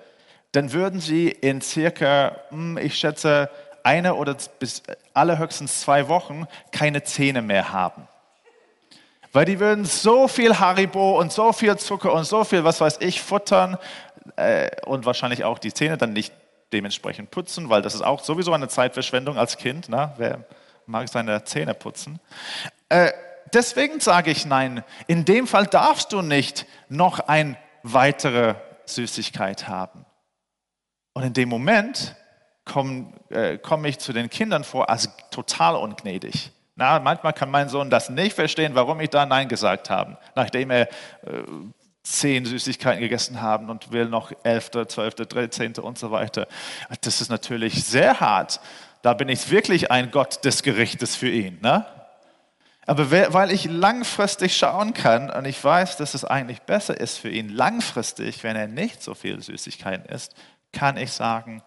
dann 0.51 0.71
würden 0.71 0.99
sie 0.99 1.29
in 1.29 1.61
circa, 1.61 2.35
hm, 2.49 2.77
ich 2.77 2.95
schätze, 2.95 3.49
eine 3.81 4.13
oder 4.13 4.37
bis 4.59 4.83
allerhöchstens 5.15 5.81
zwei 5.81 6.07
Wochen 6.07 6.45
keine 6.71 7.03
Zähne 7.03 7.41
mehr 7.41 7.73
haben. 7.73 8.07
Weil 9.33 9.45
die 9.45 9.59
würden 9.59 9.85
so 9.85 10.27
viel 10.27 10.59
Haribo 10.59 11.19
und 11.19 11.31
so 11.31 11.53
viel 11.53 11.75
Zucker 11.77 12.13
und 12.13 12.25
so 12.25 12.43
viel, 12.43 12.63
was 12.63 12.81
weiß 12.81 12.97
ich, 13.01 13.19
futtern 13.19 13.79
äh, 14.35 14.69
und 14.85 15.05
wahrscheinlich 15.05 15.43
auch 15.43 15.57
die 15.57 15.73
Zähne 15.73 15.97
dann 15.97 16.13
nicht 16.13 16.33
dementsprechend 16.71 17.31
putzen, 17.31 17.67
weil 17.69 17.81
das 17.81 17.95
ist 17.95 18.03
auch 18.03 18.23
sowieso 18.23 18.53
eine 18.53 18.67
Zeitverschwendung 18.67 19.39
als 19.39 19.57
Kind. 19.57 19.89
Ne? 19.89 20.13
Wer 20.17 20.45
mag 20.85 21.09
seine 21.09 21.43
Zähne 21.43 21.73
putzen? 21.73 22.19
Äh, 22.89 23.11
deswegen 23.53 23.99
sage 23.99 24.31
ich 24.31 24.45
nein. 24.45 24.83
In 25.07 25.25
dem 25.25 25.47
Fall 25.47 25.67
darfst 25.67 26.11
du 26.11 26.21
nicht 26.21 26.65
noch 26.89 27.19
eine 27.19 27.57
weitere 27.83 28.55
Süßigkeit 28.85 29.67
haben. 29.67 30.05
Und 31.13 31.23
in 31.23 31.33
dem 31.33 31.49
Moment 31.49 32.15
komme 32.65 33.13
äh, 33.29 33.57
komm 33.57 33.85
ich 33.85 33.99
zu 33.99 34.13
den 34.13 34.29
Kindern 34.29 34.63
vor 34.63 34.89
als 34.89 35.09
total 35.31 35.75
ungnädig. 35.75 36.51
Na, 36.75 36.99
manchmal 36.99 37.33
kann 37.33 37.49
mein 37.49 37.69
Sohn 37.69 37.89
das 37.89 38.09
nicht 38.09 38.33
verstehen, 38.33 38.75
warum 38.75 38.99
ich 38.99 39.09
da 39.09 39.25
Nein 39.25 39.47
gesagt 39.47 39.89
habe, 39.89 40.17
nachdem 40.35 40.71
er 40.71 40.81
äh, 40.81 41.43
zehn 42.03 42.45
Süßigkeiten 42.45 42.99
gegessen 42.99 43.41
haben 43.41 43.69
und 43.69 43.91
will 43.91 44.05
noch 44.05 44.31
elfte, 44.43 44.85
zwölfte, 44.87 45.25
dreizehnte 45.25 45.81
und 45.81 45.97
so 45.97 46.11
weiter. 46.11 46.47
Das 47.01 47.21
ist 47.21 47.29
natürlich 47.29 47.83
sehr 47.85 48.19
hart. 48.19 48.59
Da 49.01 49.13
bin 49.13 49.29
ich 49.29 49.49
wirklich 49.49 49.89
ein 49.89 50.11
Gott 50.11 50.43
des 50.43 50.63
Gerichtes 50.63 51.15
für 51.15 51.29
ihn. 51.29 51.59
Ne? 51.61 51.85
Aber 52.85 53.09
weil 53.09 53.51
ich 53.51 53.65
langfristig 53.65 54.55
schauen 54.55 54.93
kann 54.93 55.31
und 55.31 55.45
ich 55.45 55.63
weiß, 55.63 55.97
dass 55.97 56.13
es 56.13 56.23
eigentlich 56.23 56.61
besser 56.61 56.99
ist 56.99 57.17
für 57.17 57.29
ihn 57.29 57.49
langfristig, 57.49 58.43
wenn 58.43 58.55
er 58.55 58.67
nicht 58.67 59.01
so 59.01 59.15
viel 59.15 59.41
Süßigkeiten 59.41 60.05
isst, 60.05 60.35
kann 60.71 60.97
ich 60.97 61.11
sagen, 61.11 61.63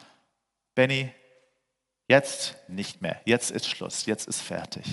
Benny, 0.76 1.12
jetzt 2.06 2.56
nicht 2.68 3.02
mehr, 3.02 3.20
jetzt 3.24 3.50
ist 3.50 3.68
Schluss, 3.68 4.06
jetzt 4.06 4.28
ist 4.28 4.40
fertig. 4.40 4.84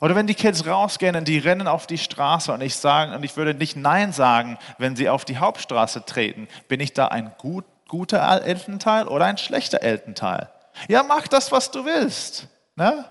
Oder 0.00 0.14
wenn 0.14 0.26
die 0.26 0.34
Kids 0.34 0.66
rausgehen 0.66 1.16
und 1.16 1.28
die 1.28 1.38
rennen 1.38 1.68
auf 1.68 1.86
die 1.86 1.98
Straße 1.98 2.52
und 2.52 2.60
ich 2.60 2.76
sagen 2.76 3.12
und 3.12 3.22
ich 3.22 3.36
würde 3.36 3.54
nicht 3.54 3.76
Nein 3.76 4.12
sagen, 4.12 4.58
wenn 4.78 4.96
sie 4.96 5.08
auf 5.08 5.24
die 5.24 5.38
Hauptstraße 5.38 6.04
treten, 6.04 6.48
bin 6.68 6.80
ich 6.80 6.92
da 6.92 7.08
ein 7.08 7.32
gut, 7.38 7.64
guter 7.88 8.42
Elternteil 8.44 9.08
oder 9.08 9.26
ein 9.26 9.38
schlechter 9.38 9.82
Elternteil? 9.82 10.50
Ja, 10.88 11.02
mach 11.02 11.28
das, 11.28 11.52
was 11.52 11.70
du 11.70 11.84
willst. 11.84 12.48
Ne? 12.76 13.04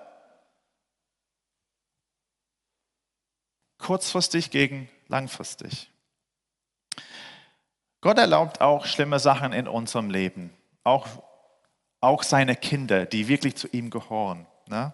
Kurzfristig 3.77 4.51
gegen 4.51 4.89
langfristig. 5.07 5.91
Gott 8.01 8.17
erlaubt 8.19 8.61
auch 8.61 8.85
schlimme 8.85 9.19
Sachen 9.19 9.51
in 9.51 9.67
unserem 9.67 10.09
Leben, 10.09 10.53
auch, 10.83 11.07
auch 12.01 12.23
seine 12.23 12.55
Kinder, 12.55 13.05
die 13.05 13.27
wirklich 13.27 13.55
zu 13.55 13.67
ihm 13.69 13.89
gehören. 13.89 14.45
Ne? 14.67 14.93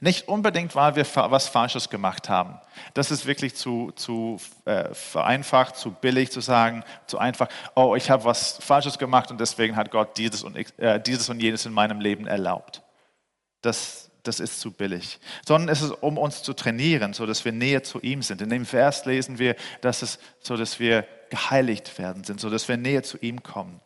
Nicht 0.00 0.28
unbedingt, 0.28 0.74
weil 0.74 0.96
wir 0.96 1.06
was 1.14 1.48
Falsches 1.48 1.90
gemacht 1.90 2.28
haben. 2.28 2.58
Das 2.94 3.10
ist 3.10 3.26
wirklich 3.26 3.56
zu, 3.56 3.92
zu 3.92 4.40
äh, 4.64 4.94
vereinfacht, 4.94 5.76
zu 5.76 5.90
billig 5.90 6.30
zu 6.30 6.40
sagen, 6.40 6.84
zu 7.06 7.18
einfach, 7.18 7.48
oh, 7.74 7.94
ich 7.94 8.10
habe 8.10 8.24
was 8.24 8.58
Falsches 8.62 8.98
gemacht 8.98 9.30
und 9.30 9.40
deswegen 9.40 9.76
hat 9.76 9.90
Gott 9.90 10.16
dieses 10.16 10.44
und, 10.44 10.56
äh, 10.78 11.00
dieses 11.00 11.28
und 11.28 11.40
jenes 11.40 11.66
in 11.66 11.72
meinem 11.72 12.00
Leben 12.00 12.26
erlaubt. 12.26 12.82
Das 13.60 14.07
das 14.28 14.38
ist 14.38 14.60
zu 14.60 14.70
billig. 14.70 15.18
Sondern 15.46 15.68
es 15.68 15.82
ist, 15.82 15.90
um 15.90 16.18
uns 16.18 16.42
zu 16.42 16.52
trainieren, 16.52 17.14
so 17.14 17.26
dass 17.26 17.44
wir 17.44 17.52
näher 17.52 17.82
zu 17.82 18.00
ihm 18.00 18.22
sind. 18.22 18.40
In 18.40 18.50
dem 18.50 18.66
Vers 18.66 19.04
lesen 19.06 19.38
wir, 19.38 19.56
dass 19.80 20.02
es 20.02 20.18
so, 20.38 20.56
dass 20.56 20.78
wir 20.78 21.06
geheiligt 21.30 21.98
werden 21.98 22.24
sind, 22.24 22.40
so 22.40 22.50
dass 22.50 22.68
wir 22.68 22.76
näher 22.76 23.02
zu 23.02 23.18
ihm 23.18 23.42
kommen. 23.42 23.80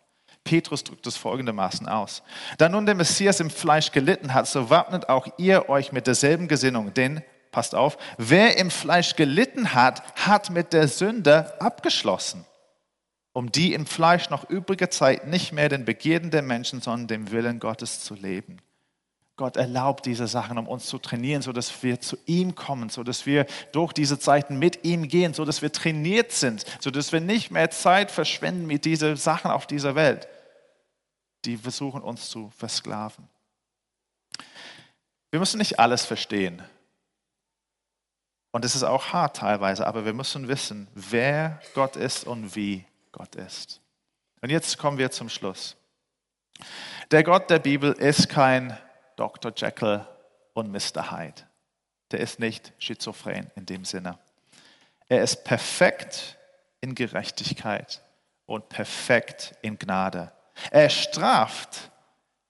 Petrus 0.45 0.83
drückt 0.85 1.07
es 1.07 1.17
folgendermaßen 1.17 1.89
aus. 1.89 2.23
Da 2.59 2.69
nun 2.69 2.87
der 2.87 2.95
Messias 2.95 3.41
im 3.41 3.51
Fleisch 3.51 3.93
gelitten 3.93 4.35
hat, 4.35 4.49
so 4.49 4.71
wappnet 4.71 5.09
auch 5.09 5.27
ihr 5.39 5.69
euch 5.69 5.93
mit 5.93 6.07
derselben 6.07 6.49
Gesinnung. 6.49 6.93
Denn, 6.95 7.23
passt 7.53 7.75
auf, 7.75 7.97
wer 8.19 8.59
im 8.59 8.71
Fleisch 8.71 9.15
gelitten 9.15 9.75
hat, 9.75 10.03
hat 10.27 10.51
mit 10.51 10.73
der 10.73 10.89
Sünde 10.89 11.61
abgeschlossen, 11.61 12.45
um 13.33 13.53
die 13.53 13.73
im 13.73 13.87
Fleisch 13.87 14.31
noch 14.31 14.49
übrige 14.51 14.91
Zeit 14.91 15.29
nicht 15.29 15.53
mehr 15.53 15.69
den 15.69 15.85
Begierden 15.85 16.31
der 16.31 16.43
Menschen, 16.43 16.81
sondern 16.81 17.07
dem 17.07 17.31
Willen 17.31 17.61
Gottes 17.61 18.01
zu 18.01 18.15
leben. 18.15 18.59
Gott 19.43 19.57
erlaubt 19.57 20.07
diese 20.07 20.29
Sachen, 20.29 20.57
um 20.57 20.69
uns 20.69 20.87
zu 20.87 20.99
trainieren, 20.99 21.43
sodass 21.43 21.83
wir 21.83 22.01
zu 22.01 22.17
ihm 22.27 22.55
kommen, 22.55 22.91
sodass 22.91 23.27
wir 23.27 23.45
durch 23.73 23.93
diese 23.93 24.17
Zeiten 24.17 24.57
mit 24.57 24.85
ihm 24.85 25.09
gehen, 25.09 25.35
sodass 25.35 25.63
wir 25.63 25.73
trainiert 25.73 26.31
sind, 26.31 26.65
sodass 26.79 27.11
wir 27.11 27.19
nicht 27.19 27.51
mehr 27.51 27.69
Zeit 27.69 28.13
verschwenden 28.13 28.69
mit 28.69 28.85
diesen 28.85 29.17
Sachen 29.17 29.51
auf 29.51 29.67
dieser 29.67 29.97
Welt, 29.97 30.29
die 31.45 31.57
versuchen 31.57 32.03
uns 32.03 32.31
zu 32.31 32.53
versklaven. 32.57 33.29
Wir 35.33 35.41
müssen 35.41 35.59
nicht 35.59 35.81
alles 35.81 36.05
verstehen. 36.05 36.63
Und 38.53 38.65
es 38.65 38.77
ist 38.77 38.85
auch 38.85 39.13
hart 39.13 39.39
teilweise, 39.39 39.89
aber 39.89 40.05
wir 40.05 40.13
müssen 40.13 40.47
wissen, 40.47 40.87
wer 40.95 41.61
Gott 41.75 41.97
ist 41.97 42.29
und 42.29 42.55
wie 42.55 42.85
Gott 43.11 43.35
ist. 43.35 43.81
Und 44.41 44.51
jetzt 44.51 44.79
kommen 44.79 44.99
wir 44.99 45.11
zum 45.11 45.29
Schluss. 45.29 45.77
Der 47.11 47.25
Gott 47.25 47.51
der 47.51 47.59
Bibel 47.59 47.91
ist 47.91 48.29
kein 48.29 48.79
Dr. 49.23 49.53
Jekyll 49.55 50.05
und 50.53 50.73
Mr. 50.73 51.13
Hyde. 51.13 51.43
Der 52.11 52.19
ist 52.19 52.41
nicht 52.41 52.73
schizophren 52.79 53.53
in 53.55 53.67
dem 53.67 53.85
Sinne. 53.85 54.19
Er 55.07 55.23
ist 55.23 55.45
perfekt 55.45 56.37
in 56.81 56.97
Gerechtigkeit 56.97 58.03
und 58.47 58.69
perfekt 58.69 59.55
in 59.63 59.79
Gnade. 59.79 60.33
Er 60.73 60.91
straft, 60.91 61.93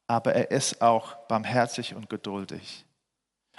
aber 0.06 0.34
er 0.34 0.50
ist 0.50 0.80
auch 0.80 1.14
barmherzig 1.28 1.94
und 1.94 2.08
geduldig. 2.08 2.86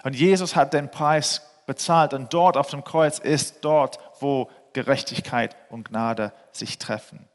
Und 0.02 0.16
Jesus 0.16 0.56
hat 0.56 0.74
den 0.74 0.90
Preis 0.90 1.44
bezahlt 1.68 2.16
und 2.16 2.34
dort 2.34 2.58
auf 2.58 2.72
dem 2.72 2.84
Kreuz 2.84 3.20
ist 3.20 3.64
dort, 3.64 4.00
wo 4.22 4.50
Gerechtigkeit 4.74 5.56
und 5.70 5.88
Gnade 5.90 6.34
sich 6.52 6.80
treffen. 6.80 7.30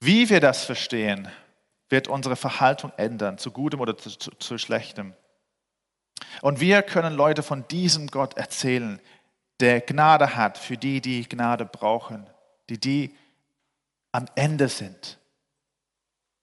Wie 0.00 0.30
wir 0.30 0.40
das 0.40 0.64
verstehen, 0.64 1.28
wird 1.90 2.08
unsere 2.08 2.36
Verhaltung 2.36 2.92
ändern, 2.96 3.38
zu 3.38 3.50
gutem 3.50 3.80
oder 3.80 3.96
zu, 3.96 4.10
zu, 4.10 4.30
zu 4.30 4.58
schlechtem. 4.58 5.14
Und 6.42 6.60
wir 6.60 6.82
können 6.82 7.14
Leute 7.14 7.42
von 7.42 7.66
diesem 7.68 8.06
Gott 8.06 8.36
erzählen, 8.36 9.00
der 9.60 9.80
Gnade 9.80 10.36
hat 10.36 10.56
für 10.56 10.76
die, 10.76 11.00
die 11.00 11.28
Gnade 11.28 11.66
brauchen, 11.66 12.26
die 12.68 12.78
die 12.78 13.14
am 14.12 14.26
Ende 14.34 14.68
sind. 14.68 15.18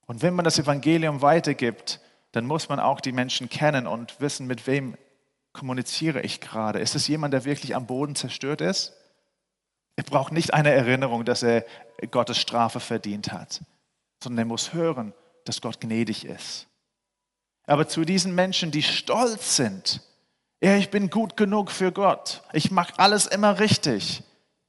Und 0.05 0.21
wenn 0.21 0.35
man 0.35 0.45
das 0.45 0.59
Evangelium 0.59 1.21
weitergibt, 1.21 1.99
dann 2.31 2.45
muss 2.45 2.69
man 2.69 2.79
auch 2.79 3.01
die 3.01 3.11
Menschen 3.11 3.49
kennen 3.49 3.87
und 3.87 4.21
wissen, 4.21 4.47
mit 4.47 4.67
wem 4.67 4.97
kommuniziere 5.53 6.21
ich 6.21 6.39
gerade. 6.39 6.79
Ist 6.79 6.95
es 6.95 7.07
jemand, 7.07 7.33
der 7.33 7.45
wirklich 7.45 7.75
am 7.75 7.87
Boden 7.87 8.15
zerstört 8.15 8.61
ist? 8.61 8.93
Er 9.95 10.03
braucht 10.03 10.31
nicht 10.31 10.53
eine 10.53 10.71
Erinnerung, 10.71 11.25
dass 11.25 11.41
er 11.41 11.65
Gottes 12.11 12.37
Strafe 12.37 12.79
verdient 12.79 13.31
hat, 13.31 13.61
sondern 14.21 14.45
er 14.45 14.49
muss 14.49 14.73
hören, 14.73 15.13
dass 15.47 15.61
Gott 15.61 15.79
gnädig 15.79 16.25
ist. 16.25 16.67
Aber 17.65 17.87
zu 17.87 18.05
diesen 18.05 18.33
Menschen, 18.35 18.71
die 18.71 18.83
stolz 18.83 19.55
sind, 19.55 20.01
ja, 20.61 20.75
ich 20.75 20.89
bin 20.89 21.09
gut 21.09 21.37
genug 21.37 21.71
für 21.71 21.91
Gott, 21.91 22.41
ich 22.53 22.71
mache 22.71 22.97
alles 22.97 23.27
immer 23.27 23.59
richtig, 23.59 24.23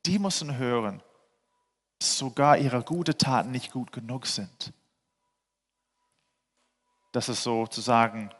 die 0.06 0.18
müssen 0.18 0.58
hören, 0.58 1.02
dass 1.98 2.18
sogar 2.18 2.58
ihre 2.58 2.82
guten 2.82 3.16
Taten 3.16 3.50
nicht 3.50 3.72
gut 3.72 3.92
genug 3.92 4.26
sind. 4.26 4.72
Das 7.12 7.28
ist 7.28 7.42
sozusagen 7.42 8.30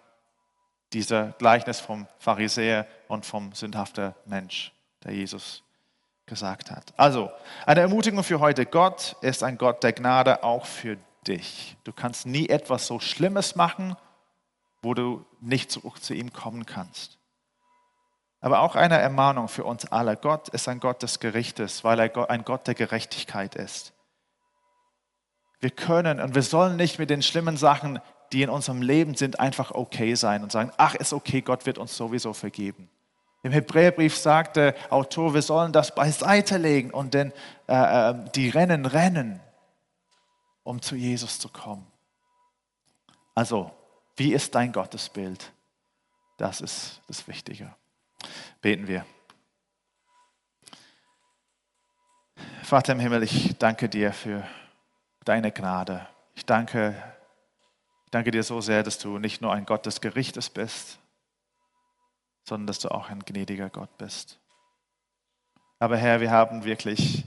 dieser 0.92 1.32
Gleichnis 1.38 1.80
vom 1.80 2.06
Pharisäer 2.18 2.86
und 3.08 3.26
vom 3.26 3.52
sündhaften 3.52 4.14
Mensch, 4.26 4.72
der 5.04 5.14
Jesus 5.14 5.62
gesagt 6.26 6.70
hat. 6.70 6.92
Also, 6.96 7.30
eine 7.66 7.80
Ermutigung 7.80 8.22
für 8.22 8.38
heute. 8.40 8.66
Gott 8.66 9.16
ist 9.22 9.42
ein 9.42 9.58
Gott 9.58 9.82
der 9.82 9.92
Gnade 9.92 10.42
auch 10.42 10.66
für 10.66 10.98
dich. 11.26 11.76
Du 11.84 11.92
kannst 11.92 12.26
nie 12.26 12.48
etwas 12.48 12.86
so 12.86 13.00
Schlimmes 13.00 13.56
machen, 13.56 13.96
wo 14.82 14.94
du 14.94 15.24
nicht 15.40 15.70
zurück 15.70 16.02
zu 16.02 16.14
ihm 16.14 16.32
kommen 16.32 16.66
kannst. 16.66 17.18
Aber 18.40 18.60
auch 18.60 18.76
eine 18.76 18.98
Ermahnung 18.98 19.48
für 19.48 19.64
uns 19.64 19.86
alle. 19.86 20.16
Gott 20.16 20.48
ist 20.50 20.68
ein 20.68 20.80
Gott 20.80 21.02
des 21.02 21.18
Gerichtes, 21.18 21.82
weil 21.82 21.98
er 21.98 22.30
ein 22.30 22.44
Gott 22.44 22.66
der 22.66 22.74
Gerechtigkeit 22.74 23.56
ist. 23.56 23.92
Wir 25.60 25.70
können 25.70 26.20
und 26.20 26.36
wir 26.36 26.42
sollen 26.42 26.76
nicht 26.76 27.00
mit 27.00 27.10
den 27.10 27.22
schlimmen 27.22 27.56
Sachen, 27.56 28.00
die 28.32 28.42
in 28.42 28.50
unserem 28.50 28.82
Leben 28.82 29.14
sind, 29.14 29.40
einfach 29.40 29.72
okay 29.72 30.14
sein 30.14 30.42
und 30.42 30.52
sagen, 30.52 30.70
ach, 30.76 30.94
ist 30.94 31.12
okay, 31.12 31.40
Gott 31.40 31.66
wird 31.66 31.78
uns 31.78 31.96
sowieso 31.96 32.32
vergeben. 32.32 32.88
Im 33.42 33.52
Hebräerbrief 33.52 34.16
sagt 34.16 34.56
der 34.56 34.74
Autor, 34.90 35.34
wir 35.34 35.42
sollen 35.42 35.72
das 35.72 35.94
beiseite 35.94 36.58
legen 36.58 36.90
und 36.90 37.14
denn, 37.14 37.32
äh, 37.68 38.10
äh, 38.10 38.14
die 38.34 38.50
Rennen 38.50 38.84
rennen, 38.84 39.40
um 40.68 40.82
zu 40.82 40.96
Jesus 40.96 41.38
zu 41.38 41.48
kommen. 41.48 41.86
Also, 43.34 43.74
wie 44.16 44.34
ist 44.34 44.54
dein 44.54 44.70
Gottesbild? 44.70 45.50
Das 46.36 46.60
ist 46.60 47.00
das 47.08 47.26
Wichtige. 47.26 47.74
Beten 48.60 48.86
wir. 48.86 49.06
Vater 52.62 52.92
im 52.92 53.00
Himmel, 53.00 53.22
ich 53.22 53.56
danke 53.56 53.88
dir 53.88 54.12
für 54.12 54.46
deine 55.24 55.52
Gnade. 55.52 56.06
Ich 56.34 56.44
danke, 56.44 57.02
ich 58.04 58.10
danke 58.10 58.30
dir 58.30 58.42
so 58.42 58.60
sehr, 58.60 58.82
dass 58.82 58.98
du 58.98 59.18
nicht 59.18 59.40
nur 59.40 59.54
ein 59.54 59.64
Gott 59.64 59.86
des 59.86 60.02
Gerichtes 60.02 60.50
bist, 60.50 60.98
sondern 62.44 62.66
dass 62.66 62.78
du 62.78 62.90
auch 62.90 63.08
ein 63.08 63.20
gnädiger 63.20 63.70
Gott 63.70 63.96
bist. 63.96 64.38
Aber 65.78 65.96
Herr, 65.96 66.20
wir 66.20 66.30
haben 66.30 66.64
wirklich 66.64 67.24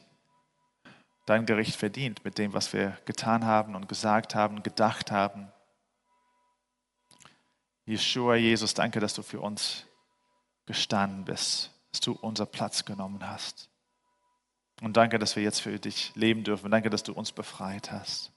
dein 1.26 1.45
Gericht 1.45 1.76
verdient 1.76 2.24
mit 2.26 2.38
dem, 2.38 2.53
was 2.53 2.74
wir 2.74 2.97
getan 3.05 3.45
haben 3.45 3.76
und 3.76 3.88
gesagt 3.88 4.36
haben, 4.36 4.63
gedacht 4.63 5.11
haben. 5.11 5.51
Yeshua, 7.86 8.36
Jesus, 8.36 8.74
danke, 8.74 8.99
dass 8.99 9.13
du 9.13 9.22
für 9.22 9.41
uns 9.41 9.86
gestanden 10.65 11.26
bist, 11.26 11.72
dass 11.91 12.01
du 12.01 12.13
unser 12.13 12.45
Platz 12.45 12.86
genommen 12.86 13.28
hast. 13.28 13.69
Und 14.82 14.97
danke, 14.97 15.19
dass 15.19 15.36
wir 15.36 15.43
jetzt 15.43 15.61
für 15.61 15.78
dich 15.80 16.11
leben 16.15 16.43
dürfen. 16.43 16.72
Danke, 16.72 16.89
dass 16.89 17.03
du 17.03 17.13
uns 17.13 17.32
befreit 17.32 17.91
hast. 17.91 18.32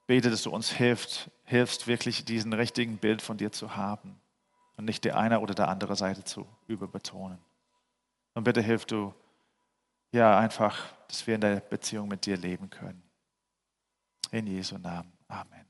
Ich 0.00 0.06
bete, 0.06 0.30
dass 0.30 0.42
du 0.42 0.50
uns 0.50 0.70
hilfst, 0.70 1.30
hilfst, 1.44 1.86
wirklich 1.86 2.24
diesen 2.24 2.52
richtigen 2.52 2.98
Bild 2.98 3.22
von 3.22 3.36
dir 3.36 3.52
zu 3.52 3.76
haben 3.76 4.20
und 4.76 4.84
nicht 4.84 5.04
die 5.04 5.12
eine 5.12 5.40
oder 5.40 5.54
der 5.54 5.68
andere 5.68 5.96
Seite 5.96 6.24
zu 6.24 6.46
überbetonen. 6.66 7.38
Und 8.34 8.44
bitte 8.44 8.62
hilf 8.62 8.84
du, 8.86 9.12
ja, 10.12 10.38
einfach, 10.38 10.92
dass 11.08 11.26
wir 11.26 11.36
in 11.36 11.40
der 11.40 11.60
Beziehung 11.60 12.08
mit 12.08 12.26
dir 12.26 12.36
leben 12.36 12.68
können. 12.68 13.02
In 14.30 14.46
Jesu 14.46 14.78
Namen. 14.78 15.12
Amen. 15.28 15.69